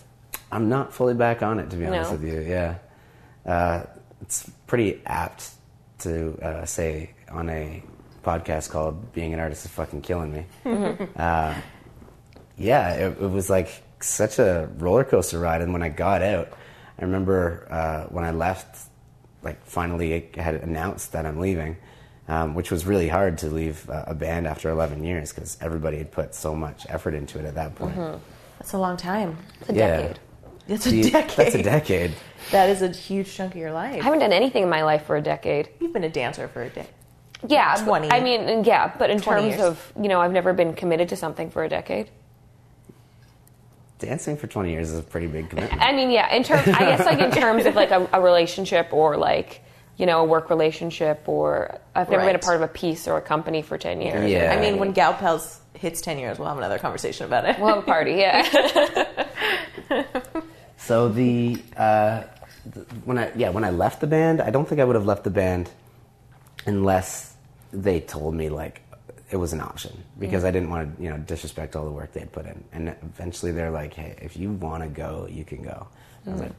I'm 0.52 0.68
not 0.68 0.92
fully 0.92 1.14
back 1.14 1.42
on 1.42 1.58
it, 1.58 1.70
to 1.70 1.76
be 1.76 1.86
honest 1.86 2.10
No. 2.10 2.16
with 2.16 2.24
you. 2.24 2.40
Yeah, 2.40 2.74
uh, 3.46 3.84
it's 4.22 4.50
pretty 4.66 5.00
apt 5.06 5.50
to 6.00 6.38
uh, 6.42 6.64
say 6.64 7.10
on 7.30 7.48
a 7.50 7.82
podcast 8.24 8.70
called 8.70 9.12
"Being 9.12 9.32
an 9.34 9.40
Artist 9.40 9.64
is 9.64 9.70
Fucking 9.72 10.02
Killing 10.02 10.32
Me." 10.32 10.46
uh, 11.16 11.54
yeah, 12.56 12.90
it, 12.94 13.20
it 13.22 13.30
was 13.30 13.48
like 13.50 13.68
such 14.00 14.38
a 14.38 14.68
roller 14.78 15.04
coaster 15.04 15.38
ride, 15.38 15.62
and 15.62 15.72
when 15.72 15.82
I 15.82 15.88
got 15.88 16.22
out, 16.22 16.48
I 16.98 17.04
remember 17.04 17.66
uh, 17.70 18.04
when 18.12 18.24
I 18.24 18.30
left, 18.32 18.76
like 19.42 19.64
finally 19.66 20.30
I 20.36 20.40
had 20.42 20.56
announced 20.56 21.12
that 21.12 21.26
I'm 21.26 21.38
leaving. 21.38 21.76
Um, 22.28 22.54
which 22.54 22.70
was 22.70 22.86
really 22.86 23.08
hard 23.08 23.38
to 23.38 23.48
leave 23.48 23.90
uh, 23.90 24.04
a 24.06 24.14
band 24.14 24.46
after 24.46 24.70
11 24.70 25.02
years 25.02 25.32
because 25.32 25.58
everybody 25.60 25.98
had 25.98 26.12
put 26.12 26.32
so 26.32 26.54
much 26.54 26.86
effort 26.88 27.12
into 27.12 27.40
it 27.40 27.44
at 27.44 27.56
that 27.56 27.74
point. 27.74 27.96
That's 28.60 28.72
a 28.72 28.78
long 28.78 28.96
time. 28.96 29.36
It's 29.62 29.70
a 29.70 29.74
Yeah. 29.74 29.96
decade. 29.96 30.20
It's 30.68 30.86
a 30.86 30.94
You- 30.96 31.10
decade. 31.10 31.36
That's 31.36 31.54
a 31.54 31.62
decade. 31.62 32.12
That 32.52 32.68
is 32.70 32.82
a 32.82 32.88
huge 32.88 33.32
chunk 33.34 33.54
of 33.54 33.60
your 33.60 33.72
life. 33.72 34.00
I 34.00 34.04
haven't 34.04 34.20
done 34.20 34.32
anything 34.32 34.62
in 34.62 34.68
my 34.68 34.82
life 34.82 35.04
for 35.04 35.16
a 35.16 35.20
decade. 35.22 35.68
You've 35.80 35.92
been 35.92 36.04
a 36.04 36.08
dancer 36.08 36.48
for 36.48 36.62
a 36.62 36.68
day. 36.68 36.86
Yeah, 37.46 37.74
but- 37.76 37.84
20. 37.84 38.10
I 38.10 38.20
mean, 38.20 38.64
yeah, 38.64 38.92
but 38.98 39.10
in 39.10 39.20
terms 39.20 39.46
years. 39.56 39.60
of 39.60 39.92
you 40.00 40.08
know, 40.08 40.20
I've 40.20 40.32
never 40.32 40.52
been 40.52 40.74
committed 40.74 41.08
to 41.10 41.16
something 41.16 41.50
for 41.50 41.64
a 41.64 41.68
decade. 41.68 42.10
Dancing 43.98 44.36
for 44.38 44.46
20 44.46 44.70
years 44.70 44.90
is 44.90 44.98
a 44.98 45.02
pretty 45.02 45.26
big 45.26 45.50
commitment. 45.50 45.80
I 45.82 45.92
mean, 45.92 46.10
yeah, 46.10 46.34
in 46.34 46.42
terms, 46.42 46.66
I 46.68 46.78
guess 46.80 47.04
like 47.04 47.18
in 47.18 47.30
terms 47.30 47.66
of 47.66 47.74
like 47.74 47.90
a, 47.90 48.08
a 48.14 48.20
relationship 48.20 48.88
or 48.92 49.16
like 49.18 49.60
you 50.00 50.06
know 50.06 50.22
a 50.22 50.24
work 50.24 50.48
relationship 50.48 51.28
or 51.28 51.78
I've 51.94 52.08
never 52.08 52.24
been 52.24 52.34
a 52.36 52.40
part 52.40 52.56
of 52.56 52.62
a 52.62 52.68
piece 52.68 53.06
or 53.06 53.18
a 53.18 53.20
company 53.20 53.60
for 53.60 53.76
ten 53.76 54.00
years. 54.00 54.30
Yeah. 54.30 54.56
I 54.56 54.60
mean, 54.60 54.78
when 54.78 54.92
Gal 54.92 55.12
Pals 55.12 55.60
hits 55.74 56.00
10 56.00 56.18
years, 56.18 56.38
we'll 56.38 56.48
have 56.48 56.58
another 56.58 56.78
conversation 56.78 57.26
about 57.26 57.44
it. 57.44 57.58
we'll 57.58 57.68
have 57.68 57.78
a 57.78 57.82
party. 57.82 58.12
Yeah, 58.12 58.42
So 60.76 61.08
the, 61.08 61.62
uh, 61.76 62.24
the 62.66 62.80
when 63.04 63.18
I 63.18 63.30
yeah 63.36 63.50
when 63.50 63.64
I 63.64 63.70
left 63.70 64.00
the 64.00 64.06
band, 64.06 64.40
I 64.40 64.50
don't 64.50 64.66
think 64.66 64.80
I 64.80 64.84
would 64.84 64.96
have 64.96 65.06
left 65.06 65.24
the 65.24 65.30
band 65.30 65.70
unless 66.66 67.34
they 67.72 68.00
told 68.00 68.34
me 68.34 68.48
like 68.48 68.82
it 69.30 69.36
was 69.36 69.52
an 69.52 69.60
option 69.60 70.02
because 70.18 70.44
I 70.44 70.50
didn't 70.50 70.70
want 70.70 70.96
to 70.96 71.02
you 71.02 71.10
know 71.10 71.18
disrespect 71.18 71.76
all 71.76 71.84
the 71.84 71.90
work 71.92 72.12
they'd 72.12 72.32
put 72.32 72.46
in. 72.46 72.64
And 72.72 72.88
eventually 73.02 73.52
they're 73.52 73.70
like, 73.70 73.94
hey, 73.94 74.16
if 74.22 74.36
you 74.36 74.50
want 74.50 74.82
to 74.82 74.88
go, 74.88 75.28
you 75.30 75.44
can 75.44 75.62
go. 75.62 75.86
I 76.26 76.30
was 76.30 76.40
like, 76.40 76.52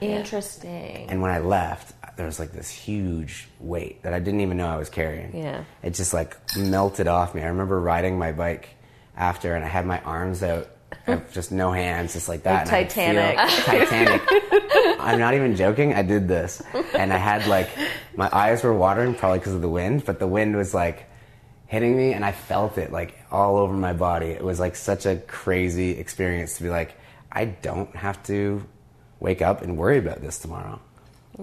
Interesting. 0.00 1.06
and 1.08 1.20
when 1.22 1.30
I 1.30 1.38
left, 1.38 1.94
there 2.16 2.26
was 2.26 2.38
like 2.38 2.52
this 2.52 2.68
huge 2.68 3.48
weight 3.60 4.02
that 4.02 4.12
I 4.12 4.18
didn't 4.18 4.40
even 4.40 4.56
know 4.56 4.66
I 4.68 4.76
was 4.76 4.90
carrying. 4.90 5.36
Yeah. 5.36 5.64
It 5.82 5.94
just 5.94 6.12
like 6.12 6.36
melted 6.56 7.06
off 7.06 7.34
me. 7.34 7.42
I 7.42 7.46
remember 7.46 7.80
riding 7.80 8.18
my 8.18 8.32
bike 8.32 8.70
after, 9.16 9.54
and 9.54 9.64
I 9.64 9.68
had 9.68 9.86
my 9.86 10.00
arms 10.00 10.42
out, 10.42 10.68
I 11.06 11.12
uh, 11.12 11.20
just 11.32 11.52
no 11.52 11.72
hands, 11.72 12.12
just 12.14 12.28
like 12.28 12.42
that. 12.42 12.66
Like 12.70 12.96
and 12.98 13.18
I 13.18 13.46
could 13.46 13.88
feel- 13.88 14.08
Titanic. 14.08 14.22
I'm 15.00 15.18
not 15.18 15.34
even 15.34 15.54
joking. 15.56 15.94
I 15.94 16.02
did 16.02 16.28
this, 16.28 16.62
and 16.94 17.12
I 17.12 17.16
had 17.16 17.46
like 17.46 17.70
my 18.16 18.28
eyes 18.32 18.62
were 18.62 18.74
watering 18.74 19.14
probably 19.14 19.38
because 19.38 19.54
of 19.54 19.62
the 19.62 19.68
wind, 19.68 20.04
but 20.04 20.18
the 20.18 20.26
wind 20.26 20.56
was 20.56 20.74
like 20.74 21.06
hitting 21.66 21.96
me, 21.96 22.12
and 22.14 22.24
I 22.24 22.32
felt 22.32 22.78
it 22.78 22.90
like 22.92 23.14
all 23.30 23.56
over 23.56 23.74
my 23.74 23.92
body. 23.92 24.26
It 24.26 24.42
was 24.42 24.58
like 24.58 24.74
such 24.76 25.06
a 25.06 25.16
crazy 25.16 25.92
experience 25.92 26.56
to 26.56 26.62
be 26.64 26.68
like, 26.68 26.94
I 27.30 27.44
don't 27.46 27.94
have 27.94 28.22
to 28.24 28.64
wake 29.20 29.42
up 29.42 29.62
and 29.62 29.76
worry 29.76 29.98
about 29.98 30.20
this 30.20 30.38
tomorrow. 30.38 30.80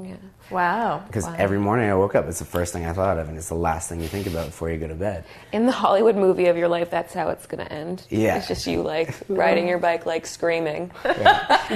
yeah. 0.01 0.15
Wow. 0.51 1.01
Because 1.07 1.26
Wow. 1.26 1.36
every 1.39 1.57
morning 1.57 1.89
I 1.89 1.95
woke 1.95 2.13
up, 2.15 2.28
it's 2.28 2.39
the 2.39 2.45
first 2.45 2.71
thing 2.73 2.86
I 2.86 2.91
thought 2.93 3.17
of, 3.17 3.30
and 3.30 3.38
it's 3.38 3.47
the 3.49 3.55
last 3.55 3.88
thing 3.89 3.99
you 4.01 4.07
think 4.07 4.28
about 4.28 4.45
before 4.47 4.69
you 4.69 4.78
go 4.78 4.88
to 4.88 4.93
bed. 4.93 5.23
In 5.53 5.65
the 5.65 5.71
Hollywood 5.71 6.15
movie 6.17 6.45
of 6.47 6.57
your 6.57 6.67
life, 6.67 6.91
that's 6.91 7.13
how 7.13 7.30
it's 7.30 7.45
gonna 7.47 7.63
end. 7.63 8.05
Yeah. 8.09 8.36
it's 8.38 8.47
just 8.47 8.67
you 8.67 8.82
like 8.84 9.15
riding 9.30 9.67
your 9.67 9.80
bike, 9.80 10.05
like 10.05 10.28
screaming 10.28 10.91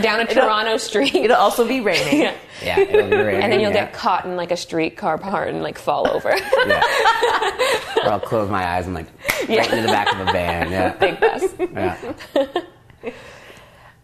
down 0.02 0.20
a 0.20 0.26
Toronto 0.26 0.78
street. 0.78 1.16
It'll 1.26 1.38
also 1.38 1.66
be 1.68 1.80
raining. 1.82 2.22
Yeah. 2.22 2.36
Yeah, 2.62 2.80
it'll 2.80 3.10
be 3.10 3.16
raining. 3.16 3.42
And 3.42 3.52
then 3.54 3.60
you'll 3.62 3.72
yeah. 3.74 3.86
get 3.86 3.94
caught 3.94 4.26
in 4.26 4.36
like 4.36 4.52
a 4.52 4.58
streetcar 4.58 5.18
part 5.18 5.48
and 5.48 5.64
like 5.64 5.78
fall 5.80 6.08
over. 6.10 6.30
Yeah. 6.68 6.84
or 8.04 8.10
I'll 8.12 8.20
close 8.20 8.50
my 8.50 8.68
eyes 8.68 8.86
and 8.86 8.94
like 8.94 9.08
right 9.48 9.72
into 9.72 9.82
the 9.82 9.88
back 9.88 10.14
of 10.14 10.28
a 10.28 10.32
van. 10.32 10.70
Yeah. 10.70 10.94
Big 10.98 11.20
bus. 11.22 11.44
Yeah. 11.60 13.14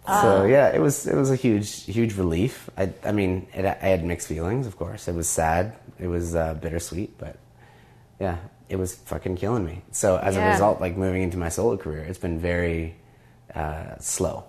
So 0.07 0.45
yeah, 0.45 0.69
it 0.69 0.79
was 0.79 1.07
it 1.07 1.15
was 1.15 1.31
a 1.31 1.35
huge 1.35 1.83
huge 1.85 2.15
relief. 2.17 2.69
I 2.77 2.91
I 3.03 3.11
mean, 3.11 3.47
it, 3.53 3.65
I 3.65 3.87
had 3.87 4.03
mixed 4.03 4.27
feelings, 4.27 4.67
of 4.67 4.77
course. 4.77 5.07
It 5.07 5.15
was 5.15 5.27
sad. 5.27 5.75
It 5.99 6.07
was 6.07 6.35
uh, 6.35 6.53
bittersweet, 6.55 7.17
but 7.17 7.37
yeah, 8.19 8.37
it 8.69 8.75
was 8.77 8.95
fucking 8.95 9.37
killing 9.37 9.65
me. 9.65 9.81
So 9.91 10.17
as 10.17 10.35
a 10.35 10.41
result, 10.51 10.81
like 10.81 10.95
moving 10.97 11.21
into 11.23 11.37
my 11.37 11.49
solo 11.49 11.77
career, 11.77 12.03
it's 12.03 12.19
been 12.19 12.39
very 12.39 12.95
uh, 13.53 13.97
slow. 13.99 14.43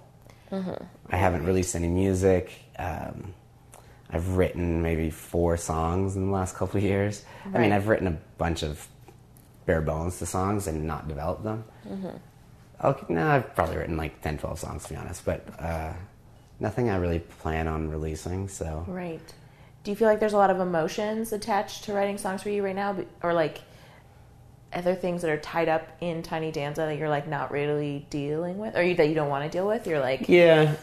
I 1.10 1.16
haven't 1.16 1.44
released 1.44 1.74
any 1.74 1.88
music. 1.88 2.50
Um, 2.78 3.34
I've 4.10 4.36
written 4.36 4.82
maybe 4.82 5.10
four 5.10 5.56
songs 5.56 6.14
in 6.16 6.26
the 6.26 6.32
last 6.32 6.54
couple 6.54 6.78
of 6.78 6.84
years. 6.84 7.24
I 7.52 7.58
mean, 7.58 7.72
I've 7.72 7.88
written 7.88 8.06
a 8.06 8.18
bunch 8.38 8.62
of 8.62 8.86
bare 9.66 9.80
bones 9.82 10.18
to 10.20 10.26
songs 10.26 10.68
and 10.68 10.86
not 10.86 11.08
developed 11.08 11.42
them. 11.42 11.64
Okay, 12.82 13.06
no, 13.08 13.26
I've 13.28 13.54
probably 13.54 13.76
written 13.76 13.96
like 13.96 14.20
10, 14.22 14.38
12 14.38 14.58
songs 14.58 14.84
to 14.84 14.90
be 14.90 14.96
honest, 14.96 15.24
but 15.24 15.46
uh, 15.58 15.92
nothing 16.60 16.90
I 16.90 16.96
really 16.96 17.20
plan 17.20 17.68
on 17.68 17.88
releasing. 17.88 18.48
So 18.48 18.84
Right. 18.86 19.32
Do 19.84 19.90
you 19.92 19.96
feel 19.96 20.08
like 20.08 20.18
there's 20.18 20.32
a 20.32 20.38
lot 20.38 20.50
of 20.50 20.58
emotions 20.60 21.32
attached 21.32 21.84
to 21.84 21.92
writing 21.92 22.18
songs 22.18 22.42
for 22.42 22.50
you 22.50 22.62
right 22.64 22.74
now, 22.74 22.96
or 23.22 23.32
like 23.32 23.60
other 24.72 24.94
things 24.94 25.22
that 25.22 25.30
are 25.30 25.38
tied 25.38 25.68
up 25.68 25.88
in 26.00 26.22
Tiny 26.22 26.50
Danza 26.50 26.82
that 26.82 26.98
you're 26.98 27.08
like 27.08 27.28
not 27.28 27.50
really 27.52 28.06
dealing 28.10 28.58
with, 28.58 28.76
or 28.76 28.82
you, 28.82 28.94
that 28.96 29.08
you 29.08 29.14
don't 29.14 29.28
want 29.28 29.44
to 29.44 29.50
deal 29.50 29.66
with? 29.66 29.86
You're 29.86 30.00
like, 30.00 30.28
Yeah, 30.28 30.74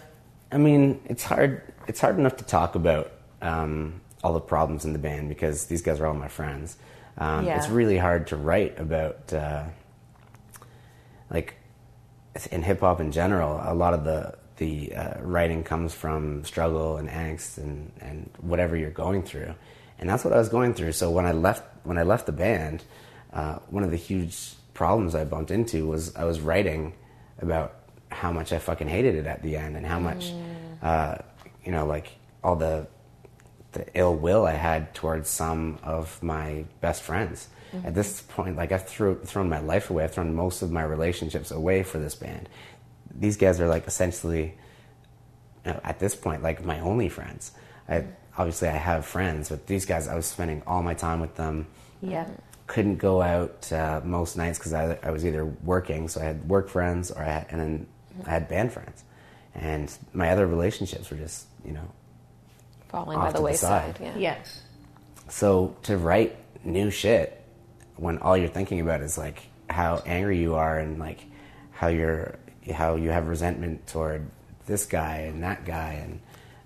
I 0.51 0.57
mean, 0.57 1.01
it's 1.05 1.23
hard. 1.23 1.61
It's 1.87 1.99
hard 1.99 2.17
enough 2.17 2.37
to 2.37 2.45
talk 2.45 2.75
about 2.75 3.11
um, 3.41 3.99
all 4.23 4.33
the 4.33 4.39
problems 4.39 4.85
in 4.85 4.93
the 4.93 4.99
band 4.99 5.27
because 5.29 5.65
these 5.65 5.81
guys 5.81 5.99
are 5.99 6.07
all 6.07 6.13
my 6.13 6.29
friends. 6.29 6.77
Um, 7.17 7.45
Yeah. 7.45 7.57
It's 7.57 7.67
really 7.69 7.97
hard 7.97 8.27
to 8.27 8.37
write 8.37 8.79
about, 8.79 9.33
uh, 9.33 9.63
like, 11.29 11.55
in 12.51 12.63
hip 12.63 12.79
hop 12.79 12.99
in 12.99 13.11
general. 13.11 13.61
A 13.63 13.73
lot 13.73 13.93
of 13.93 14.03
the 14.03 14.35
the 14.57 14.95
uh, 14.95 15.21
writing 15.21 15.63
comes 15.63 15.93
from 15.93 16.43
struggle 16.45 16.97
and 16.97 17.09
angst 17.09 17.57
and, 17.57 17.91
and 17.99 18.29
whatever 18.39 18.77
you're 18.77 18.91
going 18.91 19.23
through, 19.23 19.53
and 19.99 20.09
that's 20.09 20.23
what 20.23 20.33
I 20.33 20.37
was 20.37 20.49
going 20.49 20.73
through. 20.73 20.93
So 20.93 21.11
when 21.11 21.25
I 21.25 21.31
left 21.31 21.63
when 21.83 21.97
I 21.97 22.03
left 22.03 22.25
the 22.25 22.31
band, 22.31 22.83
uh, 23.33 23.59
one 23.69 23.83
of 23.83 23.91
the 23.91 23.97
huge 23.97 24.53
problems 24.73 25.15
I 25.15 25.25
bumped 25.25 25.51
into 25.51 25.87
was 25.87 26.15
I 26.15 26.23
was 26.23 26.39
writing 26.39 26.93
about 27.39 27.75
how 28.09 28.31
much 28.31 28.53
I 28.53 28.59
fucking 28.59 28.87
hated 28.87 29.15
it 29.15 29.25
at 29.25 29.41
the 29.41 29.57
end 29.57 29.75
and 29.75 29.85
how 29.85 29.99
much, 29.99 30.31
uh, 30.81 31.17
you 31.63 31.71
know, 31.71 31.85
like 31.85 32.11
all 32.43 32.55
the 32.55 32.87
the 33.73 33.85
ill 33.95 34.15
will 34.15 34.45
I 34.45 34.51
had 34.51 34.93
towards 34.93 35.29
some 35.29 35.79
of 35.83 36.21
my 36.21 36.65
best 36.79 37.01
friends. 37.01 37.47
Mm-hmm. 37.73 37.87
At 37.87 37.95
this 37.95 38.21
point, 38.21 38.55
like 38.55 38.71
I've 38.71 38.87
threw, 38.87 39.19
thrown 39.19 39.49
my 39.49 39.59
life 39.59 39.89
away. 39.89 40.03
I've 40.03 40.13
thrown 40.13 40.33
most 40.35 40.61
of 40.61 40.71
my 40.71 40.83
relationships 40.83 41.51
away 41.51 41.83
for 41.83 41.99
this 41.99 42.15
band. 42.15 42.47
These 43.13 43.37
guys 43.37 43.59
are 43.59 43.67
like 43.67 43.87
essentially, 43.87 44.55
you 45.65 45.71
know, 45.71 45.79
at 45.83 45.99
this 45.99 46.15
point, 46.15 46.43
like 46.43 46.63
my 46.63 46.79
only 46.79 47.09
friends. 47.09 47.51
I 47.87 47.99
mm-hmm. 47.99 48.11
obviously 48.37 48.69
I 48.69 48.77
have 48.77 49.05
friends, 49.05 49.49
but 49.49 49.67
these 49.67 49.85
guys, 49.85 50.07
I 50.07 50.15
was 50.15 50.25
spending 50.25 50.61
all 50.67 50.83
my 50.83 50.93
time 50.93 51.19
with 51.19 51.35
them. 51.35 51.67
Yeah. 52.01 52.27
Couldn't 52.67 52.97
go 52.97 53.21
out 53.21 53.71
uh, 53.73 54.01
most 54.03 54.37
nights 54.37 54.57
because 54.57 54.73
I, 54.73 54.97
I 55.03 55.11
was 55.11 55.25
either 55.25 55.45
working, 55.45 56.07
so 56.07 56.21
I 56.21 56.25
had 56.25 56.47
work 56.47 56.69
friends, 56.69 57.11
or 57.11 57.21
I 57.21 57.25
had, 57.25 57.47
and 57.49 57.59
then 57.59 57.87
mm-hmm. 58.17 58.29
I 58.29 58.31
had 58.31 58.47
band 58.47 58.71
friends, 58.71 59.03
and 59.53 59.91
my 60.13 60.29
other 60.29 60.47
relationships 60.47 61.09
were 61.11 61.17
just 61.17 61.45
you 61.65 61.73
know 61.73 61.91
Falling 62.93 63.17
Off 63.17 63.25
by 63.25 63.31
the 63.31 63.33
to 63.33 63.37
the 63.39 63.43
wayside. 63.43 63.97
side. 63.97 64.05
yeah. 64.05 64.17
Yeah. 64.17 64.37
So 65.27 65.75
to 65.83 65.97
write 65.97 66.37
new 66.63 66.91
shit 66.91 67.42
when 67.97 68.17
all 68.19 68.37
you're 68.37 68.47
thinking 68.47 68.79
about 68.79 69.01
is 69.01 69.17
like 69.17 69.43
how 69.69 70.01
angry 70.05 70.39
you 70.39 70.55
are 70.55 70.79
and 70.79 70.99
like 70.99 71.19
how 71.71 71.87
you're 71.87 72.35
how 72.73 72.95
you 72.95 73.09
have 73.09 73.27
resentment 73.27 73.85
toward 73.87 74.29
this 74.65 74.85
guy 74.85 75.17
and 75.17 75.43
that 75.43 75.65
guy 75.65 75.93
and 75.93 76.19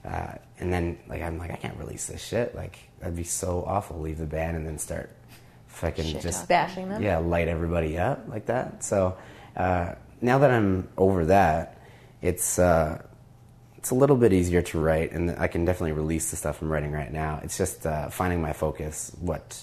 uh, 0.06 0.34
and 0.60 0.72
then 0.72 0.98
like 1.08 1.22
I'm 1.22 1.38
like 1.38 1.52
I 1.52 1.56
can't 1.56 1.78
release 1.78 2.08
this 2.08 2.24
shit 2.24 2.56
like 2.56 2.78
that'd 3.00 3.16
be 3.16 3.24
so 3.24 3.64
awful 3.66 4.00
leave 4.00 4.18
the 4.18 4.26
band 4.26 4.58
and 4.58 4.66
then 4.66 4.78
start 4.78 5.12
fucking 5.68 6.06
Shit 6.06 6.22
just 6.22 6.42
talking. 6.42 6.48
Bashing 6.48 6.90
them. 6.90 7.04
yeah 7.04 7.18
light 7.18 7.48
everybody 7.48 7.98
up 7.98 8.28
like 8.28 8.46
that 8.48 8.84
so 8.84 9.18
uh, 9.56 9.94
now 10.22 10.38
that 10.40 10.52
I'm 10.52 10.88
over 10.98 11.26
that 11.26 11.78
it's 12.22 12.58
uh, 12.60 13.02
it's 13.78 13.92
a 13.92 13.96
little 13.96 14.18
bit 14.18 14.34
easier 14.34 14.62
to 14.64 14.80
write, 14.80 15.12
and 15.12 15.32
I 15.38 15.48
can 15.48 15.64
definitely 15.66 15.94
release 15.94 16.32
the 16.32 16.36
stuff 16.36 16.62
I'm 16.62 16.70
writing 16.70 16.92
right 16.92 17.12
now. 17.12 17.40
It's 17.44 17.58
just 17.58 17.86
uh, 17.86 18.10
finding 18.10 18.42
my 18.42 18.54
focus. 18.54 19.16
What 19.20 19.62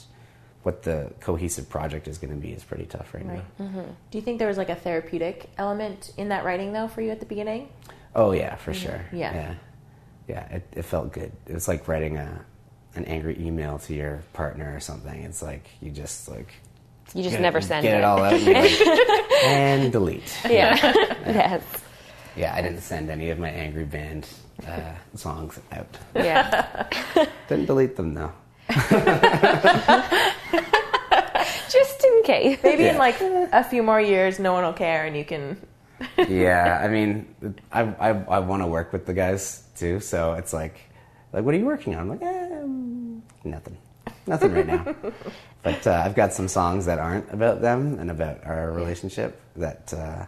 what 0.64 0.82
the 0.82 1.12
cohesive 1.20 1.68
project 1.68 2.08
is 2.08 2.18
going 2.18 2.30
to 2.34 2.36
be 2.40 2.52
is 2.52 2.64
pretty 2.64 2.86
tough 2.86 3.14
right, 3.14 3.24
Right. 3.26 3.42
now. 3.60 3.84
Do 4.10 4.18
you 4.18 4.22
think 4.22 4.38
there 4.38 4.48
was 4.48 4.56
like 4.58 4.70
a 4.70 4.74
therapeutic 4.74 5.48
element 5.58 6.12
in 6.16 6.28
that 6.30 6.44
writing 6.44 6.72
though 6.72 6.88
for 6.88 7.00
you 7.02 7.10
at 7.10 7.20
the 7.20 7.26
beginning? 7.26 7.68
Oh 8.14 8.32
yeah, 8.32 8.56
for 8.56 8.74
sure. 8.74 9.00
Yeah. 9.12 9.34
yeah, 9.34 9.54
yeah. 10.28 10.56
It, 10.56 10.66
it 10.72 10.82
felt 10.82 11.12
good. 11.12 11.32
It 11.46 11.54
was 11.54 11.68
like 11.68 11.86
writing 11.86 12.16
a 12.16 12.44
an 12.96 13.04
angry 13.06 13.36
email 13.40 13.78
to 13.80 13.94
your 13.94 14.22
partner 14.32 14.74
or 14.74 14.80
something. 14.80 15.22
It's 15.22 15.42
like 15.42 15.66
you 15.80 15.90
just 15.90 16.28
like 16.28 16.48
You 17.14 17.22
just 17.22 17.38
never 17.40 17.58
it, 17.58 17.64
send 17.64 17.82
get 17.82 17.94
it. 17.94 17.98
it 17.98 18.04
all 18.04 18.22
out 18.22 18.32
and, 18.34 18.46
like, 18.46 18.80
and 19.44 19.92
delete. 19.92 20.34
Yeah. 20.48 20.76
yes. 21.26 21.62
Yeah, 22.36 22.54
I 22.54 22.62
didn't 22.62 22.80
send 22.80 23.10
any 23.10 23.30
of 23.30 23.38
my 23.38 23.50
angry 23.50 23.84
band 23.84 24.26
uh, 24.66 24.92
songs 25.14 25.60
out. 25.72 25.96
Yeah. 26.16 26.86
Didn't 27.48 27.66
delete 27.66 27.94
them 27.96 28.14
though. 28.14 28.32
Just 31.70 32.05
in 32.05 32.22
case. 32.24 32.59
Maybe 32.62 32.86
in 32.86 32.98
like 32.98 33.20
a 33.20 33.64
few 33.64 33.82
more 33.82 34.00
years, 34.00 34.38
no 34.38 34.52
one 34.52 34.64
will 34.64 34.72
care, 34.72 35.07
and 35.07 35.16
you 35.16 35.24
can. 35.24 35.61
yeah, 36.28 36.80
I 36.82 36.88
mean, 36.88 37.34
I 37.72 37.82
I, 37.82 38.09
I 38.11 38.38
want 38.40 38.62
to 38.62 38.66
work 38.66 38.92
with 38.92 39.07
the 39.07 39.14
guys 39.14 39.64
too, 39.76 40.00
so 40.00 40.34
it's 40.34 40.52
like, 40.52 40.80
like, 41.32 41.44
what 41.44 41.55
are 41.55 41.59
you 41.59 41.66
working 41.66 41.94
on? 41.94 42.00
I'm 42.02 42.09
like, 42.09 42.22
eh, 42.22 42.61
um, 42.62 43.22
nothing, 43.44 43.76
nothing 44.26 44.52
right 44.52 44.66
now. 44.66 44.94
but 45.62 45.86
uh, 45.86 46.02
I've 46.05 46.14
got 46.14 46.32
some 46.32 46.48
songs 46.48 46.86
that 46.86 46.98
aren't 46.98 47.32
about 47.32 47.61
them 47.61 47.98
and 47.98 48.11
about 48.11 48.44
our 48.44 48.70
relationship. 48.72 49.40
That, 49.57 49.92
uh, 49.94 50.26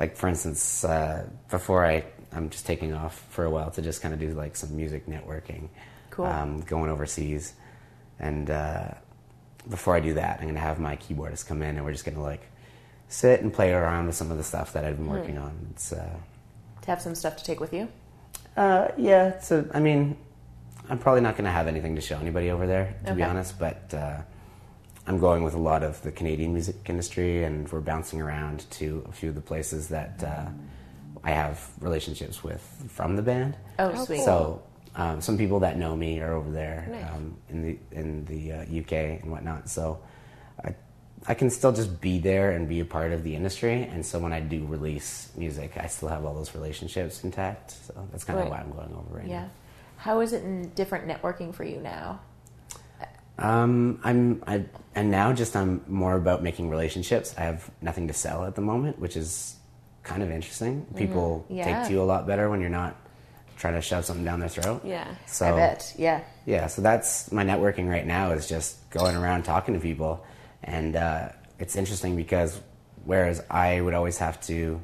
like, 0.00 0.16
for 0.16 0.28
instance, 0.28 0.84
uh, 0.84 1.26
before 1.50 1.84
I 1.86 2.04
I'm 2.34 2.50
just 2.50 2.66
taking 2.66 2.92
off 2.92 3.24
for 3.30 3.44
a 3.44 3.50
while 3.50 3.70
to 3.72 3.82
just 3.82 4.02
kind 4.02 4.12
of 4.12 4.20
do 4.20 4.30
like 4.30 4.56
some 4.56 4.76
music 4.76 5.06
networking, 5.06 5.68
Cool. 6.10 6.26
um, 6.26 6.60
going 6.62 6.90
overseas, 6.90 7.54
and 8.18 8.50
uh, 8.50 8.88
before 9.68 9.94
I 9.96 10.00
do 10.00 10.14
that, 10.14 10.40
I'm 10.40 10.46
gonna 10.46 10.60
have 10.60 10.78
my 10.78 10.96
keyboardist 10.96 11.46
come 11.46 11.62
in 11.62 11.76
and 11.76 11.84
we're 11.84 11.92
just 11.92 12.04
gonna 12.04 12.22
like 12.22 12.42
sit 13.08 13.40
and 13.42 13.52
play 13.52 13.72
around 13.72 14.06
with 14.06 14.14
some 14.16 14.30
of 14.30 14.36
the 14.36 14.44
stuff 14.44 14.72
that 14.72 14.84
I've 14.84 14.96
been 14.96 15.06
working 15.08 15.38
on. 15.38 15.68
It's 15.70 15.92
uh, 15.92 16.16
To 16.82 16.86
have 16.90 17.00
some 17.00 17.14
stuff 17.14 17.36
to 17.36 17.44
take 17.44 17.60
with 17.60 17.72
you. 17.72 17.88
uh, 18.56 18.88
yeah. 18.96 19.38
So 19.40 19.68
I 19.72 19.80
mean, 19.80 20.16
I'm 20.88 20.98
probably 20.98 21.20
not 21.22 21.34
going 21.36 21.44
to 21.46 21.50
have 21.50 21.66
anything 21.66 21.94
to 21.94 22.00
show 22.02 22.18
anybody 22.18 22.50
over 22.50 22.66
there, 22.66 22.94
to 23.06 23.14
be 23.14 23.22
honest. 23.22 23.58
But 23.58 23.94
uh, 23.94 24.18
I'm 25.06 25.18
going 25.18 25.42
with 25.42 25.54
a 25.54 25.58
lot 25.58 25.82
of 25.82 26.00
the 26.02 26.12
Canadian 26.12 26.52
music 26.52 26.76
industry, 26.86 27.44
and 27.44 27.70
we're 27.72 27.80
bouncing 27.80 28.20
around 28.20 28.70
to 28.72 29.02
a 29.08 29.12
few 29.12 29.30
of 29.30 29.34
the 29.34 29.40
places 29.40 29.88
that 29.88 30.22
uh, 30.22 30.46
I 31.22 31.30
have 31.30 31.70
relationships 31.80 32.44
with 32.44 32.60
from 32.88 33.16
the 33.16 33.22
band. 33.22 33.56
Oh, 33.78 34.04
sweet. 34.04 34.24
So 34.24 34.62
um, 34.96 35.20
some 35.20 35.36
people 35.36 35.60
that 35.60 35.76
know 35.76 35.96
me 35.96 36.20
are 36.20 36.32
over 36.34 36.50
there 36.50 36.86
Nice. 36.90 37.04
um, 37.12 37.36
in 37.48 37.62
the 37.62 37.78
in 37.92 38.24
the 38.26 38.52
uh, 38.52 38.62
UK 38.62 39.22
and 39.22 39.30
whatnot. 39.30 39.68
So 39.68 40.00
I 40.64 40.74
I 41.26 41.34
can 41.34 41.50
still 41.50 41.72
just 41.72 42.00
be 42.00 42.18
there 42.18 42.50
and 42.52 42.68
be 42.68 42.80
a 42.80 42.84
part 42.84 43.12
of 43.12 43.22
the 43.24 43.34
industry. 43.34 43.82
And 43.82 44.04
so 44.04 44.18
when 44.18 44.32
I 44.32 44.40
do 44.40 44.64
release 44.66 45.30
music, 45.36 45.76
I 45.78 45.86
still 45.86 46.08
have 46.08 46.24
all 46.24 46.34
those 46.34 46.54
relationships 46.54 47.24
intact. 47.24 47.72
So 47.72 48.06
that's 48.12 48.24
kind 48.24 48.38
of 48.38 48.44
Right. 48.44 48.50
why 48.52 48.58
I'm 48.60 48.70
going 48.70 48.94
over 48.94 49.18
right 49.18 49.26
Yeah. 49.26 49.48
How 49.96 50.20
is 50.20 50.32
it 50.32 50.44
in 50.44 50.68
different 50.74 51.08
networking 51.08 51.54
for 51.54 51.64
you 51.64 51.80
now? 51.80 52.20
now. 53.00 53.08
Um, 53.36 54.00
I'm 54.04 54.42
I 54.46 54.64
and 54.94 55.10
now 55.10 55.32
just 55.32 55.56
I'm 55.56 55.82
more 55.88 56.14
about 56.14 56.42
making 56.42 56.70
relationships. 56.70 57.34
I 57.36 57.40
have 57.42 57.68
nothing 57.82 58.06
to 58.08 58.14
sell 58.14 58.44
at 58.44 58.54
the 58.54 58.60
moment, 58.62 58.98
which 59.00 59.16
is 59.16 59.56
kind 60.04 60.22
of 60.22 60.30
interesting. 60.30 60.86
People 60.94 61.46
Yeah. 61.48 61.64
take 61.64 61.86
to 61.88 61.92
you 61.92 62.00
a 62.02 62.04
lot 62.04 62.26
better 62.28 62.48
when 62.48 62.60
you're 62.60 62.70
not 62.70 62.94
trying 63.56 63.74
to 63.74 63.80
shove 63.80 64.04
something 64.04 64.24
down 64.24 64.40
their 64.40 64.48
throat. 64.48 64.82
Yeah. 64.84 65.14
So 65.26 65.46
I 65.46 65.56
bet. 65.56 65.94
Yeah. 65.98 66.22
Yeah, 66.46 66.66
so 66.66 66.82
that's 66.82 67.32
my 67.32 67.44
networking 67.44 67.88
right 67.88 68.06
now 68.06 68.32
is 68.32 68.48
just 68.48 68.90
going 68.90 69.16
around 69.16 69.44
talking 69.44 69.74
to 69.74 69.80
people, 69.80 70.24
and 70.62 70.96
uh, 70.96 71.28
it's 71.58 71.76
interesting 71.76 72.16
because 72.16 72.60
whereas 73.04 73.42
I 73.50 73.80
would 73.80 73.94
always 73.94 74.18
have 74.18 74.40
to 74.46 74.80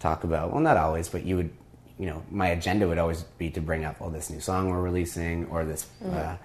talk 0.00 0.24
about 0.24 0.52
well, 0.52 0.60
not 0.60 0.76
always, 0.76 1.08
but 1.08 1.24
you 1.24 1.36
would, 1.36 1.50
you 1.98 2.06
know, 2.06 2.22
my 2.30 2.48
agenda 2.48 2.88
would 2.88 2.98
always 2.98 3.22
be 3.38 3.50
to 3.50 3.60
bring 3.60 3.84
up, 3.84 4.00
well, 4.00 4.10
this 4.10 4.30
new 4.30 4.40
song 4.40 4.68
we're 4.68 4.82
releasing, 4.82 5.46
or 5.46 5.64
this, 5.64 5.86
uh, 6.04 6.36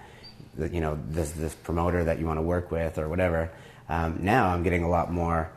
the, 0.55 0.69
you 0.69 0.82
know, 0.82 0.99
this 1.09 1.32
this 1.32 1.55
promoter 1.55 2.03
that 2.03 2.19
you 2.19 2.26
want 2.26 2.38
to 2.38 2.43
work 2.43 2.72
with, 2.72 2.97
or 2.97 3.09
whatever. 3.09 3.49
Um, 3.89 4.19
now 4.22 4.47
I'm 4.53 4.63
getting 4.63 4.84
a 4.84 4.89
lot 4.89 5.11
more. 5.11 5.51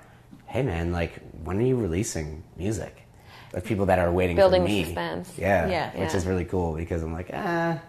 Hey 0.47 0.63
man, 0.63 0.93
like 0.93 1.21
when 1.43 1.59
are 1.59 1.63
you 1.67 1.77
releasing 1.77 2.43
music? 2.57 3.04
Like 3.55 3.65
people 3.65 3.87
that 3.87 3.99
are 3.99 4.11
waiting 4.13 4.37
Building 4.37 4.63
for 4.63 4.69
me. 4.69 4.85
suspense. 4.85 5.33
Yeah, 5.39 5.67
Yeah. 5.69 5.91
which 5.93 6.11
Yeah. 6.11 6.17
is 6.17 6.27
really 6.27 6.45
cool 6.45 6.75
because 6.75 7.03
I'm 7.03 7.13
like, 7.13 7.31
ah, 7.33 7.81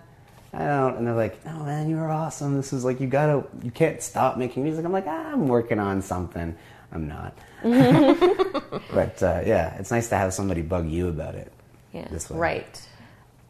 I 0.54 0.60
don't. 0.60 0.98
And 0.98 1.08
they're 1.08 1.16
like, 1.16 1.40
oh 1.48 1.64
man, 1.66 1.90
you 1.90 1.98
are 1.98 2.10
awesome. 2.12 2.56
This 2.56 2.72
is 2.72 2.86
like, 2.86 3.02
you 3.02 3.08
gotta, 3.08 3.44
you 3.64 3.72
can't 3.72 4.02
stop 4.02 4.38
making 4.38 4.64
music. 4.64 4.86
I'm 4.86 4.92
like, 4.94 5.08
ah, 5.08 5.32
I'm 5.34 5.48
working 5.48 5.80
on 5.80 6.02
something. 6.02 6.56
I'm 6.92 7.08
not. 7.08 7.36
but 7.64 9.22
uh, 9.24 9.42
yeah, 9.46 9.76
it's 9.80 9.92
nice 9.92 10.08
to 10.10 10.16
have 10.18 10.34
somebody 10.34 10.62
bug 10.62 10.88
you 10.88 11.10
about 11.10 11.36
it. 11.36 11.52
Yeah. 11.92 12.08
This 12.10 12.30
way. 12.30 12.38
Right. 12.38 12.90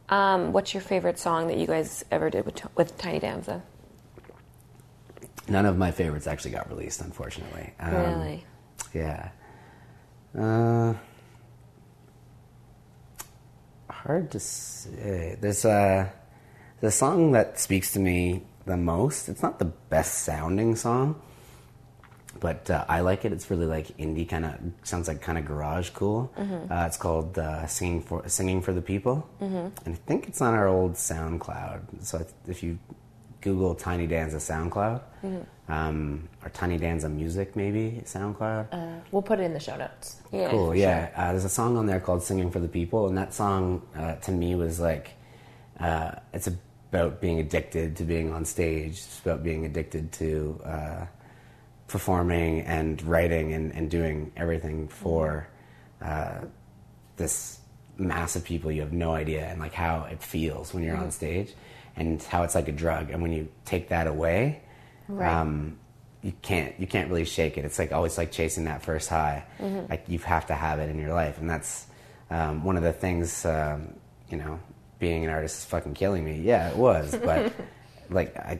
Um, 0.08 0.54
what's 0.54 0.74
your 0.74 0.82
favorite 0.82 1.20
song 1.20 1.48
that 1.48 1.58
you 1.58 1.68
guys 1.68 2.06
ever 2.12 2.30
did 2.30 2.46
with, 2.46 2.62
with 2.78 2.98
Tiny 2.98 3.20
Danza? 3.20 3.62
None 5.48 5.66
of 5.66 5.78
my 5.78 5.92
favorites 5.92 6.28
actually 6.28 6.52
got 6.52 6.70
released, 6.70 7.02
unfortunately. 7.02 7.74
Um, 7.80 7.94
really? 7.94 8.46
Yeah. 8.94 9.30
Uh, 10.38 10.94
hard 14.06 14.32
to 14.32 14.40
say. 14.40 15.38
There's 15.40 15.66
a 15.66 16.12
the 16.82 16.92
song 16.92 17.32
that 17.32 17.60
speaks 17.60 17.94
to 17.94 18.00
me 18.00 18.44
the 18.66 18.78
most. 18.78 19.30
It's 19.30 19.42
not 19.42 19.60
the 19.60 19.66
best 19.66 20.24
sounding 20.24 20.76
song, 20.76 21.22
but 22.40 22.70
uh, 22.70 22.86
I 22.88 23.02
like 23.02 23.26
it. 23.26 23.32
It's 23.32 23.50
really 23.50 23.66
like 23.66 23.88
indie 23.98 24.28
kind 24.28 24.46
of 24.46 24.54
sounds 24.84 25.08
like 25.08 25.22
kind 25.22 25.38
of 25.38 25.46
garage 25.46 25.90
cool. 25.92 26.32
Uh, 26.70 26.86
it's 26.86 26.98
called 26.98 27.38
uh, 27.38 27.66
"Singing 27.68 28.02
for 28.02 28.28
Singing 28.28 28.62
for 28.62 28.74
the 28.74 28.82
People," 28.82 29.28
and 29.86 29.96
I 29.96 30.00
think 30.06 30.28
it's 30.28 30.42
on 30.42 30.54
our 30.54 30.68
old 30.68 30.94
SoundCloud. 30.94 32.04
So 32.06 32.26
if 32.48 32.62
you 32.64 32.78
Google 33.46 33.76
Tiny 33.76 34.08
Danza 34.08 34.38
SoundCloud 34.38 35.02
um, 35.70 36.28
or 36.44 36.50
Tiny 36.50 36.78
Danza 36.80 37.08
Music, 37.08 37.56
maybe 37.56 38.02
SoundCloud. 38.04 38.68
Uh, 38.72 39.00
we'll 39.12 39.22
put 39.22 39.40
it 39.40 39.44
in 39.44 39.54
the 39.54 39.60
show 39.60 39.78
notes. 39.78 40.20
Yeah. 40.32 40.50
Cool, 40.50 40.76
yeah. 40.76 41.12
Uh, 41.16 41.32
there's 41.32 41.46
a 41.46 41.50
song 41.50 41.78
on 41.78 41.86
there 41.86 42.00
called 42.00 42.24
"Singing 42.24 42.50
for 42.50 42.60
the 42.60 42.68
People," 42.68 43.08
and 43.08 43.16
that 43.20 43.36
song 43.36 43.84
uh, 43.96 44.16
to 44.16 44.32
me 44.32 44.56
was 44.56 44.80
like, 44.80 45.12
uh, 45.80 46.16
it's 46.34 46.48
about 46.48 47.22
being 47.22 47.40
addicted 47.40 47.96
to 47.98 48.04
being 48.04 48.34
on 48.34 48.46
stage. 48.46 48.94
It's 48.94 49.20
about 49.20 49.44
being 49.44 49.64
addicted 49.64 50.12
to 50.14 50.62
uh, 50.66 51.06
performing 51.88 52.62
and 52.62 53.00
writing 53.04 53.54
and, 53.54 53.72
and 53.76 53.92
doing 53.92 54.32
everything 54.36 54.88
for 54.88 55.48
uh, 56.02 56.40
this 57.18 57.60
mass 57.98 58.36
of 58.36 58.44
people. 58.44 58.72
You 58.72 58.82
have 58.82 58.94
no 58.94 59.14
idea, 59.14 59.46
and 59.46 59.60
like 59.60 59.74
how 59.74 60.08
it 60.12 60.24
feels 60.24 60.74
when 60.74 60.84
you're 60.84 60.98
on 60.98 61.12
stage, 61.12 61.54
and 61.96 62.22
how 62.24 62.44
it's 62.44 62.56
like 62.56 62.68
a 62.68 62.72
drug. 62.72 63.10
And 63.10 63.22
when 63.22 63.32
you 63.32 63.48
take 63.66 63.90
that 63.90 64.08
away, 64.08 64.62
Right. 65.08 65.32
um, 65.32 65.78
you 66.22 66.34
can't 66.42 66.74
you 66.80 66.88
can't 66.88 67.10
really 67.10 67.26
shake 67.26 67.58
it. 67.58 67.66
It's 67.66 67.78
like 67.78 67.92
always 67.92 68.18
like 68.18 68.32
chasing 68.32 68.66
that 68.66 68.82
first 68.82 69.10
high. 69.10 69.44
Like 69.90 70.06
you 70.08 70.18
have 70.20 70.48
to 70.48 70.56
have 70.56 70.80
it 70.80 70.90
in 70.90 70.98
your 71.00 71.14
life, 71.14 71.38
and 71.40 71.48
that's 71.50 71.86
um, 72.32 72.64
one 72.64 72.78
of 72.78 72.84
the 72.84 72.94
things. 72.94 73.46
Um, 73.46 73.94
you 74.30 74.38
know, 74.38 74.60
being 74.98 75.24
an 75.24 75.30
artist 75.30 75.60
is 75.60 75.66
fucking 75.66 75.94
killing 75.94 76.26
me. 76.26 76.42
Yeah, 76.42 76.70
it 76.70 76.76
was, 76.78 77.16
but 77.24 77.54
like 78.10 78.36
I, 78.38 78.60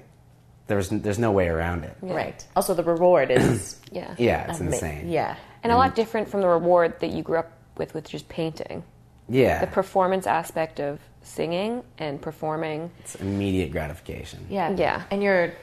there's 0.68 0.90
there's 0.90 1.18
no 1.18 1.32
way 1.32 1.48
around 1.48 1.84
it. 1.86 1.98
Right. 2.02 2.46
Also, 2.56 2.76
the 2.76 2.84
reward 2.84 3.32
is 3.32 3.80
Yeah. 3.92 4.14
Yeah, 4.20 4.52
it's 4.52 4.60
ama- 4.62 4.72
insane. 4.72 5.10
Yeah. 5.10 5.36
And 5.64 5.72
a 5.72 5.76
lot 5.78 5.96
different 5.96 6.30
from 6.30 6.42
the 6.42 6.48
reward 6.48 7.00
that 7.00 7.10
you 7.10 7.24
grew 7.24 7.40
up 7.40 7.52
with, 7.78 7.96
with 7.96 8.08
just 8.08 8.30
painting. 8.30 8.84
yeah, 9.28 9.60
The 9.62 9.68
performance 9.72 10.28
aspect 10.28 10.80
of 10.80 11.00
singing 11.26 11.84
and 11.98 12.22
performing. 12.22 12.92
It's 13.00 13.16
immediate 13.16 13.72
gratification. 13.72 14.46
Yeah. 14.50 14.72
Yeah. 14.76 15.04
And 15.12 15.22
you're 15.24 15.54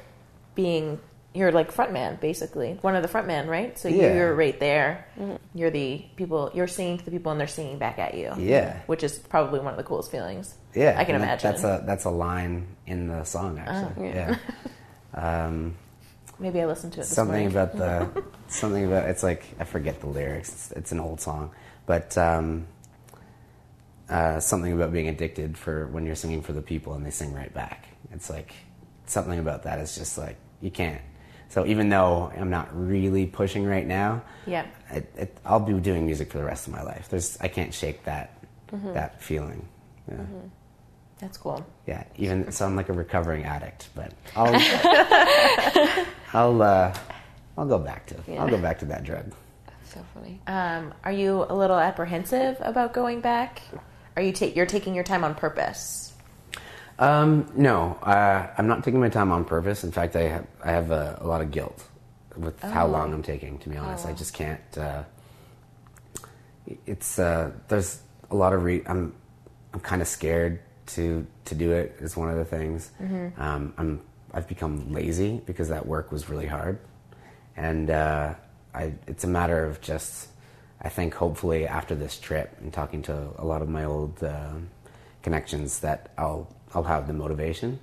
being 0.54 0.98
you're 1.34 1.50
like 1.52 1.72
frontman 1.72 2.20
basically. 2.20 2.78
One 2.82 2.94
of 2.94 3.02
the 3.02 3.08
frontmen, 3.08 3.48
right? 3.48 3.78
So 3.78 3.88
Yeah. 3.88 4.12
you're 4.14 4.34
right 4.34 4.58
there. 4.60 5.06
Mm-hmm. 5.18 5.36
You're 5.58 5.70
the 5.70 6.04
people 6.16 6.50
you're 6.52 6.66
singing 6.68 6.98
to 6.98 7.04
the 7.04 7.10
people 7.10 7.32
and 7.32 7.40
they're 7.40 7.46
singing 7.48 7.78
back 7.78 7.98
at 7.98 8.14
you. 8.14 8.32
Yeah. 8.38 8.80
Which 8.86 9.02
is 9.02 9.18
probably 9.18 9.60
one 9.60 9.72
of 9.72 9.78
the 9.78 9.84
coolest 9.84 10.10
feelings. 10.10 10.54
Yeah, 10.74 10.94
I 10.98 11.04
can 11.04 11.14
and 11.14 11.24
that- 11.24 11.42
imagine. 11.44 11.50
That's 11.52 11.64
a 11.64 11.84
that's 11.86 12.04
a 12.04 12.10
line 12.10 12.66
in 12.86 13.06
the 13.08 13.24
song 13.24 13.58
actually. 13.58 14.08
yeah. 14.08 14.36
yeah. 15.14 15.44
Um, 15.46 15.74
Maybe 16.38 16.60
I 16.60 16.66
listened 16.66 16.94
to 16.94 17.00
it 17.00 17.02
this 17.02 17.14
something 17.14 17.50
morning. 17.52 17.56
about 17.56 17.76
the 17.76 18.24
something 18.48 18.84
about 18.84 19.08
it's 19.08 19.22
like 19.22 19.44
I 19.60 19.64
forget 19.64 20.00
the 20.00 20.08
lyrics. 20.08 20.48
It's, 20.50 20.72
it's 20.72 20.92
an 20.92 20.98
old 21.00 21.20
song, 21.20 21.50
but 21.86 22.18
um, 22.18 22.66
uh, 24.12 24.40
something 24.40 24.72
about 24.72 24.92
being 24.92 25.08
addicted 25.08 25.56
for 25.56 25.86
when 25.88 26.04
you're 26.06 26.14
singing 26.14 26.42
for 26.42 26.52
the 26.52 26.62
people 26.62 26.94
and 26.94 27.04
they 27.06 27.10
sing 27.10 27.32
right 27.32 27.52
back. 27.54 27.86
It's 28.12 28.28
like 28.30 28.52
something 29.06 29.38
about 29.38 29.62
that 29.64 29.78
is 29.80 29.94
just 29.96 30.18
like 30.18 30.36
you 30.60 30.70
can't. 30.70 31.00
So 31.48 31.66
even 31.66 31.88
though 31.88 32.32
I'm 32.36 32.50
not 32.50 32.68
really 32.72 33.26
pushing 33.26 33.64
right 33.66 33.86
now, 33.86 34.22
Yeah. 34.46 34.66
it, 34.90 35.12
it, 35.16 35.36
I'll 35.44 35.60
be 35.60 35.74
doing 35.74 36.06
music 36.06 36.30
for 36.30 36.38
the 36.38 36.44
rest 36.44 36.66
of 36.66 36.72
my 36.72 36.82
life. 36.82 37.08
There's 37.08 37.38
I 37.40 37.48
can't 37.48 37.72
shake 37.74 38.04
that 38.04 38.38
Mm-hmm. 38.72 38.94
that 38.94 39.20
feeling. 39.20 39.68
Yeah. 40.10 40.16
That's 41.18 41.36
cool. 41.36 41.64
Yeah, 41.86 42.04
even 42.16 42.50
so, 42.50 42.64
I'm 42.64 42.74
like 42.74 42.88
a 42.88 42.94
recovering 42.94 43.44
addict, 43.44 43.90
but 43.94 44.12
I'll 44.34 44.54
I'll 46.32 46.62
uh, 46.62 46.94
I'll 47.58 47.66
go 47.66 47.78
back 47.78 48.06
to 48.06 48.16
I'll 48.38 48.48
go 48.48 48.58
back 48.58 48.78
to 48.80 48.86
that 48.86 49.04
drug. 49.04 49.32
That's 49.66 49.92
So 49.94 50.00
funny. 50.14 50.40
Um, 50.46 50.94
are 51.04 51.12
you 51.12 51.44
a 51.48 51.54
little 51.54 51.78
apprehensive 51.78 52.56
about 52.60 52.92
going 52.94 53.20
back? 53.20 53.60
Are 54.16 54.22
you 54.22 54.32
ta- 54.32 54.46
you're 54.54 54.66
taking 54.66 54.94
your 54.94 55.04
time 55.04 55.24
on 55.24 55.34
purpose? 55.34 56.12
Um, 56.98 57.50
no, 57.56 57.94
uh, 58.02 58.46
I'm 58.56 58.66
not 58.68 58.84
taking 58.84 59.00
my 59.00 59.08
time 59.08 59.32
on 59.32 59.44
purpose. 59.44 59.82
In 59.84 59.90
fact, 59.92 60.14
I 60.16 60.22
have 60.22 60.46
I 60.64 60.70
have 60.72 60.90
a, 60.90 61.18
a 61.20 61.26
lot 61.26 61.40
of 61.40 61.50
guilt 61.50 61.82
with 62.36 62.60
how 62.60 62.86
long 62.86 63.12
I'm 63.12 63.22
taking. 63.22 63.58
To 63.60 63.68
be 63.68 63.76
honest, 63.76 64.06
I 64.06 64.12
just 64.12 64.34
can't. 64.34 64.60
Uh, 64.78 65.02
it's 66.86 67.18
uh, 67.18 67.50
there's 67.68 68.00
a 68.30 68.36
lot 68.36 68.52
of 68.52 68.62
re- 68.64 68.82
I'm 68.86 69.14
I'm 69.74 69.80
kind 69.80 70.02
of 70.02 70.08
scared 70.08 70.60
to 70.88 71.26
to 71.46 71.54
do 71.54 71.72
it. 71.72 71.96
Is 72.00 72.16
one 72.16 72.28
of 72.30 72.36
the 72.36 72.44
things. 72.44 72.90
Um, 73.38 73.74
I'm 73.78 74.00
I've 74.34 74.46
become 74.48 74.92
lazy 74.92 75.40
because 75.46 75.68
that 75.70 75.86
work 75.86 76.12
was 76.12 76.28
really 76.28 76.46
hard, 76.46 76.78
and 77.56 77.90
uh, 77.90 78.34
I 78.74 78.92
it's 79.06 79.24
a 79.24 79.28
matter 79.28 79.64
of 79.64 79.80
just 79.80 80.28
I 80.82 80.88
think 80.88 81.14
hopefully 81.14 81.66
after 81.66 81.94
this 81.94 82.18
trip 82.18 82.56
and 82.60 82.72
talking 82.72 83.02
to 83.02 83.28
a 83.38 83.44
lot 83.44 83.62
of 83.62 83.68
my 83.68 83.84
old 83.84 84.22
um 84.22 84.68
connections 85.22 85.80
that 85.80 86.10
I'll 86.18 86.48
I'll 86.74 86.82
have 86.82 87.06
the 87.06 87.12
motivation. 87.12 87.78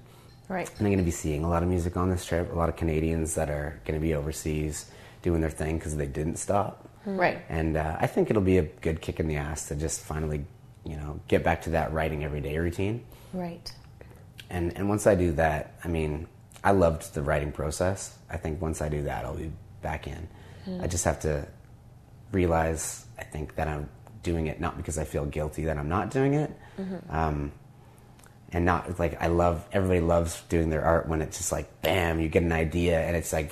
Right. 0.50 0.68
And 0.68 0.80
I'm 0.80 0.88
going 0.88 0.97
to 0.97 1.04
be 1.04 1.12
seeing 1.12 1.43
a 1.43 1.50
lot 1.50 1.62
of 1.62 1.70
music 1.70 1.95
on 1.95 2.10
this 2.10 2.26
trip. 2.26 2.52
A 2.52 2.56
lot 2.56 2.70
of 2.70 2.76
Canadians 2.76 3.36
that 3.36 3.50
are 3.50 3.80
going 3.86 4.00
to 4.00 4.02
be 4.02 4.16
overseas 4.16 4.89
doing 5.22 5.41
their 5.41 5.50
thing 5.52 5.78
because 5.78 5.95
they 5.95 6.08
didn't 6.08 6.38
stop. 6.38 6.89
Right. 7.06 7.39
And 7.50 7.78
uh, 7.78 7.97
I 8.00 8.08
think 8.08 8.30
it'll 8.32 8.41
be 8.41 8.58
a 8.58 8.64
good 8.64 9.00
kick 9.00 9.20
in 9.20 9.28
the 9.28 9.36
ass 9.36 9.68
to 9.68 9.76
just 9.76 10.02
finally, 10.02 10.43
you 10.86 10.95
know, 10.95 11.20
get 11.28 11.43
back 11.43 11.62
to 11.64 11.70
that 11.72 11.93
writing 11.93 12.24
every 12.24 12.41
day 12.41 12.58
routine. 12.58 13.06
Right. 13.32 13.72
And 14.50 14.76
and 14.76 14.89
once 14.89 15.06
I 15.06 15.14
do 15.14 15.32
that, 15.34 15.76
I 15.84 15.88
mean, 15.88 16.28
I 16.64 16.72
loved 16.72 17.14
the 17.14 17.22
writing 17.22 17.52
process. 17.52 18.18
I 18.30 18.38
think 18.38 18.60
once 18.60 18.82
I 18.82 18.89
do 18.89 19.04
that, 19.04 19.26
I'll 19.26 19.36
be 19.36 19.52
back 19.82 20.08
in. 20.08 20.28
I 20.82 20.88
just 20.88 21.06
have 21.06 21.20
to 21.22 21.47
realize, 22.32 23.05
I 23.17 23.23
think, 23.23 23.55
that 23.55 23.67
I'm 23.67 23.89
doing 24.23 24.47
it 24.47 24.59
not 24.59 24.77
because 24.77 24.97
I 24.97 25.05
feel 25.05 25.25
guilty 25.25 25.65
that 25.65 25.77
I'm 25.77 25.89
not 25.89 26.11
doing 26.11 26.34
it. 26.34 26.51
Um, 27.09 27.51
and 28.51 28.65
not 28.65 28.97
like 28.99 29.21
I 29.21 29.27
love 29.27 29.63
everybody 29.71 29.99
loves 30.01 30.41
doing 30.49 30.69
their 30.71 30.84
art 30.84 31.07
when 31.07 31.21
it's 31.21 31.38
just 31.38 31.51
like 31.51 31.82
bam, 31.82 32.19
you 32.19 32.30
get 32.30 32.41
an 32.41 32.51
idea 32.51 32.99
and 32.99 33.15
it's 33.15 33.32
like 33.32 33.51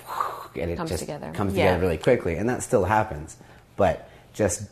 and 0.56 0.72
it 0.72 0.76
Comes 0.78 0.90
just 0.90 1.02
together. 1.04 1.32
comes 1.34 1.54
Yeah. 1.54 1.66
together 1.68 1.82
really 1.86 1.98
quickly, 2.00 2.36
and 2.38 2.50
that 2.50 2.64
still 2.64 2.84
happens. 2.86 3.38
But 3.76 4.10
just 4.34 4.64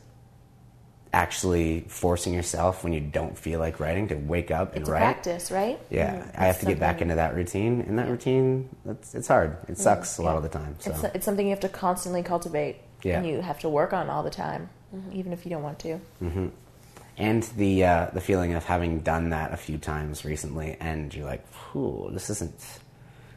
actually 1.13 1.85
forcing 1.87 2.33
yourself 2.33 2.83
when 2.83 2.91
you 2.91 2.99
don't 2.99 3.37
feel 3.37 3.59
like 3.59 3.79
writing 3.79 4.07
to 4.09 4.15
wake 4.15 4.51
up 4.51 4.73
and 4.73 4.81
It's 4.81 4.89
write. 4.89 4.99
practice, 4.99 5.49
right? 5.51 5.79
Yeah, 5.89 6.15
Mhm. 6.15 6.31
I 6.37 6.45
have 6.47 6.55
It's 6.55 6.59
to 6.59 6.65
get 6.65 6.79
back 6.79 7.01
into 7.01 7.15
that 7.15 7.35
routine, 7.35 7.85
and 7.87 7.97
that 7.99 8.09
routine, 8.09 8.67
that's, 8.83 9.15
it's 9.15 9.27
hard. 9.29 9.55
It 9.69 9.77
sucks 9.77 10.17
a 10.17 10.23
lot 10.23 10.35
of 10.35 10.43
the 10.43 10.49
time. 10.49 10.75
So 10.79 10.91
It's, 10.91 11.03
it's 11.15 11.25
something 11.25 11.45
you 11.45 11.51
have 11.51 11.59
to 11.61 11.69
constantly 11.69 12.21
cultivate. 12.21 12.81
Yeah. 13.05 13.19
And 13.19 13.27
you 13.27 13.39
have 13.41 13.59
to 13.59 13.69
work 13.69 13.93
on 13.93 14.09
all 14.09 14.23
the 14.23 14.31
time, 14.31 14.67
even 15.13 15.31
if 15.31 15.45
you 15.45 15.51
don't 15.51 15.61
want 15.63 15.77
to. 15.79 15.99
Mm-hmm. 16.23 16.47
and 17.17 17.43
the 17.55 17.85
uh, 17.85 18.07
the 18.11 18.19
feeling 18.19 18.55
of 18.55 18.65
having 18.65 18.99
done 18.99 19.29
that 19.29 19.53
a 19.53 19.57
few 19.57 19.77
times 19.77 20.25
recently, 20.25 20.75
and 20.79 21.13
you're 21.13 21.25
like, 21.25 21.45
"Whew, 21.71 22.09
this 22.11 22.29
isn't 22.31 22.59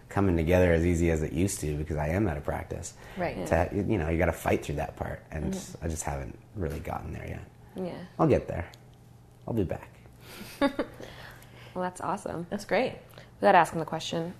coming 0.08 0.36
together 0.38 0.72
as 0.72 0.86
easy 0.86 1.10
as 1.10 1.22
it 1.22 1.32
used 1.32 1.60
to 1.60 1.76
because 1.76 1.98
I 1.98 2.08
am 2.08 2.26
out 2.28 2.38
of 2.38 2.44
practice." 2.44 2.94
Right. 3.18 3.46
To, 3.46 3.68
you 3.72 3.98
know, 3.98 4.08
you 4.08 4.16
got 4.18 4.26
to 4.26 4.32
fight 4.32 4.64
through 4.64 4.76
that 4.76 4.96
part, 4.96 5.22
and 5.30 5.54
I 5.82 5.88
just 5.88 6.02
haven't 6.02 6.36
really 6.56 6.80
gotten 6.80 7.12
there 7.12 7.26
yet. 7.28 7.44
Yeah. 7.76 8.00
I'll 8.18 8.26
get 8.26 8.48
there. 8.48 8.66
I'll 9.46 9.54
be 9.54 9.64
back. 9.64 9.90
Well, 11.74 11.84
that's 11.84 12.00
awesome. 12.00 12.46
That's 12.50 12.64
great. 12.64 12.94
Without 13.40 13.54
asking 13.54 13.78
the 13.78 13.84
question, 13.84 14.34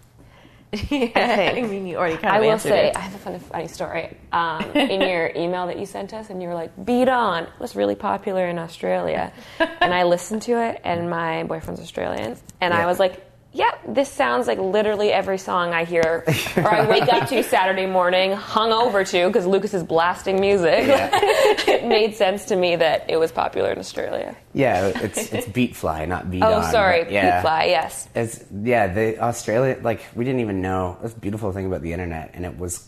yeah, 0.91 1.53
I 1.57 1.62
mean, 1.62 1.87
you 1.87 1.97
already 1.97 2.16
kind 2.19 2.35
I 2.35 2.41
will 2.41 2.59
say 2.59 2.89
it. 2.89 2.97
I 2.97 3.01
have 3.01 3.14
a 3.14 3.19
funny, 3.19 3.39
funny 3.39 3.69
story. 3.69 4.16
Um, 4.33 4.62
in 4.73 5.01
your 5.01 5.33
email 5.37 5.66
that 5.66 5.79
you 5.79 5.87
sent 5.87 6.12
us, 6.12 6.29
and 6.29 6.43
you 6.43 6.49
were 6.49 6.55
like, 6.55 6.85
"Beat 6.85 7.09
On" 7.09 7.45
it 7.45 7.51
was 7.59 7.75
really 7.75 7.95
popular 7.95 8.47
in 8.47 8.59
Australia, 8.59 9.33
and 9.59 9.95
I 9.95 10.03
listened 10.03 10.43
to 10.43 10.62
it, 10.62 10.81
and 10.85 11.09
my 11.09 11.45
boyfriend's 11.45 11.81
Australian, 11.81 12.37
and 12.61 12.75
I 12.75 12.87
was 12.87 12.99
like. 12.99 13.25
Yep, 13.55 13.95
this 13.95 14.11
sounds 14.11 14.47
like 14.47 14.59
literally 14.59 15.11
every 15.11 15.39
song 15.39 15.73
I 15.73 15.85
hear 15.85 16.23
or 16.57 16.69
I 16.71 16.87
wake 16.87 17.11
up 17.11 17.29
to 17.31 17.43
Saturday 17.57 17.87
morning, 17.87 18.33
hung 18.33 18.73
over 18.73 19.05
to 19.05 19.27
because 19.27 19.47
Lucas 19.47 19.73
is 19.73 19.83
blasting 19.83 20.39
music. 20.39 20.85
it 20.87 21.85
made 21.87 22.15
sense 22.15 22.45
to 22.47 22.57
me 22.57 22.77
that 22.77 23.09
it 23.09 23.17
was 23.17 23.33
popular 23.33 23.73
in 23.73 23.79
Australia. 23.79 24.37
Yeah, 24.53 24.93
it's 24.97 25.33
it's 25.33 25.49
beat 25.49 25.75
fly, 25.75 26.05
not 26.05 26.31
beat 26.31 26.43
Oh, 26.43 26.61
sorry, 26.71 27.11
yeah. 27.13 27.37
Beat 27.39 27.43
Fly, 27.43 27.65
yes. 27.65 28.09
It's 28.15 28.45
yeah, 28.63 28.87
the 28.89 29.19
Australia 29.19 29.79
like 29.83 30.03
we 30.15 30.27
didn't 30.27 30.41
even 30.41 30.61
know. 30.61 30.99
That's 31.01 31.15
the 31.15 31.21
beautiful 31.21 31.51
thing 31.53 31.65
about 31.67 31.81
the 31.81 31.93
internet, 31.95 32.33
and 32.35 32.45
it 32.45 32.59
was 32.59 32.87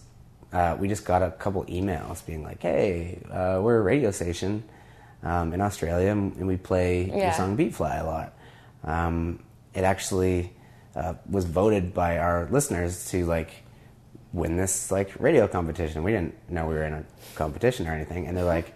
uh, 0.53 0.77
we 0.79 0.89
just 0.89 1.07
got 1.07 1.23
a 1.23 1.31
couple 1.31 1.65
emails 1.65 2.25
being 2.27 2.43
like, 2.43 2.61
"Hey, 2.61 3.23
uh, 3.31 3.61
we're 3.63 3.79
a 3.79 3.83
radio 3.83 4.11
station 4.11 4.63
um, 5.23 5.55
in 5.55 5.63
Australia, 5.63 6.11
and 6.11 6.47
we 6.47 6.59
play 6.59 7.05
Yeah. 7.05 7.17
your 7.25 7.33
song 7.33 7.57
Beat 7.57 7.75
Fly 7.75 7.97
a 7.97 8.05
lot." 8.05 8.35
Um, 8.85 9.43
it 9.75 9.85
actually 9.85 10.53
uh, 10.95 11.15
was 11.29 11.45
voted 11.45 11.95
by 11.95 12.19
our 12.19 12.49
listeners 12.51 13.09
to 13.11 13.25
like 13.27 13.51
win 14.33 14.57
this 14.57 14.91
like 14.91 15.19
radio 15.21 15.47
competition. 15.49 16.03
We 16.03 16.13
didn't 16.13 16.35
know 16.51 16.67
we 16.67 16.75
were 16.75 16.85
in 16.85 16.93
a 16.95 17.05
competition 17.35 17.87
or 17.87 17.93
anything, 17.93 18.27
and 18.27 18.37
they're 18.37 18.45
like, 18.45 18.73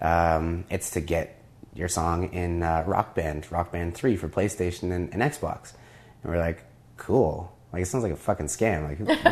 um, 0.00 0.64
"It's 0.70 0.90
to 0.90 1.00
get 1.00 1.34
your 1.74 1.88
song 1.88 2.32
in 2.32 2.62
uh, 2.62 2.84
Rock 2.86 3.14
Band, 3.14 3.50
Rock 3.52 3.72
Band 3.72 3.94
Three 3.94 4.16
for 4.16 4.28
PlayStation 4.28 4.92
and, 4.92 5.12
and 5.12 5.22
Xbox." 5.22 5.72
And 6.22 6.32
we're 6.32 6.38
like, 6.38 6.64
"Cool." 6.96 7.52
Like 7.72 7.82
it 7.82 7.86
sounds 7.86 8.02
like 8.02 8.12
a 8.12 8.16
fucking 8.16 8.46
scam. 8.46 8.88
Like, 8.88 8.96
who- 8.98 9.04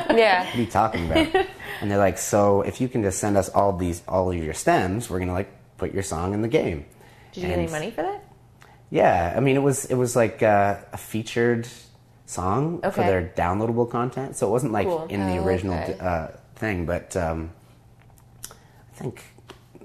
what 0.53 0.55
are 0.55 0.61
you 0.61 0.67
talking 0.67 1.11
about? 1.11 1.47
and 1.81 1.91
they're 1.91 1.99
like, 1.99 2.19
"So 2.19 2.61
if 2.63 2.81
you 2.81 2.89
can 2.89 3.03
just 3.03 3.19
send 3.19 3.37
us 3.37 3.49
all 3.49 3.75
these, 3.77 4.03
all 4.07 4.31
of 4.31 4.37
your 4.37 4.53
stems, 4.55 5.09
we're 5.09 5.19
gonna 5.21 5.33
like 5.33 5.51
put 5.79 5.93
your 5.95 6.03
song 6.03 6.35
in 6.35 6.43
the 6.43 6.49
game." 6.49 6.85
Did 7.33 7.43
you 7.43 7.49
get 7.49 7.59
any 7.59 7.69
money 7.71 7.91
for 7.91 8.03
that? 8.03 8.16
Yeah, 8.91 9.35
I 9.37 9.41
mean, 9.41 9.57
it 9.57 9.63
was 9.63 9.85
it 9.87 9.95
was 9.97 10.15
like 10.17 10.43
uh, 10.43 10.77
a 10.93 10.97
featured 10.97 11.67
song 12.27 12.81
for 12.83 13.03
their 13.03 13.33
downloadable 13.37 13.89
content, 13.91 14.37
so 14.37 14.49
it 14.49 14.51
wasn't 14.51 14.73
like 14.73 14.87
Cool. 14.87 15.07
in 15.07 15.21
the 15.27 15.39
Oh, 15.39 15.45
original 15.45 15.75
okay. 15.79 15.97
uh, 16.01 16.29
thing. 16.57 16.87
But 16.87 17.17
um, 17.17 17.51
I 18.51 18.95
think 18.99 19.23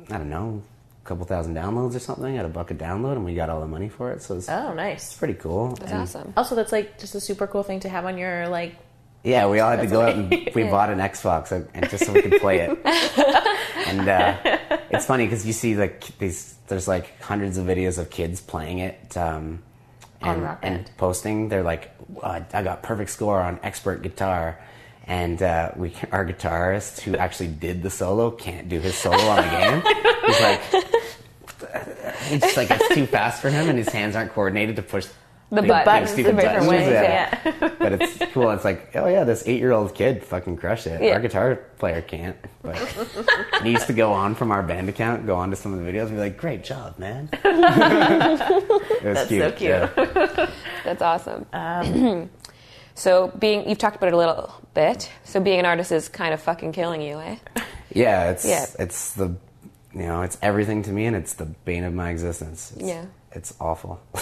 I 0.10 0.18
don't 0.18 0.30
know, 0.30 0.62
a 1.04 1.08
couple 1.08 1.26
thousand 1.26 1.56
downloads 1.56 1.96
or 1.96 2.00
something 2.00 2.38
at 2.38 2.46
a 2.46 2.50
buck 2.50 2.72
a 2.72 2.76
download, 2.76 3.14
and 3.14 3.26
we 3.26 3.36
got 3.36 3.50
all 3.50 3.62
the 3.62 3.68
money 3.68 3.90
for 3.90 4.12
it. 4.12 4.22
So 4.22 4.38
it's 4.38 4.50
Oh, 4.50 4.74
nice. 4.74 5.12
It's 5.12 5.18
pretty 5.18 5.36
cool. 5.36 5.76
That's 5.76 5.92
And, 5.92 6.02
awesome. 6.02 6.34
Also, 6.38 6.56
that's 6.56 6.72
like 6.72 7.00
just 7.00 7.16
a 7.16 7.20
super 7.20 7.48
cool 7.48 7.64
thing 7.64 7.80
to 7.82 7.90
have 7.90 8.06
on 8.06 8.18
your 8.18 8.48
like. 8.50 8.76
Yeah, 9.24 9.48
we 9.48 9.60
all 9.60 9.70
had 9.70 9.82
to 9.82 9.88
go 9.88 10.02
out 10.02 10.16
and 10.16 10.30
we 10.56 10.64
bought 10.64 10.90
an 10.90 11.00
Xbox 11.00 11.52
and, 11.52 11.68
and 11.74 11.90
just 11.90 12.06
so 12.06 12.14
we 12.14 12.22
could 12.22 12.42
play 12.42 12.60
it. 12.62 12.70
and 13.88 14.08
uh, 14.08 14.38
it's 14.90 15.06
funny 15.06 15.26
because 15.26 15.46
you 15.46 15.54
see 15.54 15.76
like 15.76 16.18
these, 16.18 16.56
there's 16.68 16.88
like 16.88 17.22
hundreds 17.22 17.58
of 17.58 17.66
videos 17.68 18.00
of 18.00 18.10
kids 18.10 18.42
playing 18.42 18.80
it 18.80 19.16
um, 19.16 19.62
and, 20.22 20.58
and 20.64 20.90
posting. 20.98 21.50
They're 21.50 21.64
like, 21.64 21.92
"Uh, 22.22 22.42
I 22.52 22.64
got 22.64 22.82
perfect 22.84 23.12
score 23.12 23.40
on 23.40 23.60
expert 23.64 24.02
guitar. 24.02 24.60
And 25.06 25.42
uh, 25.42 25.72
we, 25.76 25.94
our 26.12 26.26
guitarist 26.26 27.02
who 27.02 27.16
actually 27.18 27.50
did 27.50 27.82
the 27.84 27.90
solo 27.90 28.32
can't 28.32 28.70
do 28.70 28.80
his 28.80 28.96
solo 28.96 29.18
on 29.18 29.38
the 29.38 29.50
game. 29.50 29.82
He's 30.28 30.42
like, 30.42 30.62
it's 32.32 32.58
like 32.58 32.72
it's 32.72 32.94
too 32.94 33.08
fast 33.08 33.42
for 33.42 33.50
him, 33.50 33.68
and 33.68 33.78
his 33.78 33.90
hands 33.90 34.16
aren't 34.16 34.32
coordinated 34.32 34.76
to 34.78 34.84
push 34.84 35.08
The 35.52 35.62
big- 35.64 35.70
buttons, 35.70 36.12
big 36.14 36.26
the 36.26 36.32
stupid 36.32 36.42
different 36.42 36.66
buttons, 36.66 36.70
ways, 36.70 36.88
yeah. 36.88 37.40
yeah. 37.62 37.70
but 37.78 37.92
it's 37.94 38.18
cool. 38.34 38.50
It's 38.52 38.64
like, 38.64 38.96
oh 38.96 39.08
yeah, 39.08 39.26
this 39.26 39.44
eight-year-old 39.46 39.94
kid 39.94 40.24
fucking 40.24 40.56
crushed 40.56 40.88
it. 40.88 41.02
Yeah. 41.02 41.14
Our 41.16 41.20
guitar 41.20 41.56
player 41.78 42.02
can't, 42.02 42.38
but 42.62 42.78
he 43.62 43.72
used 43.72 43.88
to 43.88 43.94
go 43.94 44.14
on 44.14 44.34
from 44.36 44.52
our 44.52 44.64
band 44.64 44.88
account, 44.88 45.26
go 45.26 45.36
on 45.36 45.50
to 45.50 45.58
some 45.58 45.74
of 45.74 45.84
the 45.84 45.92
videos, 45.92 46.04
and 46.08 46.12
be 46.12 46.20
like, 46.20 46.38
"Great 46.38 46.64
job, 46.64 46.98
man." 46.98 47.28
it 47.44 49.04
was 49.04 49.16
That's 49.28 49.30
so 49.30 49.52
cute. 49.52 49.62
yeah. 49.62 50.50
That's 50.86 51.02
awesome. 51.02 51.46
so 52.96 53.28
being, 53.38 53.68
you've 53.68 53.78
talked 53.78 53.96
about 53.98 54.08
it 54.08 54.14
a 54.14 54.18
little 54.18 54.54
bit. 54.74 55.10
So 55.24 55.40
being 55.40 55.60
an 55.60 55.66
artist 55.66 55.92
is 55.92 56.08
kind 56.10 56.34
of 56.34 56.42
fucking 56.42 56.72
killing 56.72 57.02
you, 57.02 57.20
eh? 57.20 57.36
Yeah, 57.94 58.32
it's 58.32 58.46
Yeah. 58.46 58.66
it's 58.80 59.14
the 59.16 59.36
you 59.94 60.04
know 60.04 60.22
it's 60.22 60.38
everything 60.42 60.84
to 60.84 60.92
me, 60.92 61.06
and 61.08 61.16
it's 61.16 61.34
the 61.34 61.46
bane 61.46 61.84
of 61.84 61.94
my 61.94 62.10
existence. 62.10 62.72
It's, 62.78 62.88
Yeah. 62.88 63.06
It's 63.34 63.54
awful. 63.60 64.00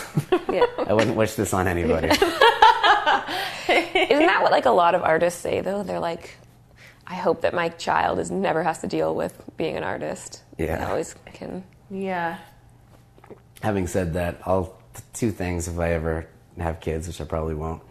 Yeah. 0.51 0.65
I 0.79 0.93
wouldn't 0.93 1.15
wish 1.15 1.35
this 1.35 1.53
on 1.53 1.67
anybody. 1.67 2.07
Isn't 2.09 2.25
that 4.25 4.39
what 4.41 4.51
like 4.51 4.65
a 4.65 4.71
lot 4.71 4.95
of 4.95 5.03
artists 5.03 5.39
say 5.39 5.61
though? 5.61 5.83
They're 5.83 5.99
like, 5.99 6.35
I 7.05 7.13
hope 7.15 7.41
that 7.41 7.53
my 7.53 7.69
child 7.69 8.17
is 8.17 8.31
never 8.31 8.63
has 8.63 8.79
to 8.81 8.87
deal 8.87 9.13
with 9.13 9.39
being 9.57 9.77
an 9.77 9.83
artist. 9.83 10.41
Yeah. 10.57 10.83
I 10.83 10.89
always 10.89 11.13
can. 11.33 11.63
Yeah. 11.91 12.37
Having 13.61 13.87
said 13.87 14.13
that, 14.13 14.41
I'll 14.45 14.75
two 15.13 15.29
things 15.31 15.67
if 15.67 15.77
I 15.77 15.93
ever 15.93 16.27
have 16.57 16.79
kids, 16.79 17.07
which 17.07 17.21
I 17.21 17.25
probably 17.25 17.53
won't. 17.55 17.83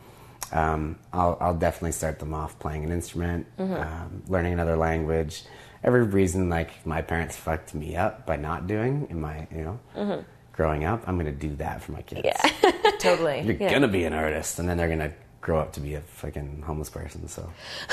Um, 0.50 0.98
I'll, 1.12 1.36
I'll 1.40 1.54
definitely 1.56 1.92
start 1.92 2.18
them 2.18 2.34
off 2.34 2.58
playing 2.58 2.84
an 2.84 2.90
instrument, 2.90 3.46
um, 3.58 4.22
learning 4.28 4.52
another 4.54 4.76
language. 4.76 5.44
Every 5.84 6.02
reason 6.02 6.48
like 6.48 6.84
my 6.86 7.02
parents 7.02 7.36
fucked 7.36 7.72
me 7.74 7.94
up 7.94 8.26
by 8.26 8.36
not 8.36 8.66
doing 8.66 9.06
in 9.10 9.20
my 9.20 9.46
you 9.54 9.78
know 9.94 10.24
growing 10.58 10.84
up, 10.84 11.04
I'm 11.06 11.16
gonna 11.16 11.30
do 11.30 11.54
that 11.56 11.80
for 11.82 11.92
my 11.92 12.02
kids. 12.02 12.22
Yeah. 12.24 12.70
Totally. 12.98 13.42
You're 13.42 13.54
Yeah. 13.54 13.70
gonna 13.72 13.86
be 13.86 14.02
an 14.04 14.12
artist, 14.12 14.58
and 14.58 14.68
then 14.68 14.76
they're 14.76 14.88
gonna 14.88 15.12
grow 15.40 15.60
up 15.60 15.72
to 15.74 15.80
be 15.80 15.94
a 15.94 16.00
fucking 16.00 16.62
homeless 16.66 16.90
person. 16.90 17.28
So 17.28 17.48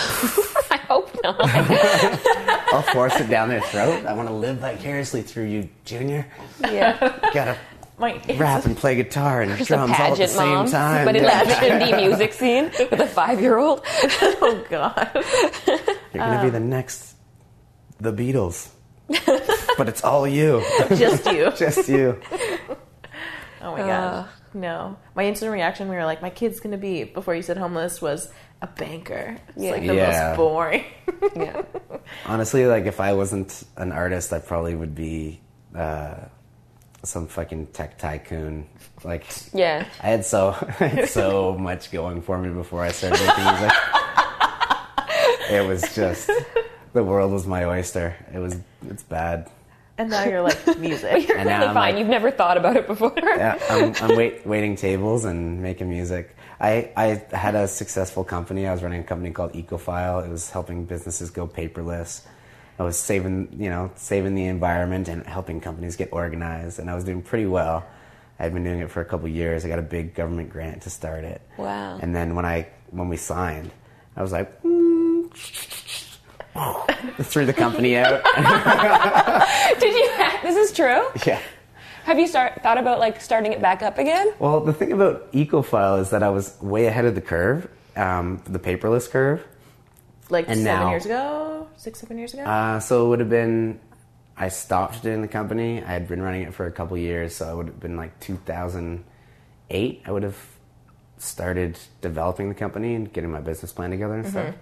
I 0.71 0.77
hope 0.87 1.15
not. 1.23 1.37
I'll 2.73 2.81
force 2.81 3.15
it 3.19 3.29
down 3.29 3.49
their 3.49 3.61
throat. 3.61 4.07
I 4.07 4.13
want 4.13 4.27
to 4.29 4.33
live 4.33 4.57
vicariously 4.57 5.21
through 5.21 5.45
you, 5.45 5.69
Junior. 5.85 6.25
yeah. 6.59 6.97
Gotta 7.35 7.55
My 7.99 8.19
rap 8.35 8.65
and 8.65 8.75
play 8.75 8.95
guitar 8.95 9.43
and 9.43 9.55
Just 9.57 9.67
drums 9.67 9.91
all 9.91 9.95
at 9.95 9.97
the 10.09 10.15
pageant 10.15 10.29
same 10.31 10.49
mom, 10.49 10.71
time. 10.71 11.05
but 11.05 11.15
in 11.15 11.23
Yeah. 11.23 11.43
like 11.43 11.47
indie 11.59 11.95
music 12.07 12.33
scene 12.33 12.71
with 12.89 12.99
a 12.99 13.05
five-year-old. 13.07 13.81
oh 13.85 14.65
god. 14.71 15.11
You're 16.15 16.25
gonna 16.25 16.43
be 16.43 16.49
the 16.49 16.57
um. 16.57 16.69
next, 16.71 17.13
the 17.99 18.11
Beatles. 18.11 18.69
but 19.77 19.87
it's 19.87 20.03
all 20.03 20.27
you, 20.27 20.63
Just 20.95 21.27
you. 21.31 21.51
just 21.51 21.87
you. 21.87 22.19
Oh 23.65 23.71
my 23.71 23.79
gosh. 23.79 24.27
No. 24.53 24.95
My 25.15 25.25
instant 25.25 25.51
reaction 25.51 25.87
when 25.87 25.95
you 25.95 25.99
were 26.01 26.05
like, 26.05 26.21
my 26.21 26.29
kid's 26.29 26.59
gonna 26.59 26.77
be 26.77 27.03
before 27.03 27.33
you 27.33 27.41
said 27.41 27.57
homeless 27.57 27.99
was 28.01 28.31
a 28.61 28.67
banker. 28.67 29.37
It's 29.49 29.63
Yeah. 29.63 29.71
like 29.71 29.87
the 29.87 29.95
Yeah. 29.95 30.27
most 30.29 30.37
boring. 30.37 30.83
Yeah. 31.35 31.61
Honestly, 32.27 32.67
like 32.67 32.85
if 32.85 32.99
I 32.99 33.13
wasn't 33.13 33.63
an 33.77 33.91
artist, 33.91 34.31
I 34.31 34.39
probably 34.39 34.75
would 34.75 34.93
be 34.93 35.41
uh, 35.75 36.13
some 37.03 37.25
fucking 37.27 37.67
tech 37.67 37.97
tycoon. 37.97 38.67
Like 39.03 39.25
Yeah. 39.53 39.85
I 40.01 40.07
had 40.09 40.25
so 40.25 40.49
I 40.79 40.85
had 40.87 41.09
so 41.09 41.57
much 41.57 41.91
going 41.91 42.21
for 42.21 42.37
me 42.37 42.49
before 42.49 42.83
I 42.83 42.91
started 42.91 43.19
making 43.25 43.43
music. 43.45 43.71
it 45.49 45.67
was 45.67 45.81
just 45.95 46.29
the 46.93 47.03
world 47.03 47.31
was 47.31 47.45
my 47.47 47.65
oyster. 47.65 48.15
It 48.33 48.37
was 48.39 48.55
it's 48.87 49.03
bad. 49.03 49.49
And 49.97 50.09
now 50.09 50.23
you're 50.25 50.41
like 50.41 50.77
music. 50.79 51.27
You're 51.27 51.37
And 51.37 51.47
really 51.49 51.65
fine. 51.67 51.75
like- 51.75 51.97
You've 51.97 52.07
never 52.07 52.31
thought 52.31 52.57
about 52.57 52.75
it 52.77 52.87
before. 52.87 53.13
Yeah, 53.17 53.57
I'm, 53.69 53.93
I'm 54.11 54.17
wait, 54.17 54.45
waiting 54.45 54.75
tables 54.75 55.25
and 55.25 55.61
making 55.61 55.89
music. 55.89 56.35
I, 56.59 56.91
I 56.95 57.35
had 57.35 57.55
a 57.55 57.67
successful 57.67 58.23
company. 58.23 58.65
I 58.67 58.71
was 58.71 58.81
running 58.81 59.01
a 59.01 59.03
company 59.03 59.31
called 59.31 59.53
EcoFile. 59.53 60.25
It 60.25 60.29
was 60.29 60.49
helping 60.49 60.85
businesses 60.85 61.29
go 61.29 61.47
paperless. 61.47 62.21
I 62.79 62.83
was 62.83 62.97
saving, 62.97 63.55
you 63.57 63.69
know, 63.69 63.91
saving 63.95 64.35
the 64.35 64.45
environment 64.45 65.07
and 65.07 65.25
helping 65.25 65.59
companies 65.61 65.95
get 65.95 66.09
organized. 66.11 66.79
And 66.79 66.89
I 66.89 66.95
was 66.95 67.03
doing 67.03 67.21
pretty 67.21 67.45
well. 67.45 67.85
I 68.39 68.43
had 68.43 68.53
been 68.53 68.63
doing 68.65 68.79
it 68.79 68.91
for 68.91 68.99
a 69.01 69.05
couple 69.05 69.29
years. 69.29 69.63
I 69.63 69.69
got 69.69 69.79
a 69.79 69.81
big 69.81 70.13
government 70.13 70.49
grant 70.49 70.81
to 70.83 70.89
start 70.89 71.23
it. 71.23 71.41
Wow. 71.57 71.99
And 72.01 72.13
then 72.15 72.35
when 72.35 72.45
I 72.45 72.67
when 72.91 73.07
we 73.07 73.15
signed, 73.17 73.71
I 74.17 74.21
was 74.21 74.33
like, 74.33 74.61
mm, 74.63 75.33
threw 77.21 77.45
the 77.45 77.53
company 77.53 77.97
out. 77.97 78.23
Did 79.79 79.93
you? 79.93 80.09
This 80.43 80.55
is 80.55 80.71
true. 80.75 81.07
yeah. 81.25 81.39
Have 82.05 82.19
you 82.19 82.27
start 82.27 82.61
thought 82.61 82.77
about 82.77 82.99
like 82.99 83.19
starting 83.19 83.51
it 83.51 83.61
back 83.61 83.81
up 83.81 83.97
again? 83.97 84.31
Well, 84.39 84.59
the 84.61 84.73
thing 84.73 84.91
about 84.91 85.31
EcoFile 85.33 85.99
is 86.01 86.11
that 86.11 86.21
I 86.23 86.29
was 86.29 86.55
way 86.61 86.85
ahead 86.85 87.05
of 87.05 87.15
the 87.15 87.21
curve, 87.21 87.67
um, 87.95 88.41
the 88.45 88.59
paperless 88.59 89.09
curve. 89.09 89.43
Like 90.29 90.45
And 90.47 90.57
seven 90.61 90.81
now- 90.81 90.89
years 90.91 91.05
ago? 91.05 91.67
Six, 91.77 91.99
seven 91.99 92.17
years 92.17 92.33
ago? 92.33 92.43
Uh, 92.43 92.79
so 92.79 93.05
it 93.05 93.09
would 93.09 93.19
have 93.19 93.29
been, 93.29 93.79
I 94.37 94.47
stopped 94.49 95.01
doing 95.03 95.21
the 95.21 95.27
company. 95.27 95.83
I 95.83 95.87
had 95.91 96.07
been 96.07 96.21
running 96.21 96.43
it 96.43 96.53
for 96.53 96.65
a 96.67 96.71
couple 96.71 96.97
years, 96.97 97.35
so 97.35 97.51
it 97.51 97.55
would 97.57 97.67
have 97.67 97.79
been 97.79 97.97
like 97.97 98.17
2008. 98.21 100.01
I 100.05 100.11
would 100.11 100.23
have 100.23 100.37
started 101.17 101.77
developing 102.01 102.49
the 102.49 102.55
company 102.55 102.93
and 102.95 103.11
getting 103.11 103.31
my 103.31 103.39
business 103.41 103.71
plan 103.73 103.89
together 103.91 104.15
and 104.15 104.27
stuff. 104.27 104.55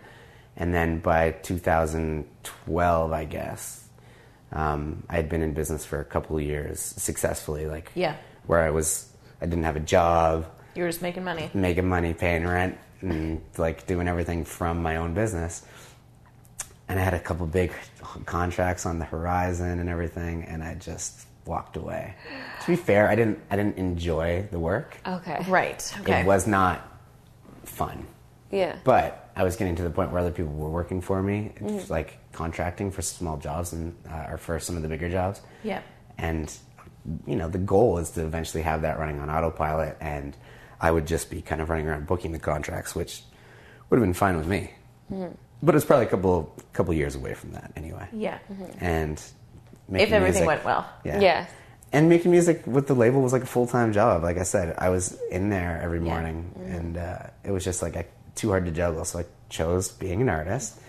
And 0.55 0.73
then 0.73 0.99
by 0.99 1.31
2012, 1.31 3.11
I 3.13 3.25
guess, 3.25 3.87
um, 4.51 5.03
I 5.09 5.15
had 5.15 5.29
been 5.29 5.41
in 5.41 5.53
business 5.53 5.85
for 5.85 5.99
a 5.99 6.05
couple 6.05 6.37
of 6.37 6.43
years 6.43 6.79
successfully, 6.79 7.65
like 7.67 7.91
Yeah. 7.95 8.15
where 8.45 8.61
I 8.61 8.69
was, 8.69 9.09
I 9.41 9.45
didn't 9.45 9.63
have 9.63 9.75
a 9.75 9.79
job. 9.81 10.45
you 10.75 10.83
were 10.83 10.89
just 10.89 11.01
making 11.01 11.23
money. 11.23 11.49
making 11.53 11.87
money, 11.87 12.13
paying 12.13 12.47
rent, 12.47 12.77
and 13.01 13.41
like 13.57 13.85
doing 13.87 14.07
everything 14.07 14.43
from 14.45 14.81
my 14.81 14.95
own 14.97 15.13
business. 15.13 15.63
And 16.89 16.99
I 16.99 17.03
had 17.03 17.13
a 17.13 17.19
couple 17.19 17.45
big 17.47 17.71
contracts 18.25 18.85
on 18.85 18.99
the 18.99 19.05
horizon 19.05 19.79
and 19.79 19.89
everything, 19.89 20.43
and 20.43 20.63
I 20.63 20.75
just 20.75 21.25
walked 21.45 21.77
away. 21.77 22.15
To 22.61 22.67
be 22.67 22.75
fair, 22.75 23.07
I 23.09 23.15
didn't. 23.15 23.39
I 23.51 23.55
didn't 23.55 23.77
enjoy 23.77 24.47
the 24.51 24.59
work. 24.59 24.97
Okay. 25.05 25.43
Right. 25.47 25.93
Okay. 26.01 26.21
It 26.21 26.25
was 26.25 26.45
not 26.47 26.81
fun, 27.65 28.05
Yeah. 28.51 28.75
but 28.83 29.22
I 29.35 29.43
was 29.43 29.55
getting 29.55 29.75
to 29.77 29.83
the 29.83 29.89
point 29.89 30.11
where 30.11 30.21
other 30.21 30.31
people 30.31 30.53
were 30.53 30.69
working 30.69 31.01
for 31.01 31.21
me, 31.23 31.53
Mm. 31.59 31.89
Like 31.89 32.17
contracting 32.33 32.91
for 32.91 33.01
small 33.01 33.37
jobs 33.37 33.73
and 33.73 33.95
uh, 34.09 34.27
or 34.31 34.37
for 34.37 34.59
some 34.59 34.75
of 34.77 34.81
the 34.83 34.89
bigger 34.89 35.09
jobs. 35.09 35.41
Yeah. 35.63 35.81
And 36.17 36.53
you 37.27 37.35
know, 37.35 37.49
the 37.49 37.57
goal 37.57 37.97
is 37.97 38.11
to 38.11 38.21
eventually 38.23 38.63
have 38.63 38.83
that 38.83 38.97
running 38.99 39.19
on 39.19 39.29
autopilot, 39.29 39.97
and 39.99 40.35
I 40.79 40.89
would 40.91 41.05
just 41.07 41.29
be 41.29 41.41
kind 41.41 41.61
of 41.61 41.69
running 41.69 41.87
around 41.87 42.07
booking 42.07 42.31
the 42.31 42.39
contracts, 42.39 42.95
which 42.95 43.23
would 43.89 43.97
have 43.97 44.03
been 44.05 44.13
fine 44.13 44.37
with 44.37 44.47
me. 44.47 44.71
But 45.61 45.75
it's 45.75 45.85
probably 45.85 46.05
a 46.05 46.09
couple 46.09 46.53
couple 46.73 46.93
years 46.93 47.15
away 47.15 47.33
from 47.33 47.51
that 47.53 47.71
anyway. 47.75 48.07
Yeah. 48.13 48.39
And 48.79 49.17
If 49.89 50.11
everything 50.11 50.21
music- 50.21 50.47
went 50.47 50.63
well. 50.65 50.87
yeah. 51.03 51.19
Yeah. 51.19 51.45
And 51.91 52.09
making 52.09 52.31
music 52.31 52.63
with 52.65 52.87
the 52.87 52.95
label 52.95 53.21
was 53.21 53.33
like 53.33 53.43
a 53.43 53.47
full 53.47 53.67
time 53.67 53.93
job. 53.93 54.23
Like 54.23 54.37
I 54.37 54.43
said, 54.43 54.75
I 54.77 54.89
was 54.89 55.17
in 55.29 55.49
there 55.49 55.79
every 55.83 55.99
morning, 55.99 56.51
and 56.65 56.97
uh, 56.97 57.19
it 57.43 57.51
was 57.51 57.63
just 57.63 57.81
like 57.81 57.95
I, 57.97 58.05
too 58.35 58.49
hard 58.49 58.65
to 58.65 58.71
juggle. 58.71 59.05
So 59.05 59.19
I 59.19 59.25
chose 59.49 59.89
being 59.89 60.21
an 60.21 60.29
artist, 60.29 60.79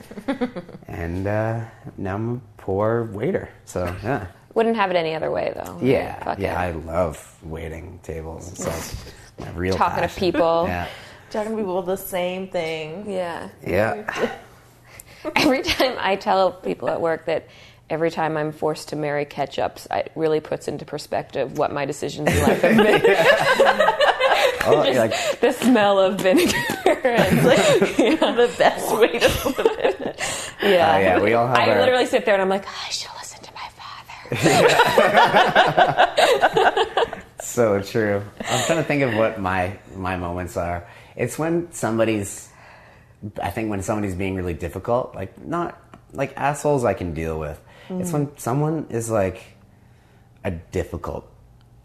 and 0.88 1.26
uh, 1.26 1.64
now 1.99 2.14
I'm 2.14 2.34
a 2.36 2.40
poor 2.62 3.05
waiter. 3.05 3.49
So 3.64 3.84
yeah, 4.03 4.26
Wouldn't 4.55 4.76
have 4.76 4.90
it 4.90 4.97
any 4.97 5.14
other 5.14 5.30
way 5.30 5.53
though. 5.55 5.78
yeah, 5.82 6.22
Fuck 6.24 6.38
yeah. 6.38 6.55
it. 6.62 6.68
I 6.68 6.70
love 6.72 7.38
waiting 7.42 8.01
tables. 8.03 8.51
It's 8.53 8.66
like 9.38 9.49
my 9.49 9.53
real 9.59 9.76
Talking 9.76 10.09
to 10.09 10.14
people. 10.14 10.64
Yeah, 10.66 10.88
Talking 11.30 11.53
to 11.53 11.59
people 11.59 11.82
the 11.82 11.97
same 11.97 12.49
thing. 12.49 13.11
Yeah. 13.11 13.49
yeah. 13.66 14.36
Every 15.36 15.62
time 15.62 15.97
I 15.99 16.16
tell 16.16 16.53
people 16.53 16.88
at 16.90 17.01
work 17.01 17.26
that 17.26 17.49
every 17.90 18.11
time 18.11 18.36
I'm 18.36 18.53
forced 18.53 18.90
to 18.90 18.97
marry 18.97 19.24
ketchups, 19.24 19.86
it 19.95 20.12
really 20.14 20.40
puts 20.40 20.68
into 20.68 20.84
perspective 20.84 21.57
what 21.59 21.72
my 21.72 21.84
decisions 21.86 22.30
in 22.30 22.42
life 22.42 22.61
have 22.61 22.76
been. 22.76 24.11
Oh, 24.67 24.85
you're 24.87 24.95
like 24.95 25.41
the 25.41 25.53
smell 25.53 25.99
of 25.99 26.21
vinegar. 26.21 26.57
and, 26.87 27.39
the 28.39 28.55
best 28.59 28.93
way 28.97 29.19
to 29.19 29.29
put 29.29 29.67
it. 29.81 30.21
yeah. 30.62 30.95
Oh, 30.95 30.99
yeah, 30.99 31.21
we 31.21 31.35
all 31.35 31.47
have 31.47 31.57
I 31.57 31.71
our- 31.71 31.81
literally 31.81 32.07
sit 32.07 32.25
there 32.25 32.35
and 32.35 32.43
I'm 32.43 32.49
like, 32.49 32.67
I 32.67 32.89
should 32.91 33.11
listen 33.19 33.43
to 33.43 33.51
my 33.55 33.69
father. 33.77 34.15
so 37.41 37.81
true. 37.83 38.23
I'm 38.41 38.65
trying 38.67 38.79
to 38.79 38.85
think 38.85 39.03
of 39.03 39.15
what 39.15 39.39
my 39.41 39.77
my 39.95 40.17
moments 40.17 40.57
are. 40.57 40.87
It's 41.17 41.39
when 41.39 41.71
somebody's, 41.73 42.49
I 43.41 43.51
think 43.51 43.71
when 43.71 43.83
somebody's 43.83 44.15
being 44.17 44.35
really 44.35 44.55
difficult, 44.55 45.15
like 45.15 45.41
not 45.45 45.79
like 46.12 46.33
assholes 46.37 46.85
I 46.85 46.95
can 46.95 47.15
deal 47.15 47.39
with. 47.39 47.61
It's 47.91 48.11
Mm. 48.11 48.12
when 48.12 48.37
someone 48.39 48.87
is 48.91 49.11
like 49.11 49.43
a 50.43 50.51
difficult 50.51 51.29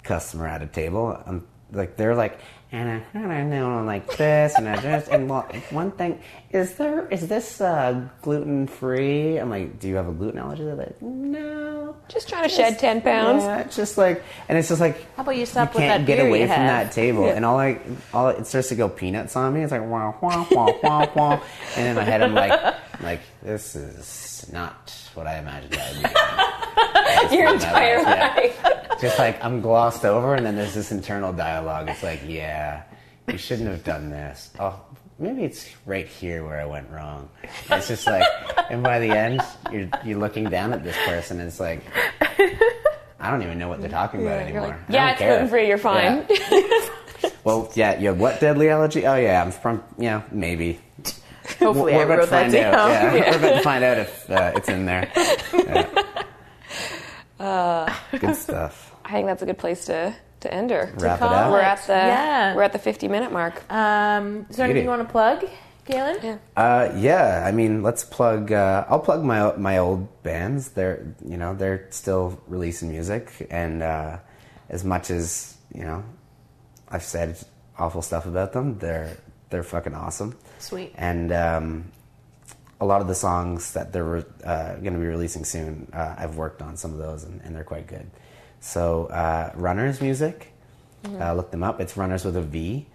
customer 0.03 0.47
at 0.47 0.61
a 0.61 0.67
table. 0.67 1.21
I'm 1.25 1.45
like 1.71 1.97
they're 1.97 2.15
like, 2.15 2.39
and 2.71 2.89
I, 2.89 3.03
and 3.17 3.31
I 3.31 3.43
know 3.43 3.83
like 3.83 4.15
this, 4.17 4.53
and 4.55 4.69
I 4.69 4.79
just 4.79 5.09
and 5.09 5.27
well, 5.29 5.47
one 5.71 5.91
thing 5.91 6.21
is 6.51 6.75
there 6.75 7.07
is 7.07 7.27
this 7.27 7.61
uh, 7.61 8.07
gluten 8.21 8.67
free? 8.67 9.37
I'm 9.37 9.49
like, 9.49 9.79
do 9.79 9.87
you 9.87 9.95
have 9.95 10.07
a 10.07 10.11
gluten 10.11 10.39
allergy? 10.39 10.63
They're 10.63 10.75
like, 10.75 11.01
no. 11.01 11.95
Just 12.07 12.29
trying 12.29 12.43
to 12.43 12.49
shed 12.49 12.79
10 12.79 13.01
pounds. 13.01 13.43
Yeah, 13.43 13.63
just 13.67 13.97
like, 13.97 14.23
and 14.47 14.57
it's 14.57 14.67
just 14.67 14.81
like, 14.81 15.01
How 15.15 15.21
about 15.23 15.31
you 15.31 15.41
you 15.41 15.45
stop 15.45 15.73
with 15.73 15.81
can't 15.83 16.05
that 16.05 16.15
get 16.15 16.25
away 16.25 16.41
you 16.41 16.47
from 16.47 16.55
have? 16.57 16.87
that 16.87 16.91
table, 16.93 17.25
and 17.29 17.45
all 17.45 17.59
I, 17.59 17.79
all 18.13 18.29
it 18.29 18.45
starts 18.47 18.69
to 18.69 18.75
go 18.75 18.89
peanuts 18.89 19.35
on 19.35 19.53
me. 19.53 19.61
It's 19.61 19.71
like 19.71 19.81
wah 19.81 20.13
wah 20.21 20.45
wah 20.51 20.71
wah 20.83 21.07
wah, 21.15 21.41
and 21.75 21.87
in 21.87 21.95
my 21.95 22.03
head 22.03 22.21
I'm 22.21 22.33
like, 22.33 22.75
like 23.01 23.21
this 23.41 23.75
is 23.75 24.49
not 24.51 24.93
what 25.15 25.27
I 25.27 25.37
imagined 25.39 25.75
I 25.77 25.91
would 25.91 27.29
be. 27.29 27.35
Your 27.37 27.53
entire 27.53 28.03
life, 28.03 28.59
yeah. 28.63 28.95
Just 29.01 29.19
like 29.19 29.43
I'm 29.43 29.61
glossed 29.61 30.05
over, 30.05 30.35
and 30.35 30.45
then 30.45 30.55
there's 30.55 30.73
this 30.73 30.91
internal 30.91 31.33
dialogue. 31.33 31.89
It's 31.89 32.03
like, 32.03 32.21
yeah, 32.27 32.83
you 33.27 33.37
shouldn't 33.37 33.69
have 33.69 33.83
done 33.83 34.09
this. 34.09 34.51
Oh, 34.59 34.79
maybe 35.17 35.43
it's 35.43 35.69
right 35.85 36.07
here 36.07 36.43
where 36.43 36.59
I 36.59 36.65
went 36.65 36.89
wrong. 36.91 37.29
And 37.69 37.79
it's 37.79 37.87
just 37.87 38.05
like, 38.07 38.23
and 38.69 38.83
by 38.83 38.99
the 38.99 39.09
end, 39.09 39.41
you're 39.71 39.89
you're 40.05 40.19
looking 40.19 40.45
down 40.49 40.73
at 40.73 40.83
this 40.83 40.95
person, 41.05 41.39
and 41.39 41.47
it's 41.47 41.59
like. 41.59 41.81
I 43.21 43.31
don't 43.31 43.43
even 43.43 43.59
know 43.59 43.67
what 43.67 43.81
they're 43.81 43.89
talking 43.89 44.21
about 44.21 44.47
You're 44.47 44.61
anymore. 44.61 44.67
like, 44.67 44.77
yeah, 44.89 45.11
it's 45.11 45.19
gluten 45.19 45.47
free. 45.49 45.67
You're 45.67 45.77
fine. 45.77 46.25
Yeah. 46.29 47.29
Well, 47.43 47.69
yeah, 47.75 47.99
you 47.99 48.07
have 48.07 48.19
what 48.19 48.39
deadly 48.39 48.69
allergy? 48.69 49.05
Oh, 49.05 49.15
yeah, 49.15 49.41
I'm 49.41 49.51
from, 49.51 49.83
yeah, 49.97 50.21
maybe. 50.31 50.79
Hopefully, 51.59 51.93
we're 51.93 51.99
I 51.99 52.03
about 52.03 52.15
to 52.15 52.19
wrote 52.21 52.29
that 52.29 52.41
find 52.41 52.53
down. 52.53 52.73
out. 52.75 52.89
Yeah, 52.89 53.13
we're 53.31 53.37
about 53.37 53.57
to 53.57 53.61
find 53.63 53.83
out 53.83 53.97
if 53.97 54.29
uh, 54.29 54.51
it's 54.55 54.69
in 54.69 54.85
there. 54.85 55.11
Yeah. 55.53 56.03
Uh. 57.39 57.93
Good 58.19 58.35
stuff. 58.35 58.93
I 59.05 59.11
think 59.11 59.27
that's 59.27 59.41
a 59.41 59.45
good 59.45 59.57
place 59.57 59.85
to, 59.85 60.13
to 60.41 60.53
end 60.53 60.71
her. 60.71 60.91
Wrap 60.97 61.17
it 61.17 61.19
call 61.19 61.33
up. 61.33 61.51
We're 61.51 61.61
at 61.61 61.81
the 61.87 61.93
Yeah. 61.93 62.55
we're 62.55 62.63
at 62.63 62.73
the 62.73 62.79
50 62.79 63.07
minute 63.07 63.31
mark. 63.31 63.63
Um, 63.71 64.45
is 64.49 64.57
there 64.57 64.65
anything 64.65 64.83
you 64.83 64.89
want 64.89 65.01
to 65.07 65.11
plug, 65.11 65.45
Galen? 65.85 66.17
Yeah. 66.21 66.37
Uh, 66.55 66.93
yeah, 66.97 67.43
I 67.47 67.51
mean, 67.51 67.81
let's 67.81 68.03
plug. 68.03 68.51
Uh, 68.51 68.85
I'll 68.89 68.99
plug 68.99 69.23
my 69.23 69.55
my 69.55 69.77
old 69.77 70.21
bands. 70.23 70.69
They're 70.71 71.15
you 71.25 71.37
know 71.37 71.55
they're 71.55 71.87
still 71.91 72.39
releasing 72.47 72.89
music, 72.89 73.47
and 73.49 73.81
uh, 73.83 74.17
as 74.69 74.83
much 74.83 75.09
as 75.09 75.57
you 75.73 75.83
know, 75.85 76.03
I've 76.89 77.03
said 77.03 77.37
awful 77.77 78.01
stuff 78.01 78.25
about 78.25 78.51
them. 78.53 78.77
They're 78.79 79.15
they're 79.49 79.63
fucking 79.63 79.93
awesome. 79.93 80.37
Sweet. 80.59 80.93
And 80.95 81.31
um, 81.31 81.91
a 82.79 82.85
lot 82.85 83.01
of 83.01 83.07
the 83.07 83.15
songs 83.15 83.73
that 83.73 83.91
they're 83.91 84.25
uh, 84.43 84.73
going 84.75 84.93
to 84.93 84.99
be 84.99 85.05
releasing 85.05 85.43
soon, 85.43 85.89
uh, 85.93 86.15
I've 86.17 86.35
worked 86.35 86.61
on 86.61 86.77
some 86.77 86.91
of 86.91 86.97
those, 86.97 87.23
and, 87.23 87.41
and 87.41 87.55
they're 87.55 87.63
quite 87.63 87.87
good. 87.87 88.09
So 88.59 89.05
uh, 89.07 89.51
Runners 89.55 90.01
Music, 90.01 90.53
uh, 91.05 91.33
look 91.33 91.51
them 91.51 91.63
up. 91.63 91.79
It's 91.81 91.95
Runners 91.97 92.25
with 92.25 92.35
a 92.35 92.41
V. 92.41 92.85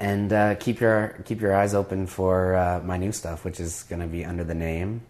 And 0.00 0.32
uh, 0.32 0.54
keep 0.54 0.80
your 0.80 1.20
keep 1.26 1.42
your 1.42 1.54
eyes 1.54 1.74
open 1.74 2.06
for 2.06 2.54
uh, 2.54 2.80
my 2.82 2.96
new 2.96 3.12
stuff, 3.12 3.44
which 3.44 3.60
is 3.60 3.82
going 3.82 4.00
to 4.00 4.06
be 4.06 4.24
under 4.24 4.42
the 4.44 4.54
name 4.54 5.02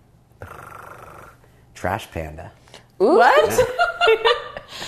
Trash 1.74 2.10
Panda. 2.10 2.50
What? 2.98 3.60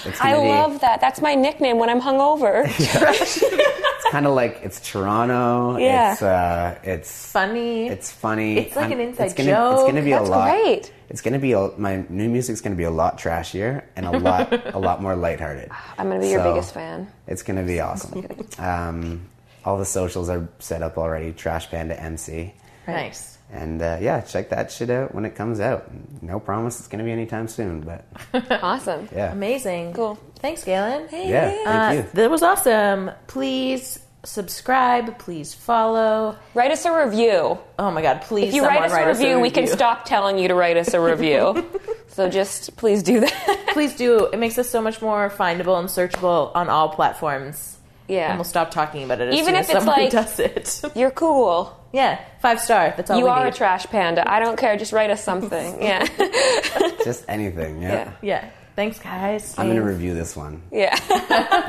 It's 0.04 0.20
I 0.20 0.32
be- 0.32 0.48
love 0.48 0.80
that. 0.80 1.00
That's 1.00 1.20
my 1.20 1.34
nickname 1.34 1.78
when 1.78 1.88
I'm 1.90 2.00
hungover. 2.00 2.64
It's 2.78 3.42
kind 4.12 4.26
of 4.26 4.34
like 4.34 4.60
it's 4.62 4.78
Toronto. 4.80 5.78
Yeah. 5.78 6.12
It's 6.12 6.22
uh, 6.22 6.78
it's 6.84 7.32
Funny. 7.32 7.88
It's 7.88 8.12
funny. 8.12 8.58
It's 8.58 8.76
like 8.76 8.92
an 8.92 9.00
inside 9.00 9.24
it's 9.24 9.34
gonna, 9.34 9.72
It's 9.72 9.82
gonna 9.84 10.02
be 10.02 10.10
That's 10.10 10.28
a 10.28 10.30
lot. 10.30 10.50
great. 10.50 10.92
It's 11.08 11.22
gonna 11.22 11.38
be 11.38 11.52
a, 11.52 11.70
my 11.78 12.04
new 12.10 12.28
music's 12.28 12.60
gonna 12.60 12.76
be 12.76 12.84
a 12.84 12.90
lot 12.90 13.18
trashier 13.18 13.84
and 13.96 14.04
a 14.06 14.18
lot 14.18 14.74
a 14.74 14.78
lot 14.78 15.00
more 15.00 15.16
lighthearted. 15.16 15.70
I'm 15.98 16.08
gonna 16.08 16.20
be 16.20 16.28
your 16.28 16.42
biggest 16.44 16.74
fan. 16.74 17.10
It's 17.26 17.42
gonna 17.42 17.62
be 17.64 17.80
awesome. 17.80 18.28
um, 18.58 19.22
all 19.64 19.78
the 19.78 19.86
socials 19.86 20.28
are 20.28 20.46
set 20.58 20.82
up 20.82 20.98
already. 20.98 21.32
Trash 21.32 21.70
Panda 21.70 21.98
MC. 21.98 22.52
nice. 22.86 23.31
And 23.52 23.82
uh, 23.82 23.98
yeah, 24.00 24.22
check 24.22 24.48
that 24.48 24.70
shit 24.72 24.88
out 24.88 25.14
when 25.14 25.26
it 25.26 25.34
comes 25.34 25.60
out. 25.60 25.86
No 26.22 26.40
promise 26.40 26.78
it's 26.78 26.88
gonna 26.88 27.04
be 27.04 27.12
anytime 27.12 27.48
soon, 27.48 27.82
but 27.82 28.04
Awesome. 28.62 29.08
yeah, 29.14 29.30
Amazing. 29.32 29.92
Cool. 29.92 30.18
Thanks, 30.36 30.64
Galen. 30.64 31.06
Hey, 31.08 31.28
yeah. 31.28 31.50
Thank 31.50 31.66
Uh, 31.68 32.02
you. 32.02 32.08
that 32.14 32.30
was 32.30 32.42
awesome. 32.42 33.10
Please 33.26 33.98
subscribe. 34.24 35.18
Please 35.18 35.52
follow. 35.52 36.36
Write 36.54 36.70
us 36.70 36.84
a 36.86 37.04
review. 37.06 37.58
Oh 37.78 37.90
my 37.90 38.00
God! 38.00 38.22
Please, 38.22 38.48
If 38.48 38.54
you 38.54 38.62
someone 38.62 38.90
write 38.90 39.08
us 39.08 39.18
a 39.20 39.24
review, 39.24 39.40
we 39.40 39.50
can 39.50 39.66
stop 39.66 40.04
telling 40.06 40.38
you 40.38 40.48
to 40.48 40.54
write 40.54 40.76
us 40.78 40.94
a 40.94 41.00
review. 41.00 41.68
so 42.08 42.30
just 42.30 42.74
please 42.76 43.02
do 43.02 43.20
that. 43.20 43.66
Please 43.74 43.94
do. 43.96 44.26
It 44.32 44.38
makes 44.38 44.56
us 44.58 44.68
so 44.70 44.80
much 44.80 45.02
more 45.02 45.28
findable 45.28 45.78
and 45.78 45.88
searchable 45.88 46.52
on 46.54 46.68
all 46.70 46.88
platforms. 46.88 47.76
Yeah. 48.08 48.30
And 48.30 48.38
we'll 48.38 48.44
stop 48.44 48.70
talking 48.70 49.04
about 49.04 49.20
it 49.20 49.28
as 49.28 49.34
Even 49.34 49.46
soon 49.46 49.54
if 49.54 49.60
as 49.60 49.70
it's 49.70 49.78
somebody 49.78 50.02
like- 50.04 50.10
does 50.12 50.38
it. 50.38 50.82
You're 50.96 51.10
cool. 51.12 51.74
yeah, 51.92 52.20
five 52.40 52.60
star. 52.60 52.92
That's 52.96 53.10
all 53.10 53.18
You 53.18 53.24
we 53.24 53.30
are 53.30 53.44
need. 53.44 53.54
a 53.54 53.56
trash 53.56 53.86
panda. 53.86 54.30
I 54.30 54.40
don't 54.40 54.58
care. 54.58 54.76
Just 54.76 54.92
write 54.92 55.10
us 55.10 55.22
something. 55.22 55.82
Yeah. 55.82 56.06
Just 57.04 57.24
anything. 57.28 57.80
Yeah. 57.82 57.92
Yeah. 57.92 58.12
yeah. 58.22 58.50
Thanks, 58.74 58.98
guys. 58.98 59.54
I'm 59.58 59.68
gonna 59.68 59.82
review 59.82 60.14
this 60.14 60.34
one. 60.34 60.62
yeah. 60.72 60.96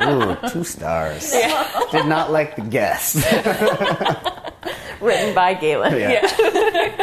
Ooh, 0.08 0.48
two 0.48 0.64
stars. 0.64 1.30
Did 1.92 2.06
not 2.06 2.32
like 2.32 2.56
the 2.56 2.62
guest. 2.62 3.16
Written 5.00 5.34
by 5.34 5.52
Galen. 5.54 5.98
yeah. 5.98 6.26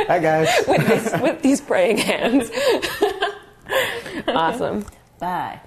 Hi 0.08 0.18
guys. 0.20 0.50
with, 0.68 0.88
this, 0.88 1.22
with 1.22 1.42
these 1.44 1.62
praying 1.62 1.98
hands. 2.00 2.50
awesome. 4.28 4.86
Bye. 5.20 5.60